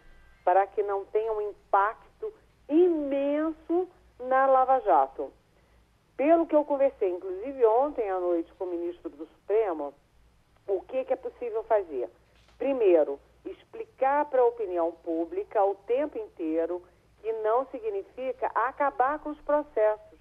para 0.45 0.67
que 0.67 0.83
não 0.83 1.05
tenha 1.07 1.33
um 1.33 1.41
impacto 1.41 2.33
imenso 2.69 3.89
na 4.19 4.47
Lava 4.47 4.81
Jato. 4.81 5.33
Pelo 6.17 6.47
que 6.47 6.57
eu 6.57 6.65
conversei, 6.65 7.11
inclusive 7.11 7.65
ontem 7.67 8.11
à 8.11 8.19
noite 8.19 8.53
com 8.55 8.65
o 8.65 8.69
ministro 8.69 9.11
do 9.11 9.27
Supremo, 9.27 9.95
o 10.67 10.81
que, 10.83 11.05
que 11.05 11.13
é 11.13 11.17
possível 11.17 11.63
fazer? 11.65 12.09
Primeiro, 12.59 13.19
explicar 13.45 14.25
para 14.27 14.41
a 14.41 14.47
opinião 14.47 14.93
pública 15.05 15.65
o 15.65 15.75
tempo 15.75 16.19
inteiro 16.19 16.83
que 17.21 17.33
não 17.33 17.67
significa 17.67 18.47
acabar 18.55 19.19
com 19.19 19.31
os 19.31 19.41
processos. 19.41 20.19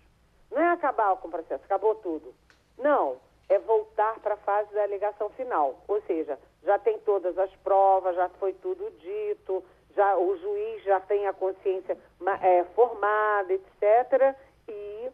Não 0.52 0.62
é 0.62 0.70
acabar 0.70 1.16
com 1.18 1.28
o 1.28 1.32
processo, 1.32 1.64
acabou 1.66 1.96
tudo. 1.96 2.34
Não, 2.78 3.18
é 3.50 3.60
voltar 3.60 4.20
para 4.20 4.34
a 4.34 4.38
fase 4.38 4.74
da 4.74 4.84
alegação 4.84 5.30
final. 5.32 5.84
Ou 5.88 6.02
seja, 6.04 6.40
já 6.64 6.80
tem 6.80 7.00
todas 7.00 7.38
as 7.38 7.54
provas, 7.58 8.16
já 8.16 8.30
foi 8.30 8.54
tudo 8.54 8.90
dito, 9.00 9.64
já 9.96 10.18
o 10.18 10.38
juiz 10.38 10.84
já 10.84 11.00
tem 11.00 11.28
a 11.28 11.34
consciência 11.34 11.98
é, 12.42 12.64
formada, 12.76 13.54
etc. 13.54 14.36
E 14.68 15.12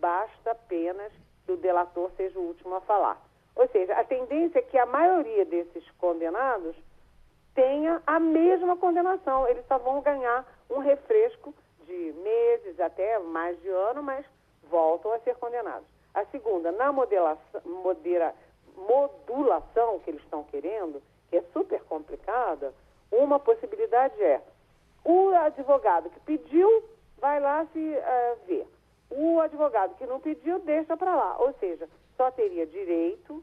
basta 0.00 0.52
apenas 0.52 1.12
que 1.44 1.52
o 1.52 1.56
delator 1.56 2.10
seja 2.16 2.38
o 2.38 2.42
último 2.42 2.74
a 2.74 2.80
falar. 2.80 3.25
Ou 3.56 3.66
seja, 3.68 3.94
a 3.94 4.04
tendência 4.04 4.58
é 4.58 4.62
que 4.62 4.78
a 4.78 4.86
maioria 4.86 5.44
desses 5.44 5.90
condenados 5.92 6.76
tenha 7.54 8.02
a 8.06 8.20
mesma 8.20 8.76
condenação. 8.76 9.48
Eles 9.48 9.66
só 9.66 9.78
vão 9.78 10.02
ganhar 10.02 10.46
um 10.70 10.78
refresco 10.78 11.54
de 11.86 12.14
meses, 12.22 12.78
até 12.78 13.18
mais 13.18 13.60
de 13.62 13.68
ano, 13.68 14.02
mas 14.02 14.24
voltam 14.68 15.12
a 15.12 15.18
ser 15.20 15.36
condenados. 15.36 15.86
A 16.12 16.24
segunda, 16.26 16.70
na 16.70 16.92
modelação, 16.92 17.60
modera, 17.64 18.34
modulação 18.76 20.00
que 20.00 20.10
eles 20.10 20.22
estão 20.22 20.44
querendo, 20.44 21.02
que 21.30 21.36
é 21.36 21.42
super 21.52 21.82
complicada, 21.84 22.74
uma 23.10 23.38
possibilidade 23.38 24.20
é 24.22 24.40
o 25.04 25.30
advogado 25.30 26.10
que 26.10 26.20
pediu 26.20 26.84
vai 27.18 27.40
lá 27.40 27.64
se 27.72 27.78
uh, 27.78 28.46
ver. 28.46 28.66
O 29.08 29.40
advogado 29.40 29.94
que 29.96 30.06
não 30.06 30.20
pediu 30.20 30.58
deixa 30.58 30.96
para 30.96 31.14
lá. 31.14 31.36
Ou 31.38 31.52
seja, 31.54 31.88
só 32.16 32.30
teria 32.30 32.66
direito 32.66 33.42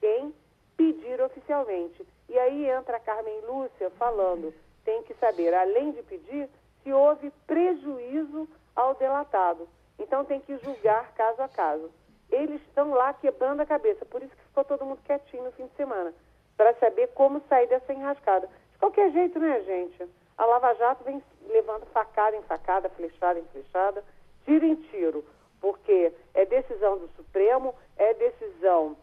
quem 0.00 0.34
pedir 0.76 1.20
oficialmente. 1.20 2.06
E 2.28 2.38
aí 2.38 2.68
entra 2.68 2.96
a 2.96 3.00
Carmen 3.00 3.40
Lúcia 3.42 3.90
falando, 3.90 4.52
tem 4.84 5.02
que 5.04 5.14
saber, 5.14 5.54
além 5.54 5.92
de 5.92 6.02
pedir, 6.02 6.48
se 6.82 6.92
houve 6.92 7.30
prejuízo 7.46 8.48
ao 8.74 8.94
delatado. 8.94 9.68
Então 9.98 10.24
tem 10.24 10.40
que 10.40 10.56
julgar 10.58 11.12
caso 11.14 11.42
a 11.42 11.48
caso. 11.48 11.90
Eles 12.30 12.60
estão 12.62 12.90
lá 12.90 13.14
quebrando 13.14 13.60
a 13.60 13.66
cabeça, 13.66 14.04
por 14.04 14.22
isso 14.22 14.34
que 14.34 14.42
ficou 14.42 14.64
todo 14.64 14.84
mundo 14.84 15.00
quietinho 15.04 15.44
no 15.44 15.52
fim 15.52 15.66
de 15.66 15.74
semana, 15.74 16.12
para 16.56 16.74
saber 16.74 17.08
como 17.08 17.40
sair 17.48 17.68
dessa 17.68 17.92
enrascada. 17.92 18.48
De 18.72 18.78
qualquer 18.78 19.10
jeito, 19.12 19.38
né, 19.38 19.60
gente? 19.62 20.06
A 20.36 20.44
Lava 20.44 20.74
Jato 20.74 21.04
vem 21.04 21.22
levando 21.48 21.86
facada 21.86 22.36
em 22.36 22.42
facada, 22.42 22.90
flechada 22.90 23.38
em 23.38 23.44
flechada, 23.46 24.04
tiro 24.44 24.66
em 24.66 24.74
tiro, 24.74 25.24
porque 25.66 26.12
é 26.32 26.46
decisão 26.46 26.96
do 26.96 27.08
Supremo, 27.16 27.74
é 27.96 28.14
decisão 28.14 28.96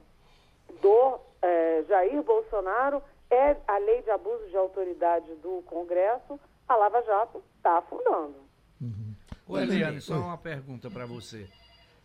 Bolsonaro, 2.23 3.03
é 3.29 3.57
a 3.67 3.77
lei 3.79 4.01
de 4.01 4.09
abuso 4.09 4.47
de 4.49 4.55
autoridade 4.55 5.33
do 5.35 5.61
Congresso, 5.65 6.39
a 6.69 6.75
Lava 6.77 7.01
Jato 7.01 7.43
está 7.57 7.79
afundando. 7.79 8.35
Uhum. 8.79 9.13
Ô, 9.45 9.57
Eliane, 9.59 9.99
só 9.99 10.13
uma 10.13 10.37
pergunta 10.37 10.89
para 10.89 11.05
você. 11.05 11.49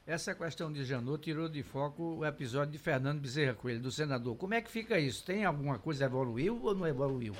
Essa 0.04 0.34
questão 0.34 0.72
de 0.72 0.84
Janot 0.84 1.22
tirou 1.22 1.48
de 1.48 1.62
foco 1.62 2.02
o 2.18 2.26
episódio 2.26 2.72
de 2.72 2.78
Fernando 2.78 3.20
Bezerra 3.20 3.54
Coelho, 3.54 3.80
do 3.80 3.92
senador. 3.92 4.36
Como 4.36 4.54
é 4.54 4.60
que 4.60 4.70
fica 4.70 4.98
isso? 4.98 5.24
Tem 5.24 5.44
alguma 5.44 5.78
coisa 5.78 6.06
evoluiu 6.06 6.58
ou 6.64 6.74
não 6.74 6.86
evoluiu? 6.86 7.34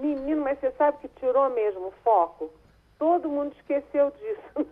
Menino, 0.00 0.42
mas 0.42 0.58
você 0.58 0.70
sabe 0.72 0.96
que 1.02 1.08
tirou 1.20 1.50
mesmo 1.50 1.88
o 1.88 1.94
foco? 2.02 2.50
Todo 2.98 3.28
mundo 3.28 3.54
esqueceu 3.58 4.10
disso. 4.12 4.70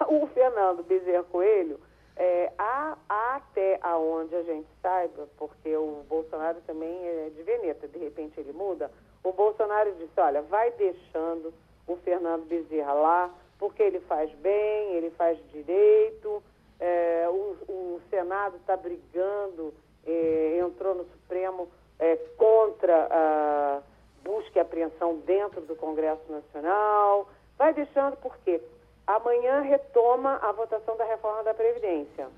O 0.08 0.26
Fernando 0.28 0.82
Bezerra 0.82 1.24
Coelho, 1.24 1.78
é, 2.16 2.52
há, 2.58 2.96
há 3.08 3.36
até 3.36 3.78
aonde 3.82 4.34
a 4.34 4.42
gente 4.42 4.68
saiba, 4.82 5.28
porque 5.36 5.74
o 5.76 6.04
Bolsonaro 6.08 6.60
também 6.66 6.90
é 7.06 7.30
de 7.34 7.42
Veneta, 7.42 7.88
de 7.88 7.98
repente 7.98 8.38
ele 8.38 8.52
muda, 8.52 8.90
o 9.22 9.32
Bolsonaro 9.32 9.92
disse, 9.94 10.18
olha, 10.18 10.42
vai 10.42 10.70
deixando 10.72 11.52
o 11.86 11.96
Fernando 11.96 12.46
Bezerra 12.46 12.92
lá, 12.92 13.34
porque 13.58 13.82
ele 13.82 14.00
faz 14.00 14.30
bem, 14.36 14.94
ele 14.94 15.10
faz 15.10 15.38
direito, 15.50 16.42
é, 16.78 17.26
o, 17.28 17.56
o, 17.72 18.00
Senado 18.08 18.56
está 18.56 18.76
brigando, 18.76 19.74
é, 20.06 20.58
entrou 20.58 20.94
no 20.94 21.04
Supremo 21.04 21.68
é, 21.98 22.16
contra 22.38 23.08
a 23.10 23.82
busca 24.24 24.58
e 24.58 24.60
apreensão 24.60 25.18
dentro 25.18 25.60
do 25.62 25.76
Congresso 25.76 26.22
Nacional, 26.30 27.28
vai 27.58 27.74
deixando 27.74 28.16
por 28.16 28.36
quê? 28.38 28.60
Amanhã 29.06 29.60
retoma 29.60 30.36
a 30.36 30.52
votação 30.52 30.96
da 30.96 31.04
reforma 31.04 31.42
da 31.42 31.54
Previdência. 31.54 32.28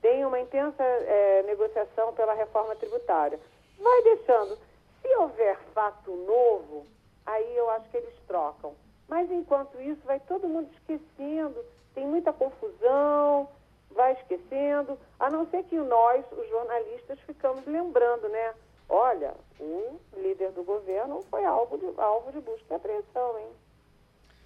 Tem 0.00 0.24
uma 0.24 0.40
intensa 0.40 0.82
é, 0.82 1.42
negociação 1.44 2.12
pela 2.12 2.34
reforma 2.34 2.74
tributária. 2.76 3.38
Vai 3.78 4.02
deixando. 4.02 4.58
Se 5.00 5.08
houver 5.16 5.58
fato 5.74 6.10
novo, 6.10 6.86
aí 7.26 7.56
eu 7.56 7.70
acho 7.70 7.88
que 7.88 7.96
eles 7.96 8.14
trocam. 8.26 8.74
Mas 9.08 9.30
enquanto 9.30 9.80
isso, 9.80 10.00
vai 10.04 10.20
todo 10.20 10.48
mundo 10.48 10.70
esquecendo, 10.72 11.64
tem 11.94 12.06
muita 12.06 12.32
confusão, 12.32 13.48
vai 13.90 14.12
esquecendo, 14.12 14.98
a 15.18 15.30
não 15.30 15.46
ser 15.50 15.64
que 15.64 15.76
nós, 15.76 16.24
os 16.32 16.48
jornalistas, 16.48 17.18
ficamos 17.20 17.66
lembrando, 17.66 18.28
né? 18.28 18.54
Olha, 18.88 19.34
o 19.60 19.98
líder 20.16 20.50
do 20.52 20.62
governo 20.62 21.22
foi 21.30 21.44
alvo 21.44 21.78
de, 21.78 22.00
alvo 22.00 22.32
de 22.32 22.40
busca 22.40 22.64
e 22.70 22.74
apreensão, 22.74 23.38
hein? 23.38 23.46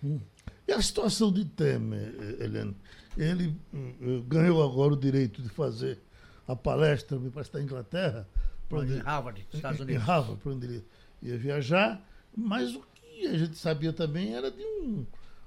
Hum. 0.05 0.21
E 0.67 0.73
a 0.73 0.83
situação 0.83 1.33
de 1.33 1.45
Temer, 1.45 2.13
Helena? 2.41 2.75
Ele 3.17 3.57
uh, 3.73 4.23
ganhou 4.25 4.63
agora 4.63 4.95
o 4.95 4.97
direito 4.97 5.41
de 5.41 5.49
fazer 5.49 5.99
a 6.47 6.57
palestra, 6.57 7.19
me 7.19 7.31
parece, 7.31 7.53
da 7.53 7.63
Inglaterra. 7.63 8.29
Onde, 8.71 8.95
em 8.95 8.99
Harvard, 8.99 9.47
Estados 9.53 9.81
Unidos. 9.81 10.03
Em 10.03 10.05
Harvard, 10.05 10.41
para 10.43 10.53
onde 10.53 10.67
ele 10.67 10.85
ia 11.23 11.39
viajar. 11.39 12.03
Mas 12.37 12.75
o 12.75 12.83
que 12.95 13.29
a 13.29 13.39
gente 13.39 13.57
sabia 13.57 13.93
também 13.93 14.35
era 14.35 14.51
de 14.51 14.63
um, 14.63 15.07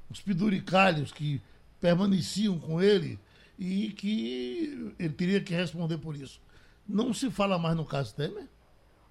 uns 0.10 0.22
peduricalhos 0.22 1.12
que 1.12 1.42
permaneciam 1.82 2.58
com 2.58 2.82
ele 2.82 3.20
e 3.58 3.90
que 3.92 4.94
ele 4.98 5.14
teria 5.14 5.42
que 5.42 5.54
responder 5.54 5.98
por 5.98 6.16
isso. 6.16 6.42
Não 6.88 7.14
se 7.14 7.30
fala 7.30 7.60
mais 7.60 7.76
no 7.76 7.86
caso 7.86 8.16
Temer? 8.16 8.48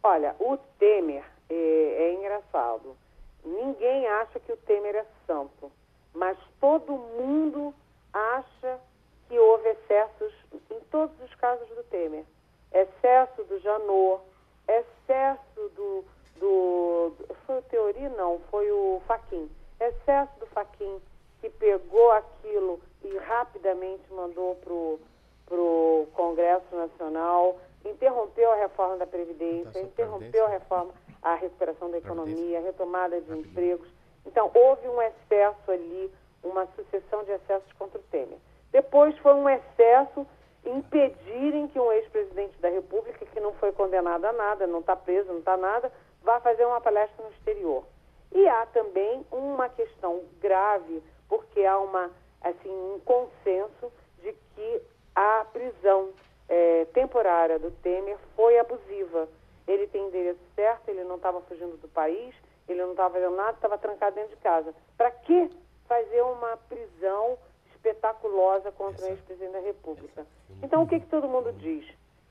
Olha, 0.03 0.35
o 0.41 0.57
Temer 0.79 1.25
é, 1.51 1.55
é 1.55 2.15
engraçado. 2.15 2.97
Ninguém 3.45 4.07
acha 4.07 4.41
que 4.41 4.51
o 4.51 4.57
Temer 4.57 4.95
é 4.97 5.07
santo 5.27 5.71
mas 6.19 6.37
todo 6.61 6.93
mundo 6.93 7.73
acha 8.13 8.81
que 9.29 9.39
houve 9.39 9.69
excessos 9.69 10.35
em 10.71 10.81
todos 10.91 11.15
os 11.23 11.35
casos 11.37 11.69
do 11.69 11.83
Temer. 11.85 12.25
Excesso 12.73 13.45
do 13.45 13.59
Janot, 13.61 14.23
excesso 14.67 15.69
do, 15.77 16.05
do, 16.37 17.13
Foi 17.47 17.59
o 17.59 17.63
Teori? 17.63 18.09
Não, 18.11 18.41
foi 18.51 18.71
o 18.71 19.01
Faquin. 19.07 19.49
Excesso 19.81 20.33
do 20.41 20.47
Faquin, 20.47 21.01
que 21.41 21.49
pegou 21.51 22.11
aquilo 22.11 22.81
e 23.05 23.17
rapidamente 23.19 24.03
mandou 24.13 24.57
para 24.57 25.55
o 25.55 26.09
Congresso 26.15 26.75
Nacional, 26.75 27.59
interrompeu 27.85 28.51
a 28.51 28.57
reforma 28.57 28.97
da 28.97 29.07
Previdência, 29.07 29.81
interrompeu 29.81 30.47
a 30.47 30.49
reforma, 30.49 30.93
a 31.23 31.37
recuperação 31.37 31.91
da 31.91 31.99
economia, 31.99 32.59
a 32.59 32.63
retomada 32.63 33.21
de 33.21 33.39
empregos. 33.39 33.89
Então, 34.27 34.51
houve 34.55 34.87
um 34.89 35.01
excesso 35.03 35.71
ali, 35.71 36.13
uma 36.43 36.67
sucessão 36.77 37.25
de 37.25 37.33
excessos 37.33 37.73
contra 37.75 37.99
o 37.99 38.03
Temer. 38.05 38.39
Depois 38.71 39.17
foi 39.19 39.35
um 39.35 39.49
excesso 39.49 40.27
impedirem 40.65 41.69
que 41.69 41.79
um 41.79 41.91
ex-presidente 41.93 42.59
da 42.61 42.69
República, 42.69 43.25
que 43.27 43.41
não 43.41 43.53
foi 43.55 43.73
condenado 43.73 44.25
a 44.25 44.33
nada, 44.33 44.67
não 44.67 44.81
está 44.81 44.95
preso, 44.95 45.33
não 45.33 45.39
está 45.39 45.57
nada, 45.57 45.91
vá 46.23 46.41
fazer 46.41 46.65
uma 46.67 46.81
palestra 46.81 47.25
no 47.25 47.31
exterior. 47.31 47.85
E 48.33 48.47
há 48.47 48.67
também 48.67 49.25
uma 49.33 49.69
questão 49.69 50.23
grave, 50.41 51.03
porque 51.29 51.65
há 51.65 51.79
uma, 51.79 52.11
assim, 52.43 52.71
um 52.71 53.01
consenso 53.01 53.93
de 54.21 54.33
que 54.55 54.83
a 55.15 55.47
prisão 55.53 56.11
é, 56.49 56.85
temporária 56.93 57.59
do 57.59 57.71
Temer 57.71 58.19
foi 58.37 58.59
abusiva. 58.59 59.29
Ele 59.67 59.87
tem 59.87 60.07
endereço 60.07 60.41
certo, 60.55 60.89
ele 60.89 61.05
não 61.05 61.17
estava 61.17 61.41
fugindo 61.43 61.77
do 61.79 61.89
país, 61.89 62.35
ele 62.73 62.83
não 62.83 62.91
estava 62.91 63.15
fazendo 63.15 63.37
nada, 63.37 63.53
estava 63.53 63.79
trancado 63.79 64.15
dentro 64.17 64.37
de 64.37 64.43
casa. 64.43 64.75
Para 64.97 65.11
que 65.11 65.51
fazer 65.87 66.23
uma 66.23 66.57
prisão 66.57 67.39
espetaculosa 67.75 68.71
contra 68.73 69.07
o 69.07 69.09
ex-presidente 69.09 69.53
da 69.53 69.61
República? 69.61 70.27
Então, 70.63 70.83
o 70.83 70.89
que, 70.89 71.01
que 71.01 71.07
todo 71.07 71.29
mundo 71.29 71.53
diz? 71.55 71.87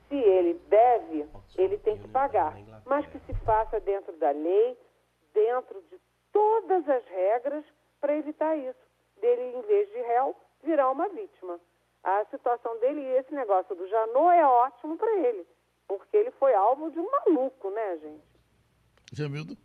Se 0.07 0.15
ele 0.15 0.53
deve, 0.69 1.27
ele 1.57 1.77
tem 1.79 1.97
que 1.97 2.07
pagar, 2.07 2.55
mas 2.85 3.05
que 3.07 3.19
se 3.19 3.33
faça 3.43 3.79
dentro 3.79 4.15
da 4.17 4.31
lei, 4.31 4.77
dentro 5.33 5.81
de 5.89 5.99
todas 6.31 6.87
as 6.87 7.05
regras 7.05 7.65
para 7.99 8.15
evitar 8.15 8.55
isso. 8.55 8.79
Dele, 9.19 9.57
em 9.57 9.61
vez 9.63 9.89
de 9.89 9.97
réu, 10.01 10.35
virar 10.63 10.91
uma 10.91 11.09
vítima. 11.09 11.59
A 12.03 12.23
situação 12.25 12.77
dele 12.79 13.01
e 13.01 13.17
esse 13.17 13.33
negócio 13.33 13.75
do 13.75 13.87
Janot 13.87 14.29
é 14.33 14.45
ótimo 14.45 14.97
para 14.97 15.13
ele, 15.17 15.45
porque 15.87 16.15
ele 16.15 16.31
foi 16.31 16.53
alvo 16.53 16.89
de 16.91 16.99
um 16.99 17.09
maluco, 17.09 17.69
né, 17.71 17.97
gente? 17.97 18.23
Jamildo? 19.11 19.57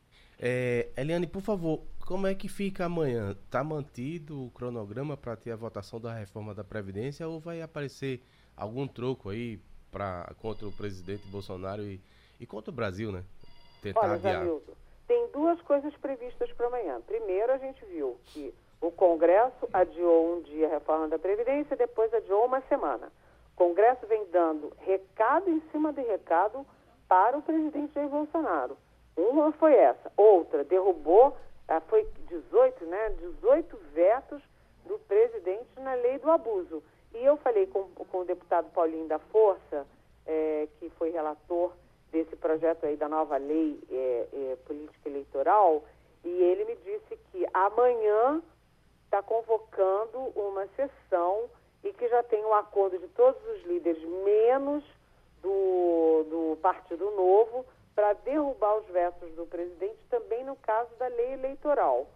É, 0.45 0.89
Eliane, 0.97 1.29
por 1.29 1.41
favor, 1.41 1.83
como 2.05 2.27
é 2.27 2.35
que 2.35 2.49
fica 2.49 2.87
amanhã? 2.87 3.31
Está 3.31 3.63
mantido 3.63 4.47
o 4.47 4.51
cronograma 4.51 5.17
para 5.17 5.37
ter 5.37 5.53
a 5.53 5.57
votação 5.57 6.01
da 6.01 6.13
reforma 6.13 6.53
da 6.53 6.65
Previdência 6.65 7.29
ou 7.29 7.39
vai 7.39 7.63
aparecer 7.63 8.21
algum 8.57 8.89
troco 8.89 9.31
aí 9.31 9.61
pra, 9.93 10.35
contra 10.41 10.67
o 10.67 10.73
presidente 10.73 11.25
Bolsonaro 11.29 11.83
e, 11.83 12.01
e 12.41 12.45
contra 12.45 12.73
o 12.73 12.75
Brasil, 12.75 13.13
né? 13.13 13.23
Tentar 13.81 14.01
Olha, 14.01 14.19
Jamildo, 14.19 14.77
tem 15.07 15.29
duas 15.33 15.61
coisas 15.63 15.95
previstas 15.99 16.53
para 16.55 16.67
amanhã. 16.67 17.01
Primeiro, 17.07 17.53
a 17.53 17.59
gente 17.59 17.85
viu 17.85 18.19
que 18.27 18.53
o 18.81 18.91
Congresso 18.91 19.69
adiou 19.73 20.39
um 20.39 20.43
dia 20.43 20.67
a 20.67 20.71
reforma 20.71 21.07
da 21.07 21.21
Previdência, 21.21 21.77
depois 21.77 22.13
adiou 22.13 22.47
uma 22.47 22.61
semana. 22.63 23.13
O 23.55 23.57
Congresso 23.57 24.09
vem 24.09 24.27
dando 24.33 24.73
recado 24.79 25.49
em 25.49 25.63
cima 25.71 25.93
de 25.93 26.01
recado 26.01 26.67
para 27.07 27.39
o 27.39 27.43
presidente 27.43 27.95
Jair 27.95 28.09
Bolsonaro. 28.09 28.77
Uma 29.17 29.53
foi 29.53 29.75
essa. 29.75 30.11
Outra, 30.17 30.65
derrubou, 30.65 31.37
ah, 31.69 31.81
foi 31.81 32.07
18, 32.29 32.85
né? 32.87 33.11
18 33.41 33.77
vetos 33.95 34.43
do 34.87 34.99
presidente 35.01 35.69
na 35.79 35.95
lei 35.95 36.19
do 36.19 36.31
abuso. 36.31 36.83
E 37.15 37.25
eu 37.25 37.37
falei 37.39 37.67
com, 37.67 37.85
com 37.89 38.19
o 38.19 38.25
deputado 38.25 38.71
Paulinho 38.73 39.07
da 39.07 39.19
Força, 39.19 39.87
é, 40.27 40.69
que 40.79 40.89
foi 40.91 41.11
relator 41.11 41.73
desse 42.11 42.37
projeto 42.37 42.85
aí 42.85 42.97
da 42.97 43.09
nova 43.09 43.37
lei 43.37 43.83
é, 43.91 44.29
é, 44.33 44.57
política 44.67 45.09
eleitoral, 45.09 45.85
e 46.25 46.29
ele 46.29 46.65
me 46.65 46.77
disse 46.77 47.17
que 47.31 47.47
amanhã 47.53 48.43
está 49.05 49.23
convocando 49.23 50.19
uma 50.37 50.67
sessão 50.77 51.51
e 51.83 51.93
que 51.93 52.09
já 52.09 52.23
tem 52.23 52.45
um 52.45 52.55
acordo 52.55 52.99
de 52.99 53.09
todos 53.09 53.43
os 53.49 53.65
líderes, 53.65 54.03
menos 54.25 54.85
do, 55.43 56.25
do 56.31 56.59
Partido 56.63 57.11
Novo, 57.11 57.67
para 57.95 58.13
derrubar 58.15 58.79
os 58.79 58.87
vetos 58.87 59.31
do 59.33 59.47
presidente 59.47 59.99
também 60.09 60.45
no 60.45 60.57
caso 60.57 60.95
da 60.97 61.07
lei 61.09 61.35
eleitoral. 61.35 62.07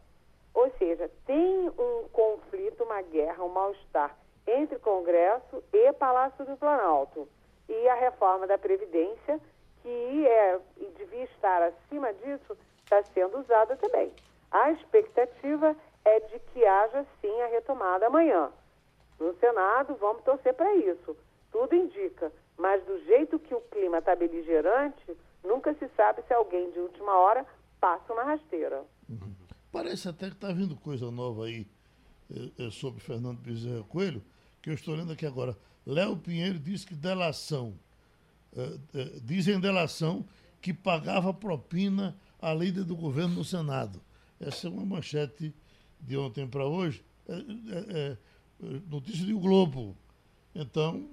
Ou 0.54 0.70
seja, 0.78 1.10
tem 1.26 1.68
um 1.68 2.08
conflito, 2.12 2.84
uma 2.84 3.02
guerra, 3.02 3.44
um 3.44 3.48
mal-estar 3.48 4.16
entre 4.46 4.78
Congresso 4.78 5.62
e 5.72 5.92
Palácio 5.92 6.44
do 6.44 6.56
Planalto. 6.56 7.28
E 7.68 7.88
a 7.88 7.94
reforma 7.94 8.46
da 8.46 8.56
Previdência, 8.56 9.40
que 9.82 10.26
é, 10.26 10.58
e 10.78 10.86
devia 10.96 11.24
estar 11.24 11.62
acima 11.62 12.12
disso, 12.14 12.56
está 12.84 13.02
sendo 13.02 13.38
usada 13.38 13.76
também. 13.76 14.12
A 14.50 14.70
expectativa 14.70 15.76
é 16.04 16.20
de 16.20 16.38
que 16.38 16.64
haja 16.64 17.04
sim 17.20 17.42
a 17.42 17.48
retomada 17.48 18.06
amanhã. 18.06 18.50
No 19.18 19.34
Senado, 19.38 19.94
vamos 19.96 20.22
torcer 20.22 20.54
para 20.54 20.74
isso. 20.74 21.16
Tudo 21.50 21.74
indica. 21.74 22.32
Mas 22.56 22.82
do 22.84 22.98
jeito 23.04 23.38
que 23.38 23.54
o 23.54 23.60
clima 23.60 23.98
está 23.98 24.14
beligerante, 24.14 25.16
Nunca 25.46 25.74
se 25.74 25.88
sabe 25.96 26.22
se 26.26 26.34
alguém 26.34 26.70
de 26.72 26.78
última 26.78 27.16
hora 27.16 27.46
passa 27.80 28.12
uma 28.12 28.24
rasteira. 28.24 28.84
Uhum. 29.08 29.32
Parece 29.70 30.08
até 30.08 30.28
que 30.28 30.36
está 30.36 30.52
vindo 30.52 30.74
coisa 30.76 31.10
nova 31.10 31.44
aí 31.46 31.66
é, 32.30 32.66
é, 32.66 32.70
sobre 32.70 33.00
Fernando 33.00 33.38
Bezerra 33.38 33.84
Coelho, 33.84 34.22
que 34.60 34.70
eu 34.70 34.74
estou 34.74 34.94
lendo 34.94 35.12
aqui 35.12 35.24
agora. 35.24 35.56
Léo 35.84 36.16
Pinheiro 36.16 36.58
diz 36.58 36.84
que 36.84 36.94
delação, 36.94 37.78
é, 38.56 39.20
dizem 39.22 39.60
delação 39.60 40.24
que 40.60 40.74
pagava 40.74 41.32
propina 41.32 42.16
à 42.40 42.52
líder 42.52 42.84
do 42.84 42.96
governo 42.96 43.36
no 43.36 43.44
Senado. 43.44 44.00
Essa 44.40 44.66
é 44.66 44.70
uma 44.70 44.84
manchete 44.84 45.54
de 46.00 46.16
ontem 46.16 46.46
para 46.48 46.66
hoje. 46.66 47.04
Notícia 48.88 49.24
do 49.26 49.38
Globo. 49.38 49.96
Então, 50.54 51.08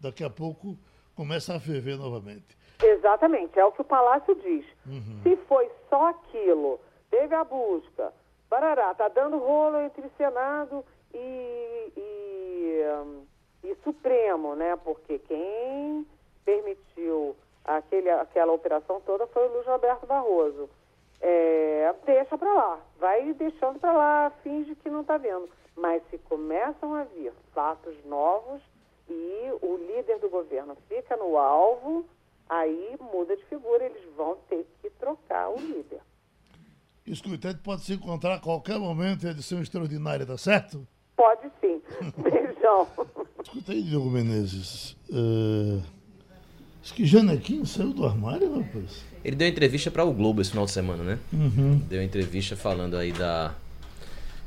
daqui 0.00 0.22
a 0.22 0.30
pouco 0.30 0.78
começa 1.14 1.54
a 1.54 1.60
ferver 1.60 1.96
novamente. 1.96 2.55
Exatamente, 3.06 3.56
é 3.56 3.64
o 3.64 3.70
que 3.70 3.82
o 3.82 3.84
Palácio 3.84 4.34
diz. 4.34 4.66
Uhum. 4.84 5.20
Se 5.22 5.36
foi 5.46 5.70
só 5.88 6.08
aquilo, 6.08 6.80
teve 7.08 7.36
a 7.36 7.44
busca, 7.44 8.12
barará, 8.50 8.92
tá 8.94 9.06
dando 9.06 9.38
rolo 9.38 9.80
entre 9.80 10.08
Senado 10.16 10.84
e, 11.14 11.92
e, 11.96 12.82
e 13.62 13.76
Supremo, 13.84 14.56
né? 14.56 14.76
Porque 14.82 15.20
quem 15.20 16.04
permitiu 16.44 17.36
aquele, 17.64 18.10
aquela 18.10 18.52
operação 18.52 19.00
toda 19.02 19.24
foi 19.28 19.46
o 19.46 19.52
Luiz 19.52 19.66
Roberto 19.66 20.04
Barroso. 20.04 20.68
É, 21.20 21.94
deixa 22.04 22.36
para 22.36 22.52
lá, 22.52 22.80
vai 22.98 23.32
deixando 23.34 23.78
para 23.78 23.92
lá, 23.92 24.32
finge 24.42 24.74
que 24.74 24.90
não 24.90 25.02
está 25.02 25.16
vendo. 25.16 25.48
Mas 25.76 26.02
se 26.10 26.18
começam 26.18 26.92
a 26.92 27.04
vir 27.04 27.32
fatos 27.54 27.94
novos 28.04 28.60
e 29.08 29.52
o 29.62 29.76
líder 29.76 30.18
do 30.18 30.28
governo 30.28 30.76
fica 30.88 31.16
no 31.16 31.38
alvo, 31.38 32.04
aí 32.48 32.96
muda 33.00 33.36
de 33.36 33.44
figura, 33.44 33.84
eles 33.84 34.02
vão 34.16 34.36
ter 34.48 34.66
que 34.82 34.90
trocar 34.90 35.50
o 35.50 35.58
líder. 35.58 36.00
Isso 37.06 37.22
que 37.22 37.32
o 37.32 37.56
pode 37.58 37.82
se 37.82 37.94
encontrar 37.94 38.34
a 38.34 38.40
qualquer 38.40 38.78
momento 38.78 39.26
em 39.26 39.30
edição 39.30 39.62
extraordinária, 39.62 40.26
tá 40.26 40.36
certo? 40.36 40.86
Pode 41.16 41.48
sim. 41.60 41.80
Beijão. 42.18 42.86
Escuta 43.42 43.72
aí, 43.72 43.82
Diogo 43.82 44.10
Menezes. 44.10 44.96
Uh, 45.08 45.80
acho 46.82 46.94
que 46.94 47.06
Janequim 47.06 47.64
saiu 47.64 47.92
do 47.92 48.04
armário, 48.04 48.58
rapaz. 48.58 49.04
Ele 49.24 49.36
deu 49.36 49.48
entrevista 49.48 49.90
para 49.90 50.04
o 50.04 50.12
Globo 50.12 50.40
esse 50.40 50.50
final 50.50 50.66
de 50.66 50.72
semana, 50.72 51.02
né? 51.02 51.18
Uhum. 51.32 51.78
Deu 51.88 52.02
entrevista 52.02 52.56
falando 52.56 52.96
aí 52.96 53.12
da, 53.12 53.54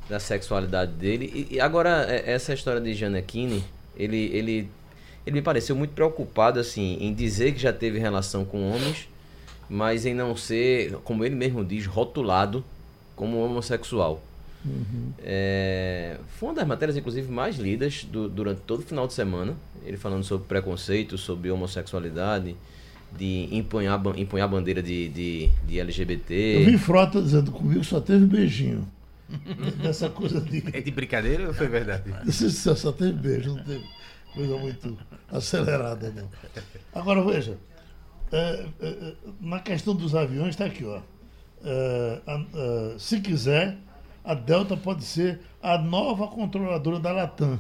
da 0.10 0.20
sexualidade 0.20 0.91
dele. 0.93 1.47
E, 1.50 1.56
e 1.56 1.60
agora, 1.62 2.06
é, 2.10 2.32
essa 2.32 2.54
história 2.54 2.82
de 2.82 2.93
Janequine, 2.93 3.64
ele, 3.95 4.26
ele, 4.34 4.70
ele 5.26 5.36
me 5.36 5.41
pareceu 5.41 5.76
muito 5.76 5.91
preocupado, 5.91 6.59
assim, 6.59 6.97
em 6.99 7.13
dizer 7.13 7.53
que 7.53 7.59
já 7.59 7.74
teve 7.74 7.99
relação 7.99 8.43
com 8.45 8.70
homens 8.70 9.07
mas 9.70 10.05
em 10.05 10.15
não 10.15 10.36
ser, 10.36 10.93
como 11.03 11.24
ele 11.24 11.36
mesmo 11.36 11.63
diz, 11.63 11.86
rotulado 11.86 12.63
como 13.15 13.38
homossexual. 13.38 14.24
Uhum. 14.65 15.13
É, 15.20 16.17
foi 16.38 16.49
uma 16.49 16.55
das 16.55 16.67
matérias, 16.67 16.97
inclusive, 16.97 17.32
mais 17.32 17.57
lidas 17.57 18.03
do, 18.03 18.28
durante 18.28 18.61
todo 18.61 18.80
o 18.80 18.84
final 18.84 19.05
de 19.05 19.13
semana. 19.13 19.55
Ele 19.86 19.95
falando 19.95 20.24
sobre 20.24 20.47
preconceito, 20.47 21.17
sobre 21.17 21.51
homossexualidade, 21.51 22.55
de 23.15 23.47
empunhar, 23.51 24.01
empunhar 24.17 24.47
a 24.47 24.51
bandeira 24.51 24.82
de, 24.82 25.07
de, 25.09 25.49
de 25.67 25.80
LGBT. 25.80 26.34
Eu 26.34 26.65
vi 26.65 26.78
Frota 26.78 27.22
dizendo 27.22 27.51
comigo 27.51 27.84
só 27.84 28.01
teve 28.01 28.26
beijinho. 28.26 28.88
Dessa 29.82 30.09
coisa 30.09 30.41
de. 30.41 30.63
É 30.74 30.82
de 30.82 30.91
brincadeira 30.91 31.47
ou 31.47 31.53
foi 31.53 31.67
verdade? 31.67 32.11
Só, 32.32 32.76
só 32.76 32.91
teve 32.91 33.13
beijo, 33.13 33.55
não 33.55 33.63
teve 33.63 33.84
coisa 34.34 34.57
muito 34.57 34.97
acelerada, 35.32 36.11
não. 36.11 36.30
Agora 36.93 37.23
veja, 37.23 37.57
é, 38.32 38.65
é, 38.80 38.88
é, 38.88 39.13
na 39.41 39.59
questão 39.59 39.95
dos 39.95 40.15
aviões, 40.15 40.49
está 40.49 40.65
aqui, 40.65 40.86
ó. 40.86 41.01
se 42.97 43.19
quiser, 43.21 43.77
a 44.23 44.34
Delta 44.34 44.77
pode 44.77 45.03
ser 45.03 45.39
a 45.61 45.77
nova 45.77 46.27
controladora 46.27 46.99
da 46.99 47.11
Latam. 47.11 47.59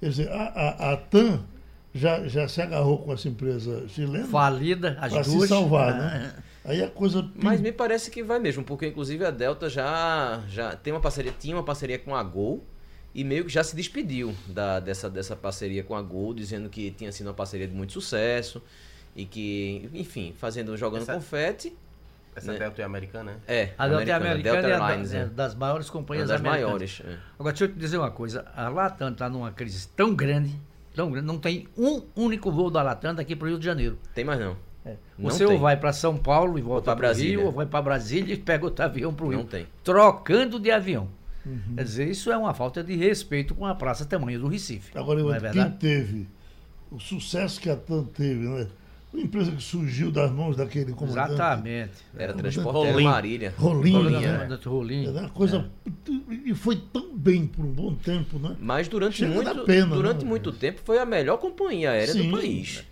Quer 0.00 0.08
dizer, 0.08 0.30
a, 0.30 0.42
a, 0.42 0.92
a 0.92 0.96
TAM 0.96 1.44
já, 1.94 2.26
já 2.28 2.46
se 2.46 2.60
agarrou 2.60 2.98
com 2.98 3.12
essa 3.12 3.28
empresa 3.28 3.86
chilena. 3.88 4.26
Falida, 4.26 4.98
as 5.00 5.12
duas. 5.12 5.26
Para 5.26 5.40
se 5.40 5.48
salvar, 5.48 5.94
né? 5.98 6.34
Aí 6.64 6.82
a 6.82 6.88
coisa. 6.88 7.28
Mas 7.34 7.60
me 7.60 7.72
parece 7.72 8.10
que 8.10 8.22
vai 8.22 8.38
mesmo, 8.38 8.64
porque 8.64 8.88
inclusive 8.88 9.24
a 9.24 9.30
Delta 9.30 9.70
já, 9.70 10.42
já 10.48 10.74
tem 10.74 10.92
uma 10.92 11.00
parceria, 11.00 11.32
tinha 11.38 11.56
uma 11.56 11.62
parceria 11.62 11.98
com 11.98 12.14
a 12.14 12.22
Gol 12.22 12.66
e 13.16 13.24
meio 13.24 13.46
que 13.46 13.50
já 13.50 13.64
se 13.64 13.74
despediu 13.74 14.36
da, 14.46 14.78
dessa, 14.78 15.08
dessa 15.08 15.34
parceria 15.34 15.82
com 15.82 15.96
a 15.96 16.02
Gol, 16.02 16.34
dizendo 16.34 16.68
que 16.68 16.90
tinha 16.90 17.10
sido 17.10 17.28
uma 17.28 17.32
parceria 17.32 17.66
de 17.66 17.74
muito 17.74 17.94
sucesso 17.94 18.62
e 19.16 19.24
que, 19.24 19.88
enfim, 19.94 20.34
fazendo, 20.36 20.76
jogando 20.76 21.00
essa, 21.00 21.14
confete. 21.14 21.74
Essa 22.34 22.52
né? 22.52 22.58
Delta 22.58 22.82
é 22.82 22.84
americana, 22.84 23.32
né? 23.32 23.38
É, 23.48 23.70
a 23.78 23.88
Delta 23.88 24.10
é 24.10 24.12
americana, 24.12 24.60
Delta 24.60 24.68
Airlines, 24.68 25.14
é, 25.14 25.20
é, 25.20 25.24
das 25.24 25.54
maiores 25.54 25.88
companhias 25.88 26.28
das 26.28 26.40
americanas. 26.40 26.66
maiores. 26.66 27.02
É. 27.06 27.18
Agora, 27.38 27.54
deixa 27.54 27.64
eu 27.64 27.68
te 27.68 27.78
dizer 27.78 27.96
uma 27.96 28.10
coisa. 28.10 28.44
A 28.54 28.68
Latam 28.68 29.08
está 29.08 29.30
numa 29.30 29.50
crise 29.50 29.88
tão 29.96 30.14
grande, 30.14 30.54
tão 30.94 31.10
grande, 31.10 31.26
não 31.26 31.38
tem 31.38 31.66
um 31.74 32.02
único 32.14 32.52
voo 32.52 32.70
da 32.70 32.82
Latam 32.82 33.14
daqui 33.14 33.34
para 33.34 33.46
o 33.46 33.48
Rio 33.48 33.58
de 33.58 33.64
Janeiro. 33.64 33.98
Tem 34.14 34.26
mais 34.26 34.38
não. 34.38 34.58
É. 34.84 34.94
Você 35.18 35.46
ou 35.46 35.58
vai 35.58 35.78
para 35.78 35.94
São 35.94 36.18
Paulo 36.18 36.58
e 36.58 36.62
volta 36.62 36.94
para 36.94 37.12
o 37.12 37.14
Rio, 37.14 37.46
ou 37.46 37.50
vai 37.50 37.64
para 37.64 37.80
Brasília 37.80 38.34
e 38.34 38.36
pega 38.36 38.66
outro 38.66 38.84
avião 38.84 39.14
para 39.14 39.24
o 39.24 39.30
Rio. 39.30 39.38
Não 39.38 39.46
tem. 39.46 39.66
Trocando 39.82 40.60
de 40.60 40.70
avião. 40.70 41.08
Uhum. 41.46 41.76
Quer 41.76 41.84
dizer, 41.84 42.08
isso 42.08 42.32
é 42.32 42.36
uma 42.36 42.52
falta 42.52 42.82
de 42.82 42.96
respeito 42.96 43.54
com 43.54 43.64
a 43.64 43.74
praça 43.74 44.04
tamanho 44.04 44.40
do 44.40 44.48
Recife. 44.48 44.98
Agora, 44.98 45.20
eu, 45.20 45.32
é 45.32 45.52
quem 45.52 45.70
teve 45.70 46.26
o 46.90 46.98
sucesso 46.98 47.60
que 47.60 47.70
a 47.70 47.76
TAM 47.76 48.04
teve, 48.04 48.40
né? 48.40 48.66
Uma 49.12 49.22
empresa 49.22 49.52
que 49.52 49.62
surgiu 49.62 50.10
das 50.10 50.30
mãos 50.30 50.56
daquele 50.56 50.92
comandante. 50.92 51.32
Exatamente. 51.32 51.92
Era 52.18 52.34
transporte 52.34 53.02
Marília. 53.02 53.54
Rolinha. 53.56 54.46
Né? 54.46 54.58
Rolinha. 54.64 55.08
Era 55.08 55.20
uma 55.20 55.28
coisa. 55.30 55.70
É. 55.86 56.34
E 56.44 56.54
foi 56.54 56.76
tão 56.76 57.16
bem 57.16 57.46
por 57.46 57.64
um 57.64 57.72
bom 57.72 57.94
tempo, 57.94 58.38
né? 58.38 58.56
Mas 58.60 58.88
durante 58.88 59.24
muito, 59.24 59.64
pena, 59.64 59.94
durante 59.94 60.24
né? 60.24 60.28
muito 60.28 60.52
tempo 60.52 60.80
foi 60.84 60.98
a 60.98 61.06
melhor 61.06 61.38
companhia 61.38 61.92
aérea 61.92 62.12
Sim. 62.12 62.30
do 62.30 62.36
país. 62.36 62.84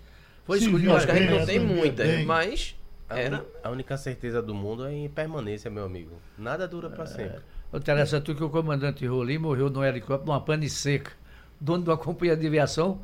Foi 0.45 0.59
escolhido. 0.59 0.95
Acho 0.95 1.07
que 1.07 1.13
a 1.13 1.17
gente 1.17 1.31
não 1.31 1.45
tem 1.45 1.59
muita, 1.59 2.05
mas. 2.25 2.77
Era... 3.11 3.45
A 3.63 3.71
única 3.71 3.97
certeza 3.97 4.41
do 4.41 4.55
mundo 4.55 4.87
é 4.87 4.95
em 4.95 5.09
permanência, 5.09 5.71
meu 5.71 5.85
amigo. 5.85 6.13
Nada 6.39 6.67
dura 6.67 6.89
para 6.89 7.05
é. 7.05 7.07
sempre. 7.07 7.41
O 7.75 7.79
interessante 7.79 8.31
é 8.31 8.35
que 8.35 8.45
o 8.45 8.49
comandante 8.49 9.05
Rolim 9.05 9.39
morreu 9.39 9.69
no 9.69 9.85
helicóptero 9.85 10.27
numa 10.31 10.41
pane 10.41 10.71
seca. 10.71 11.11
Dono 11.61 11.83
de 11.83 11.91
uma 11.91 11.97
companhia 11.99 12.37
de 12.37 12.47
aviação 12.47 13.01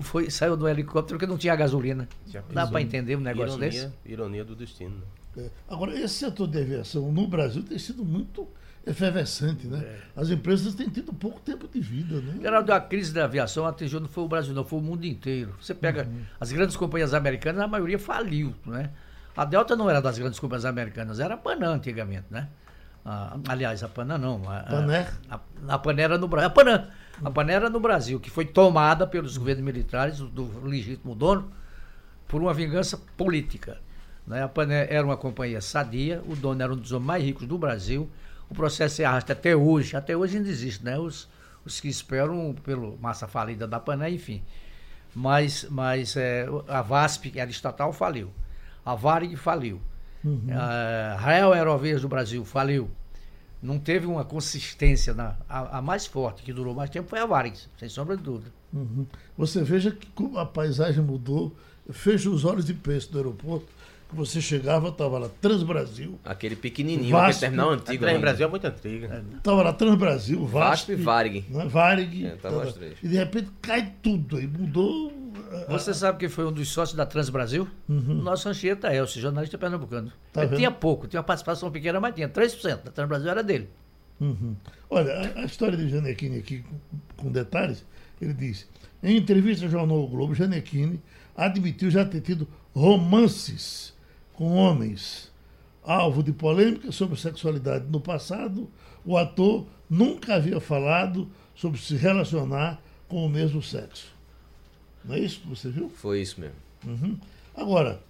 foi, 0.00 0.30
saiu 0.30 0.56
do 0.56 0.66
helicóptero 0.66 1.18
porque 1.18 1.26
não 1.26 1.36
tinha 1.36 1.54
gasolina. 1.54 2.08
Dá 2.50 2.66
para 2.66 2.80
entender 2.80 3.16
um 3.16 3.20
negócio 3.20 3.58
ironia, 3.58 3.68
desse? 3.68 3.92
Ironia 4.06 4.44
do 4.46 4.56
destino. 4.56 4.96
Né? 5.36 5.44
É. 5.44 5.50
Agora, 5.68 5.94
esse 5.94 6.14
setor 6.14 6.48
de 6.48 6.58
aviação 6.58 7.12
no 7.12 7.28
Brasil 7.28 7.62
tem 7.62 7.78
sido 7.78 8.02
muito 8.02 8.48
efervescente, 8.86 9.66
né? 9.66 9.84
É. 9.84 9.98
As 10.16 10.30
empresas 10.30 10.74
têm 10.74 10.88
tido 10.88 11.12
pouco 11.12 11.38
tempo 11.40 11.68
de 11.68 11.78
vida, 11.78 12.18
né? 12.22 12.38
Geraldo, 12.40 12.72
a 12.72 12.80
crise 12.80 13.12
da 13.12 13.24
aviação 13.24 13.66
atingiu 13.66 14.00
não 14.00 14.08
foi 14.08 14.24
o 14.24 14.28
Brasil, 14.28 14.54
não, 14.54 14.64
foi 14.64 14.78
o 14.78 14.82
mundo 14.82 15.04
inteiro. 15.04 15.54
Você 15.60 15.74
pega 15.74 16.04
uhum. 16.04 16.22
as 16.40 16.50
grandes 16.50 16.76
companhias 16.76 17.12
americanas, 17.12 17.60
a 17.60 17.68
maioria 17.68 17.98
faliu, 17.98 18.54
né? 18.64 18.90
A 19.36 19.44
Delta 19.44 19.76
não 19.76 19.90
era 19.90 20.00
das 20.00 20.18
grandes 20.18 20.40
companhias 20.40 20.64
americanas, 20.64 21.20
era 21.20 21.34
a 21.34 21.36
Panam 21.36 21.74
antigamente, 21.74 22.24
né? 22.30 22.48
Ah, 23.10 23.38
aliás, 23.48 23.82
a 23.82 23.88
Panam 23.88 24.18
não. 24.18 24.42
A, 24.50 24.60
Pané? 24.60 25.08
A, 25.30 25.40
a 25.68 25.78
Panam 25.78 26.02
era 26.02 26.18
no 26.18 26.28
Brasil. 26.28 26.46
A 26.46 26.50
Panam 26.50 26.88
a 27.22 27.30
Panera 27.30 27.68
no 27.68 27.80
Brasil, 27.80 28.20
que 28.20 28.30
foi 28.30 28.44
tomada 28.44 29.06
pelos 29.06 29.36
governos 29.36 29.64
militares, 29.64 30.18
do 30.18 30.64
legítimo 30.64 31.14
dono, 31.14 31.50
por 32.28 32.40
uma 32.40 32.54
vingança 32.54 32.96
política. 33.16 33.80
Né? 34.26 34.42
A 34.42 34.48
Panera 34.48 34.92
era 34.92 35.04
uma 35.04 35.16
companhia 35.16 35.60
sadia, 35.60 36.22
o 36.26 36.36
dono 36.36 36.62
era 36.62 36.72
um 36.72 36.76
dos 36.76 36.92
homens 36.92 37.06
mais 37.06 37.24
ricos 37.24 37.46
do 37.46 37.58
Brasil. 37.58 38.08
O 38.48 38.54
processo 38.54 38.96
se 38.96 39.04
arrasta 39.04 39.32
até 39.32 39.56
hoje, 39.56 39.96
até 39.96 40.16
hoje 40.16 40.36
ainda 40.36 40.48
existe, 40.48 40.84
né? 40.84 40.98
Os, 40.98 41.28
os 41.64 41.80
que 41.80 41.88
esperam 41.88 42.54
pelo 42.62 42.96
massa 42.98 43.26
falida 43.26 43.66
da 43.66 43.80
Panera, 43.80 44.10
enfim. 44.10 44.42
Mas, 45.14 45.66
mas 45.68 46.16
é, 46.16 46.46
a 46.68 46.82
VASP, 46.82 47.30
que 47.30 47.40
era 47.40 47.50
estatal, 47.50 47.92
faliu. 47.92 48.30
A 48.84 48.94
Varig 48.94 49.34
faliu. 49.36 49.80
Uhum. 50.24 50.46
A 50.52 51.16
Rael 51.16 51.52
Aerovias 51.52 52.02
do 52.02 52.08
Brasil 52.08 52.44
faliu 52.44 52.90
não 53.62 53.78
teve 53.78 54.06
uma 54.06 54.24
consistência 54.24 55.12
na 55.12 55.34
a, 55.48 55.78
a, 55.78 55.82
mais 55.82 56.06
forte 56.06 56.42
que 56.42 56.52
durou 56.52 56.74
mais 56.74 56.90
tempo 56.90 57.08
foi 57.08 57.18
a 57.18 57.26
Varig, 57.26 57.58
sem 57.76 57.88
sombra 57.88 58.16
de 58.16 58.22
dúvida. 58.22 58.52
Uhum. 58.72 59.06
Você 59.36 59.62
veja 59.62 59.90
que 59.90 60.08
a 60.36 60.44
paisagem 60.44 61.02
mudou, 61.02 61.54
fecha 61.90 62.30
os 62.30 62.44
olhos 62.44 62.64
de 62.64 62.74
peixe 62.74 63.10
do 63.10 63.18
aeroporto. 63.18 63.66
Que 64.08 64.16
você 64.16 64.40
chegava, 64.40 64.88
estava 64.88 65.18
lá 65.18 65.28
Transbrasil. 65.38 66.18
Aquele 66.24 66.56
pequenininho, 66.56 67.10
Vasp, 67.10 67.28
aquele 67.28 67.40
terminal 67.40 67.70
antigo. 67.72 68.04
A 68.06 68.08
Transbrasil 68.08 68.46
é 68.46 68.50
muito 68.50 68.66
antiga. 68.66 69.24
Estava 69.36 69.62
lá 69.62 69.72
Transbrasil, 69.74 70.46
Vasp, 70.46 70.52
Vasp 70.52 70.92
e 70.92 70.94
Varig. 70.94 71.44
Né? 71.50 71.66
Varig. 71.66 72.26
É, 72.26 72.30
tava 72.36 72.74
e 73.02 73.06
de 73.06 73.16
repente 73.16 73.50
cai 73.60 73.92
tudo 74.02 74.38
aí, 74.38 74.46
mudou 74.46 75.12
você 75.68 75.94
sabe 75.94 76.18
que 76.18 76.28
foi 76.28 76.46
um 76.46 76.52
dos 76.52 76.68
sócios 76.68 76.96
da 76.96 77.06
Transbrasil? 77.06 77.68
Uhum. 77.88 78.18
O 78.18 78.22
nosso 78.22 78.48
Anchieta 78.48 78.92
Elcio, 78.94 79.20
jornalista 79.20 79.56
pernambucano. 79.58 80.12
Tá 80.32 80.44
Ele 80.44 80.56
tinha 80.56 80.70
pouco, 80.70 81.06
tinha 81.06 81.20
uma 81.20 81.26
participação 81.26 81.70
pequena, 81.70 82.00
mas 82.00 82.14
tinha 82.14 82.28
3%. 82.28 82.84
Da 82.84 82.90
Transbrasil 82.90 83.30
era 83.30 83.42
dele. 83.42 83.68
Uhum. 84.20 84.56
Olha, 84.90 85.12
a, 85.12 85.40
a, 85.40 85.44
história 85.44 85.76
de 85.76 85.88
Janequine 85.88 86.38
aqui, 86.38 86.62
com, 86.62 86.78
com, 87.16 87.32
detalhes, 87.32 87.84
ele 88.20 88.34
diz: 88.34 88.68
em 89.02 89.16
entrevista 89.16 89.64
ao 89.64 89.70
jornal 89.70 90.02
o 90.02 90.08
Globo, 90.08 90.34
Janequine 90.34 91.00
admitiu 91.36 91.90
já 91.90 92.04
ter 92.04 92.20
tido 92.20 92.48
romances 92.74 93.94
com 94.34 94.54
homens. 94.54 95.30
Alvo 95.84 96.22
de 96.22 96.32
polêmica 96.32 96.92
sobre 96.92 97.18
sexualidade 97.18 97.86
no 97.88 98.00
passado, 98.00 98.68
o 99.06 99.16
ator 99.16 99.66
nunca 99.88 100.34
havia 100.34 100.60
falado 100.60 101.30
sobre 101.54 101.80
se 101.80 101.96
relacionar 101.96 102.78
com 103.08 103.24
o 103.24 103.28
mesmo 103.28 103.62
sexo. 103.62 104.17
Não 105.08 105.14
é 105.14 105.18
isso 105.20 105.40
que 105.40 105.48
você 105.48 105.70
viu? 105.70 105.88
Foi 105.88 106.20
isso 106.20 106.40
mesmo. 106.40 106.56
Uhum. 106.86 107.16
Agora, 107.56 108.00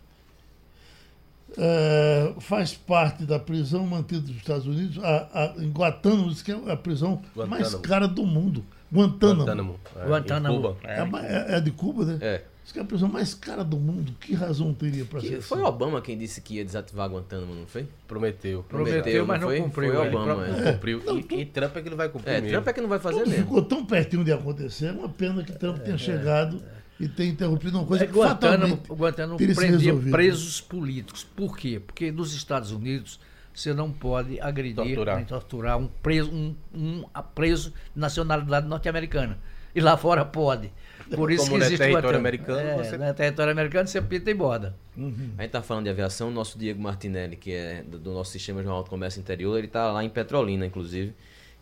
é, 1.56 2.34
faz 2.40 2.74
parte 2.74 3.24
da 3.24 3.38
prisão 3.38 3.86
mantida 3.86 4.20
dos 4.20 4.36
Estados 4.36 4.66
Unidos, 4.66 5.02
a, 5.02 5.28
a, 5.32 5.62
em 5.62 5.70
Guantánamo, 5.70 6.28
diz 6.28 6.42
que 6.42 6.52
é 6.52 6.72
a 6.72 6.76
prisão 6.76 7.22
Guantánamo. 7.34 7.50
mais 7.50 7.74
cara 7.76 8.06
do 8.06 8.26
mundo. 8.26 8.64
Guantánamo. 8.92 9.44
Guantánamo. 9.44 9.78
É, 9.94 10.06
Guantánamo. 10.06 10.76
É, 11.22 11.54
é, 11.54 11.56
é, 11.56 11.60
de 11.60 11.70
Cuba, 11.70 12.04
né? 12.04 12.18
É. 12.20 12.42
Diz 12.62 12.72
que 12.72 12.78
é 12.78 12.82
a 12.82 12.84
prisão 12.84 13.08
mais 13.08 13.32
cara 13.32 13.64
do 13.64 13.78
mundo. 13.78 14.12
Que 14.20 14.34
razão 14.34 14.74
teria 14.74 15.04
para 15.06 15.20
ser 15.20 15.40
Foi 15.40 15.58
assim? 15.58 15.66
Obama 15.66 16.02
quem 16.02 16.18
disse 16.18 16.42
que 16.42 16.56
ia 16.56 16.64
desativar 16.64 17.08
Guantánamo, 17.08 17.54
não 17.54 17.66
foi? 17.66 17.86
Prometeu. 18.06 18.62
Prometeu, 18.64 19.02
Prometeu 19.02 19.26
mas 19.26 19.40
não, 19.40 19.50
não 19.50 19.62
cumpriu. 19.62 19.94
Foi 19.94 20.08
Obama, 20.08 20.46
é. 20.46 20.72
cumpriu. 20.72 21.02
Não, 21.04 21.18
e, 21.18 21.26
e, 21.30 21.44
Trump 21.46 21.76
é 21.76 21.82
que 21.82 21.90
não 21.90 21.96
vai 21.96 22.08
cumprir 22.10 22.30
É, 22.30 22.40
mesmo. 22.40 22.50
Trump 22.50 22.68
é 22.68 22.72
que 22.74 22.80
não 22.82 22.88
vai 22.88 22.98
fazer 22.98 23.20
mesmo. 23.20 23.34
Ficou 23.34 23.62
tão 23.62 23.86
pertinho 23.86 24.22
de 24.22 24.32
acontecer. 24.32 24.86
É 24.86 24.92
uma 24.92 25.08
pena 25.08 25.42
que 25.42 25.52
Trump 25.52 25.78
tenha 25.78 25.96
chegado 25.96 26.62
e 27.00 27.08
tem 27.08 27.30
interrompido 27.30 27.78
uma 27.78 27.86
coisa 27.86 28.04
é, 28.04 28.06
que 28.06 28.12
Guantánamo, 28.12 28.76
Guantánamo 28.88 29.38
prendia 29.54 29.94
presos 29.94 30.60
políticos. 30.60 31.24
Por 31.24 31.56
quê? 31.56 31.80
Porque 31.84 32.10
nos 32.10 32.34
Estados 32.34 32.72
Unidos 32.72 33.20
você 33.54 33.72
não 33.72 33.92
pode 33.92 34.40
agredir 34.40 34.74
torturar. 34.74 35.16
nem 35.16 35.24
torturar 35.24 35.78
um 35.78 35.86
preso, 35.86 36.30
um, 36.30 36.54
um 36.72 37.04
preso 37.34 37.70
de 37.94 38.00
nacionalidade 38.00 38.66
norte-americana. 38.66 39.38
E 39.74 39.80
lá 39.80 39.96
fora 39.96 40.24
pode. 40.24 40.72
Por 41.14 41.30
isso 41.30 41.44
Como 41.44 41.58
que 41.58 41.64
existe 41.64 41.82
é 41.82 41.86
território 41.86 42.18
americano. 42.18 42.60
É, 42.60 42.76
você... 42.76 42.96
é 42.96 43.12
território 43.12 43.52
americano, 43.52 43.88
você 43.88 44.02
pinta 44.02 44.30
e 44.30 44.34
borda. 44.34 44.76
Uhum. 44.96 45.32
A 45.38 45.42
gente 45.42 45.46
está 45.46 45.62
falando 45.62 45.84
de 45.84 45.90
aviação, 45.90 46.28
o 46.28 46.30
nosso 46.30 46.58
Diego 46.58 46.80
Martinelli, 46.80 47.36
que 47.36 47.52
é 47.52 47.82
do, 47.82 47.98
do 47.98 48.12
nosso 48.12 48.32
sistema 48.32 48.62
de 48.62 48.68
alto 48.68 48.90
comércio 48.90 49.20
interior, 49.20 49.56
ele 49.56 49.66
está 49.66 49.90
lá 49.92 50.04
em 50.04 50.10
Petrolina, 50.10 50.66
inclusive. 50.66 51.14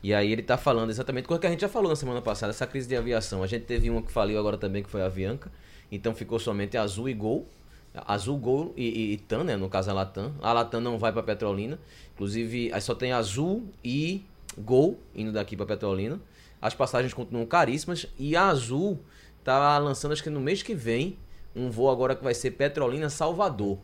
E 0.02 0.14
aí 0.14 0.30
ele 0.30 0.42
está 0.42 0.56
falando 0.56 0.90
exatamente 0.90 1.26
coisa 1.26 1.40
que 1.40 1.46
a 1.46 1.50
gente 1.50 1.60
já 1.60 1.68
falou 1.68 1.88
na 1.88 1.96
semana 1.96 2.22
passada, 2.22 2.50
essa 2.50 2.66
crise 2.66 2.88
de 2.88 2.96
aviação. 2.96 3.42
A 3.42 3.46
gente 3.46 3.64
teve 3.64 3.90
uma 3.90 4.02
que 4.02 4.12
faliu 4.12 4.38
agora 4.38 4.56
também, 4.56 4.82
que 4.82 4.90
foi 4.90 5.02
a 5.02 5.06
Avianca. 5.06 5.50
Então 5.90 6.14
ficou 6.14 6.38
somente 6.38 6.76
Azul 6.76 7.08
e 7.08 7.14
Gol. 7.14 7.46
Azul, 7.94 8.38
Gol 8.38 8.74
e, 8.76 8.84
e, 8.84 9.12
e 9.12 9.16
TAM, 9.16 9.44
né? 9.44 9.56
No 9.56 9.68
caso 9.68 9.90
a 9.90 9.94
Latam. 9.94 10.34
A 10.42 10.52
Latam 10.52 10.80
não 10.80 10.98
vai 10.98 11.12
para 11.12 11.22
Petrolina. 11.22 11.78
Inclusive, 12.14 12.70
aí 12.72 12.80
só 12.80 12.94
tem 12.94 13.12
Azul 13.12 13.64
e 13.82 14.24
Gol 14.58 14.98
indo 15.14 15.32
daqui 15.32 15.56
para 15.56 15.66
Petrolina. 15.66 16.20
As 16.60 16.74
passagens 16.74 17.14
continuam 17.14 17.46
caríssimas. 17.46 18.06
E 18.18 18.36
a 18.36 18.48
Azul 18.48 19.00
tá 19.42 19.78
lançando, 19.78 20.12
acho 20.12 20.22
que 20.22 20.30
no 20.30 20.40
mês 20.40 20.62
que 20.62 20.74
vem, 20.74 21.16
um 21.54 21.70
voo 21.70 21.88
agora 21.90 22.14
que 22.14 22.22
vai 22.22 22.34
ser 22.34 22.50
Petrolina 22.52 23.08
Salvador. 23.08 23.78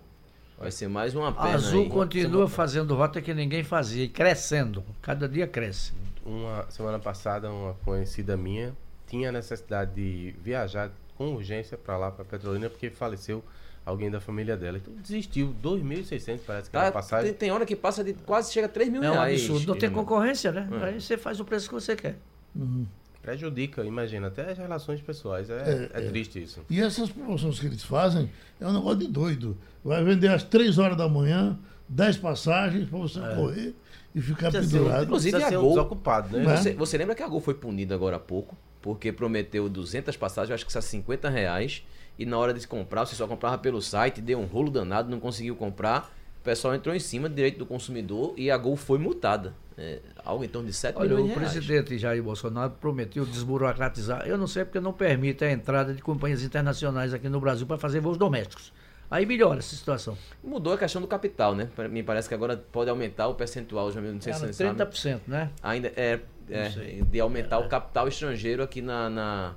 Vai 0.63 0.71
ser 0.71 0.89
mais 0.89 1.15
uma 1.15 1.31
perna 1.33 1.51
A 1.51 1.55
Azul 1.55 1.83
aí. 1.83 1.89
continua 1.91 2.49
fazendo 2.49 2.95
rota 2.95 3.21
que 3.21 3.35
ninguém 3.35 3.63
fazia, 3.63 4.05
e 4.05 4.09
crescendo. 4.09 4.83
Cada 5.03 5.29
dia 5.29 5.47
cresce 5.47 5.93
uma 6.25 6.67
semana 6.71 6.99
passada 6.99 7.51
uma 7.51 7.75
conhecida 7.85 8.37
minha 8.37 8.75
tinha 9.07 9.31
necessidade 9.31 9.93
de 9.95 10.35
viajar 10.43 10.91
com 11.17 11.35
urgência 11.35 11.77
para 11.77 11.97
lá 11.97 12.11
para 12.11 12.25
Petrolina 12.25 12.71
porque 12.71 12.89
faleceu 12.89 13.45
alguém 13.85 14.11
da 14.11 14.21
família 14.21 14.57
dela. 14.57 14.79
Então 14.79 14.95
desistiu, 14.95 15.55
2.600 15.63 16.41
parece 16.47 16.71
que 16.71 16.73
tá, 16.73 16.85
era 16.85 16.93
passagem. 16.93 17.31
Tem, 17.31 17.35
tem, 17.35 17.51
hora 17.51 17.67
que 17.67 17.77
passa 17.77 18.03
de 18.03 18.15
quase 18.15 18.53
chega 18.53 18.67
a 18.67 18.71
3 18.71 18.89
mil 18.89 19.03
é 19.03 19.11
reais. 19.11 19.41
É 19.41 19.43
um 19.43 19.55
absurdo, 19.55 19.73
não 19.73 19.79
tem 19.79 19.91
concorrência, 19.91 20.51
né? 20.51 20.69
É. 20.81 20.85
Aí 20.85 21.01
você 21.01 21.19
faz 21.19 21.41
o 21.41 21.45
preço 21.45 21.69
que 21.69 21.75
você 21.75 21.95
quer. 21.95 22.17
Uhum. 22.55 22.87
Prejudica, 23.23 23.85
imagina, 23.85 24.27
até 24.27 24.51
as 24.51 24.59
relações 24.59 25.01
pessoais. 25.01 25.49
É, 25.49 25.89
é, 25.95 26.01
é, 26.01 26.09
triste 26.09 26.43
isso. 26.43 26.61
E 26.69 26.81
essas 26.81 27.09
promoções 27.09 27.61
que 27.61 27.67
eles 27.67 27.85
fazem 27.85 28.29
é 28.61 28.67
um 28.67 28.73
negócio 28.73 28.99
de 28.99 29.07
doido. 29.07 29.57
Vai 29.85 30.03
vender 30.03 30.27
às 30.27 30.43
3 30.43 30.77
horas 30.77 30.97
da 30.97 31.09
manhã, 31.09 31.57
10 31.89 32.17
passagens 32.17 32.89
para 32.89 32.99
você 32.99 33.21
é. 33.21 33.35
correr 33.37 33.75
e 34.13 34.21
ficar 34.21 34.51
Precisa 34.51 34.79
pendurado. 34.79 34.99
Ser, 34.99 35.05
inclusive 35.05 35.43
a 35.45 35.51
Gol, 35.51 35.69
desocupado, 35.69 36.37
né? 36.37 36.57
Você, 36.57 36.73
você, 36.75 36.99
lembra 36.99 37.15
que 37.15 37.23
a 37.23 37.29
Gol 37.29 37.41
foi 37.41 37.55
punida 37.55 37.95
agora 37.95 38.17
há 38.17 38.21
pouco? 38.21 38.57
Porque 38.81 39.13
prometeu 39.13 39.69
200 39.69 40.17
passagens, 40.17 40.53
acho 40.53 40.67
que 40.67 40.73
são 40.73 40.83
50 40.83 41.29
reais. 41.29 41.85
E 42.19 42.27
na 42.27 42.37
hora 42.37 42.53
de 42.53 42.67
comprar, 42.67 43.07
você 43.07 43.15
só 43.15 43.29
comprava 43.29 43.57
pelo 43.57 43.81
site, 43.81 44.21
deu 44.21 44.41
um 44.41 44.47
rolo 44.47 44.69
danado, 44.69 45.09
não 45.09 45.21
conseguiu 45.21 45.55
comprar. 45.55 46.13
O 46.41 46.45
pessoal 46.45 46.75
entrou 46.75 46.93
em 46.93 46.99
cima 46.99 47.29
do 47.29 47.35
direito 47.37 47.59
do 47.59 47.65
consumidor 47.65 48.35
e 48.37 48.51
a 48.51 48.57
Gol 48.57 48.77
foi 48.77 48.99
multada. 48.99 49.55
É, 49.77 50.01
algo 50.25 50.45
em 50.45 50.49
torno 50.49 50.69
de 50.69 50.75
7 50.75 50.97
Olha, 50.97 51.09
milhões 51.09 51.25
de 51.25 51.39
reais. 51.39 51.51
O 51.51 51.55
presidente 51.55 51.99
Jair 51.99 52.23
Bolsonaro 52.23 52.73
prometeu 52.73 53.25
desburocratizar. 53.25 54.27
Eu 54.27 54.37
não 54.37 54.47
sei 54.47 54.65
porque 54.65 54.81
não 54.81 54.93
permite 54.93 55.45
a 55.45 55.51
entrada 55.51 55.95
de 55.95 56.03
companhias 56.03 56.43
internacionais 56.43 57.15
aqui 57.15 57.29
no 57.29 57.41
Brasil 57.41 57.67
para 57.67 57.79
fazer 57.79 58.01
voos 58.01 58.19
domésticos. 58.19 58.73
Aí 59.11 59.27
melhora 59.27 59.59
essa 59.59 59.77
situação. 59.77 60.17
Mudou 60.43 60.73
a 60.73 60.79
questão 60.79 61.01
do 61.01 61.07
capital, 61.07 61.55
né? 61.55 61.69
Me 61.91 62.03
parece 62.03 62.27
que 62.27 62.35
agora 62.35 62.57
pode 62.57 62.89
aumentar 62.89 63.29
o 63.29 63.35
percentual, 63.35 63.93
já 63.93 64.01
não 64.01 64.19
sei 64.19 64.33
é, 64.33 64.37
se 64.37 64.47
você 64.47 64.65
30%, 64.65 64.95
sabe. 64.95 65.21
né? 65.27 65.51
Ainda 65.63 65.93
é, 65.95 66.19
é 66.49 66.69
de 67.11 67.21
aumentar 67.21 67.57
é. 67.57 67.59
o 67.59 67.69
capital 67.69 68.09
estrangeiro 68.09 68.63
aqui 68.63 68.81
na, 68.81 69.11
na, 69.11 69.55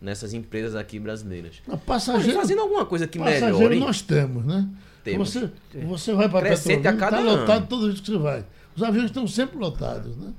nessas 0.00 0.32
empresas 0.32 0.74
aqui 0.74 0.98
brasileiras. 0.98 1.60
Passageiro, 1.84 2.38
fazendo 2.38 2.62
alguma 2.62 2.86
coisa 2.86 3.06
que 3.06 3.18
passageiro 3.18 3.58
melhore. 3.58 3.78
nós 3.80 4.00
temos, 4.00 4.46
né? 4.46 4.66
Temos. 5.04 5.34
Você, 5.34 5.50
você 5.84 6.14
vai 6.14 6.28
para 6.28 6.48
Petrolina, 6.48 6.90
está 6.90 7.20
lotado 7.20 7.68
toda 7.68 7.88
vez 7.88 8.00
que 8.00 8.06
você 8.06 8.16
vai. 8.16 8.44
Os 8.78 8.82
aviões 8.84 9.06
estão 9.06 9.26
sempre 9.26 9.58
lotados, 9.58 10.16
né? 10.16 10.32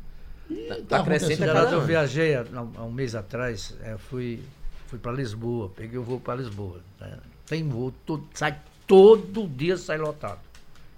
Está 0.50 0.76
tá, 0.76 0.82
tá 1.00 1.04
crescendo 1.04 1.44
a 1.44 1.54
cada 1.54 1.72
Eu 1.72 1.82
viajei 1.82 2.36
há, 2.36 2.46
há, 2.78 2.84
um 2.86 2.92
mês 2.92 3.14
atrás, 3.14 3.76
é, 3.82 3.98
fui, 3.98 4.42
fui 4.88 4.98
para 4.98 5.12
Lisboa, 5.12 5.70
peguei 5.76 6.00
o 6.00 6.04
voo 6.04 6.22
para 6.22 6.36
Lisboa. 6.36 6.80
Né? 7.02 7.18
Tem 7.46 7.68
voo, 7.68 7.94
todo, 8.06 8.26
sai 8.34 8.58
todo 8.88 9.46
dia 9.46 9.76
sai 9.76 9.98
lotado. 9.98 10.40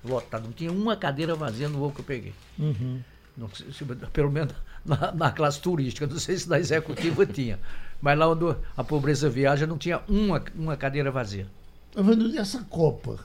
Lotado. 0.05 0.43
Não 0.43 0.51
tinha 0.51 0.71
uma 0.71 0.95
cadeira 0.95 1.33
vazia 1.33 1.67
no 1.67 1.79
voo 1.79 1.91
que 1.91 2.01
eu 2.01 2.05
peguei. 2.05 2.33
Uhum. 2.59 3.01
Não, 3.35 3.49
se, 3.49 3.83
pelo 4.13 4.29
menos 4.29 4.53
na, 4.85 5.11
na, 5.11 5.31
classe 5.31 5.59
turística, 5.59 6.05
não 6.05 6.19
sei 6.19 6.37
se 6.37 6.47
na 6.47 6.59
executiva 6.59 7.25
tinha. 7.27 7.59
Mas 7.99 8.19
lá 8.19 8.29
onde 8.29 8.55
a 8.77 8.83
pobreza 8.83 9.27
viaja 9.31 9.65
não 9.65 9.79
tinha 9.79 9.99
uma, 10.07 10.43
uma 10.53 10.77
cadeira 10.77 11.09
vazia. 11.09 11.47
Tá 11.91 12.03
vendo 12.03 12.37
essa 12.37 12.63
Copa? 12.65 13.17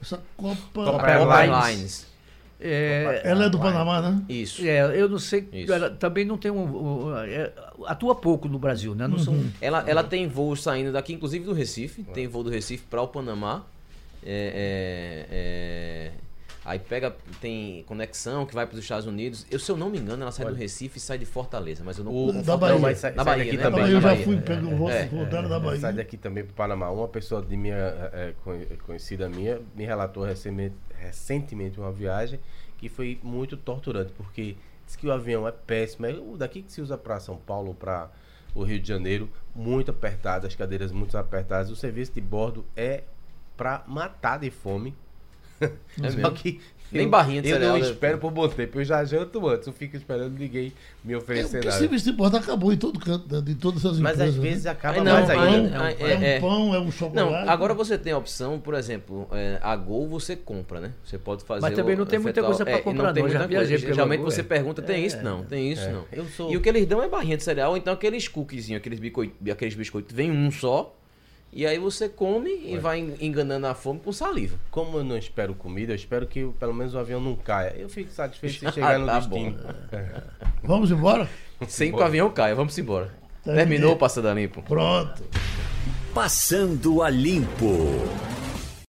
Essa 0.00 0.18
Copa. 0.34 0.56
Copa 0.72 1.06
Airlines. 1.06 2.09
É, 2.60 3.22
ela 3.24 3.46
é 3.46 3.48
do 3.48 3.58
Panamá, 3.58 4.02
né? 4.02 4.22
Isso. 4.28 4.62
É, 4.66 5.00
eu 5.00 5.08
não 5.08 5.18
sei. 5.18 5.48
Ela 5.66 5.90
também 5.90 6.24
não 6.26 6.36
tem 6.36 6.50
um. 6.50 7.08
um 7.08 7.16
é, 7.16 7.50
atua 7.86 8.14
pouco 8.14 8.48
no 8.48 8.58
Brasil, 8.58 8.94
né? 8.94 9.08
Não 9.08 9.16
uhum. 9.16 9.24
são, 9.24 9.44
ela, 9.60 9.82
ela 9.88 10.04
tem 10.04 10.28
voos 10.28 10.62
saindo 10.62 10.92
daqui, 10.92 11.14
inclusive 11.14 11.44
do 11.44 11.54
Recife. 11.54 12.02
Tem 12.02 12.28
voo 12.28 12.44
do 12.44 12.50
Recife 12.50 12.84
para 12.88 13.00
o 13.00 13.08
Panamá. 13.08 13.64
É, 14.22 15.26
é, 15.32 16.10
é, 16.10 16.12
aí 16.64 16.78
pega, 16.78 17.14
tem 17.40 17.82
conexão 17.84 18.44
que 18.44 18.54
vai 18.54 18.66
para 18.66 18.74
os 18.74 18.80
Estados 18.80 19.06
Unidos. 19.06 19.46
Eu, 19.50 19.58
se 19.58 19.70
eu 19.70 19.76
não 19.76 19.88
me 19.88 19.98
engano, 19.98 20.22
ela 20.22 20.32
sai 20.32 20.46
Olha. 20.46 20.54
do 20.54 20.58
Recife 20.58 20.98
e 20.98 21.00
sai 21.00 21.18
de 21.18 21.24
Fortaleza, 21.24 21.82
mas 21.84 21.98
eu 21.98 22.04
não. 22.04 22.12
O, 22.12 22.42
da 22.42 22.56
Bahia. 22.56 22.78
Não, 22.78 22.94
sai, 22.94 23.12
da 23.12 23.24
Bahia, 23.24 23.44
daqui 23.44 23.56
né? 23.56 23.62
também. 23.62 23.90
eu 23.90 24.00
já 24.00 24.16
fui 24.16 24.40
pego 24.40 24.66
o 24.68 24.76
voo, 24.76 24.90
é, 24.90 25.06
da 25.26 25.60
Bahia. 25.60 25.80
Sai 25.80 25.92
daqui 25.92 26.16
também 26.16 26.44
para 26.44 26.52
o 26.52 26.54
Panamá. 26.54 26.90
Uma 26.90 27.08
pessoa 27.08 27.42
de 27.42 27.56
minha 27.56 27.76
é, 27.76 28.34
conhecida 28.86 29.28
minha 29.28 29.60
me 29.74 29.84
relatou 29.84 30.24
recentemente, 30.24 30.74
recentemente 30.98 31.80
uma 31.80 31.92
viagem 31.92 32.38
que 32.76 32.88
foi 32.88 33.18
muito 33.22 33.56
torturante, 33.56 34.12
porque 34.16 34.56
diz 34.86 34.96
que 34.96 35.06
o 35.06 35.12
avião 35.12 35.46
é 35.46 35.52
péssimo. 35.52 36.06
É 36.06 36.12
o 36.12 36.36
daqui 36.36 36.62
que 36.62 36.72
se 36.72 36.80
usa 36.80 36.96
para 36.96 37.20
São 37.20 37.36
Paulo, 37.36 37.74
para 37.74 38.10
o 38.54 38.62
Rio 38.62 38.80
de 38.80 38.88
Janeiro, 38.88 39.30
muito 39.54 39.90
apertado, 39.90 40.46
as 40.46 40.54
cadeiras 40.54 40.92
muito 40.92 41.16
apertadas. 41.16 41.70
O 41.70 41.76
serviço 41.76 42.12
de 42.12 42.20
bordo 42.20 42.64
é 42.76 43.04
para 43.56 43.84
matar 43.86 44.38
de 44.38 44.50
fome. 44.50 44.94
É 45.60 46.10
Só 46.22 46.30
que 46.30 46.60
nem 46.92 47.08
barrinha 47.08 47.40
de 47.40 47.48
Eu 47.48 47.54
cereal, 47.54 47.72
não 47.74 47.80
né? 47.80 47.90
espero 47.90 48.18
por 48.18 48.30
bom 48.30 48.48
tempo. 48.48 48.80
Eu 48.80 48.84
já 48.84 49.04
janto 49.04 49.46
antes. 49.46 49.66
Eu 49.66 49.72
fico 49.72 49.96
esperando 49.96 50.36
ninguém 50.36 50.72
me 51.04 51.14
oferecer 51.14 51.58
é, 51.58 51.60
nada. 51.60 51.68
Esse 51.68 51.78
serviço 51.78 52.04
de 52.04 52.12
bordo 52.12 52.36
acabou 52.36 52.72
em 52.72 52.76
todo 52.76 52.98
canto, 52.98 53.32
né? 53.32 53.40
de 53.40 53.54
todas 53.54 53.84
essas 53.84 54.00
Mas 54.00 54.14
empresas. 54.14 54.36
às 54.36 54.42
vezes 54.42 54.64
né? 54.64 54.70
acaba 54.70 55.04
não, 55.04 55.12
mais 55.12 55.30
ainda. 55.30 55.90
É, 55.90 55.96
é, 56.00 56.34
é, 56.34 56.38
um 56.38 56.40
pão, 56.40 56.74
é 56.74 56.80
um 56.80 56.90
chocolate. 56.90 57.44
Não, 57.44 57.50
agora 57.50 57.74
você 57.74 57.96
tem 57.96 58.12
a 58.12 58.18
opção, 58.18 58.58
por 58.58 58.74
exemplo, 58.74 59.28
é, 59.32 59.58
a 59.62 59.76
Gol 59.76 60.08
você 60.08 60.34
compra, 60.34 60.80
né? 60.80 60.92
Você 61.04 61.16
pode 61.16 61.44
fazer. 61.44 61.62
Mas 61.62 61.74
também 61.74 61.96
não 61.96 62.06
tem 62.06 62.18
muita 62.18 62.42
coisa 62.42 62.64
para 62.64 62.82
comprar, 62.82 63.06
não. 63.08 63.14
Tem 63.14 63.22
muita 63.22 63.48
coisa. 63.48 63.78
Geralmente 63.78 64.20
você 64.22 64.42
pergunta, 64.42 64.82
tem 64.82 65.04
isso? 65.04 65.22
Não, 65.22 65.44
tem 65.44 65.70
isso 65.72 65.88
não. 65.90 66.50
E 66.50 66.56
o 66.56 66.60
que 66.60 66.68
eles 66.68 66.86
dão 66.86 67.02
é 67.02 67.08
barrinha 67.08 67.36
de 67.36 67.42
cereal, 67.42 67.76
então 67.76 67.92
aqueles 67.92 68.26
cookiezinhos, 68.26 68.80
aqueles 68.80 68.98
biscoitos, 68.98 69.36
aqueles 69.50 69.74
biscoitos, 69.74 70.14
vem 70.14 70.30
um 70.30 70.50
só 70.50 70.96
e 71.52 71.66
aí 71.66 71.78
você 71.78 72.08
come 72.08 72.50
e 72.50 72.78
vai 72.78 73.00
enganando 73.20 73.66
a 73.66 73.74
fome 73.74 73.98
com 73.98 74.12
saliva. 74.12 74.56
Como 74.70 74.98
eu 74.98 75.04
não 75.04 75.16
espero 75.16 75.52
comida, 75.54 75.92
eu 75.92 75.96
espero 75.96 76.26
que 76.26 76.46
pelo 76.58 76.72
menos 76.72 76.94
o 76.94 76.98
avião 76.98 77.20
não 77.20 77.34
caia. 77.34 77.74
Eu 77.76 77.88
fico 77.88 78.10
satisfeito 78.10 78.60
se 78.60 78.70
chegar 78.72 78.98
no 78.98 79.06
tá 79.06 79.18
destino. 79.18 79.58
Vamos 80.62 80.90
embora? 80.90 81.28
Sem 81.66 81.90
que 81.90 81.98
o 81.98 82.02
avião 82.02 82.30
caia, 82.30 82.54
vamos 82.54 82.76
embora. 82.78 83.12
Terminou 83.44 83.92
o 83.92 83.96
Passando 83.96 84.28
a 84.28 84.34
Limpo. 84.34 84.62
Pronto. 84.62 85.22
Passando 86.14 87.02
a 87.02 87.10
Limpo. 87.10 87.98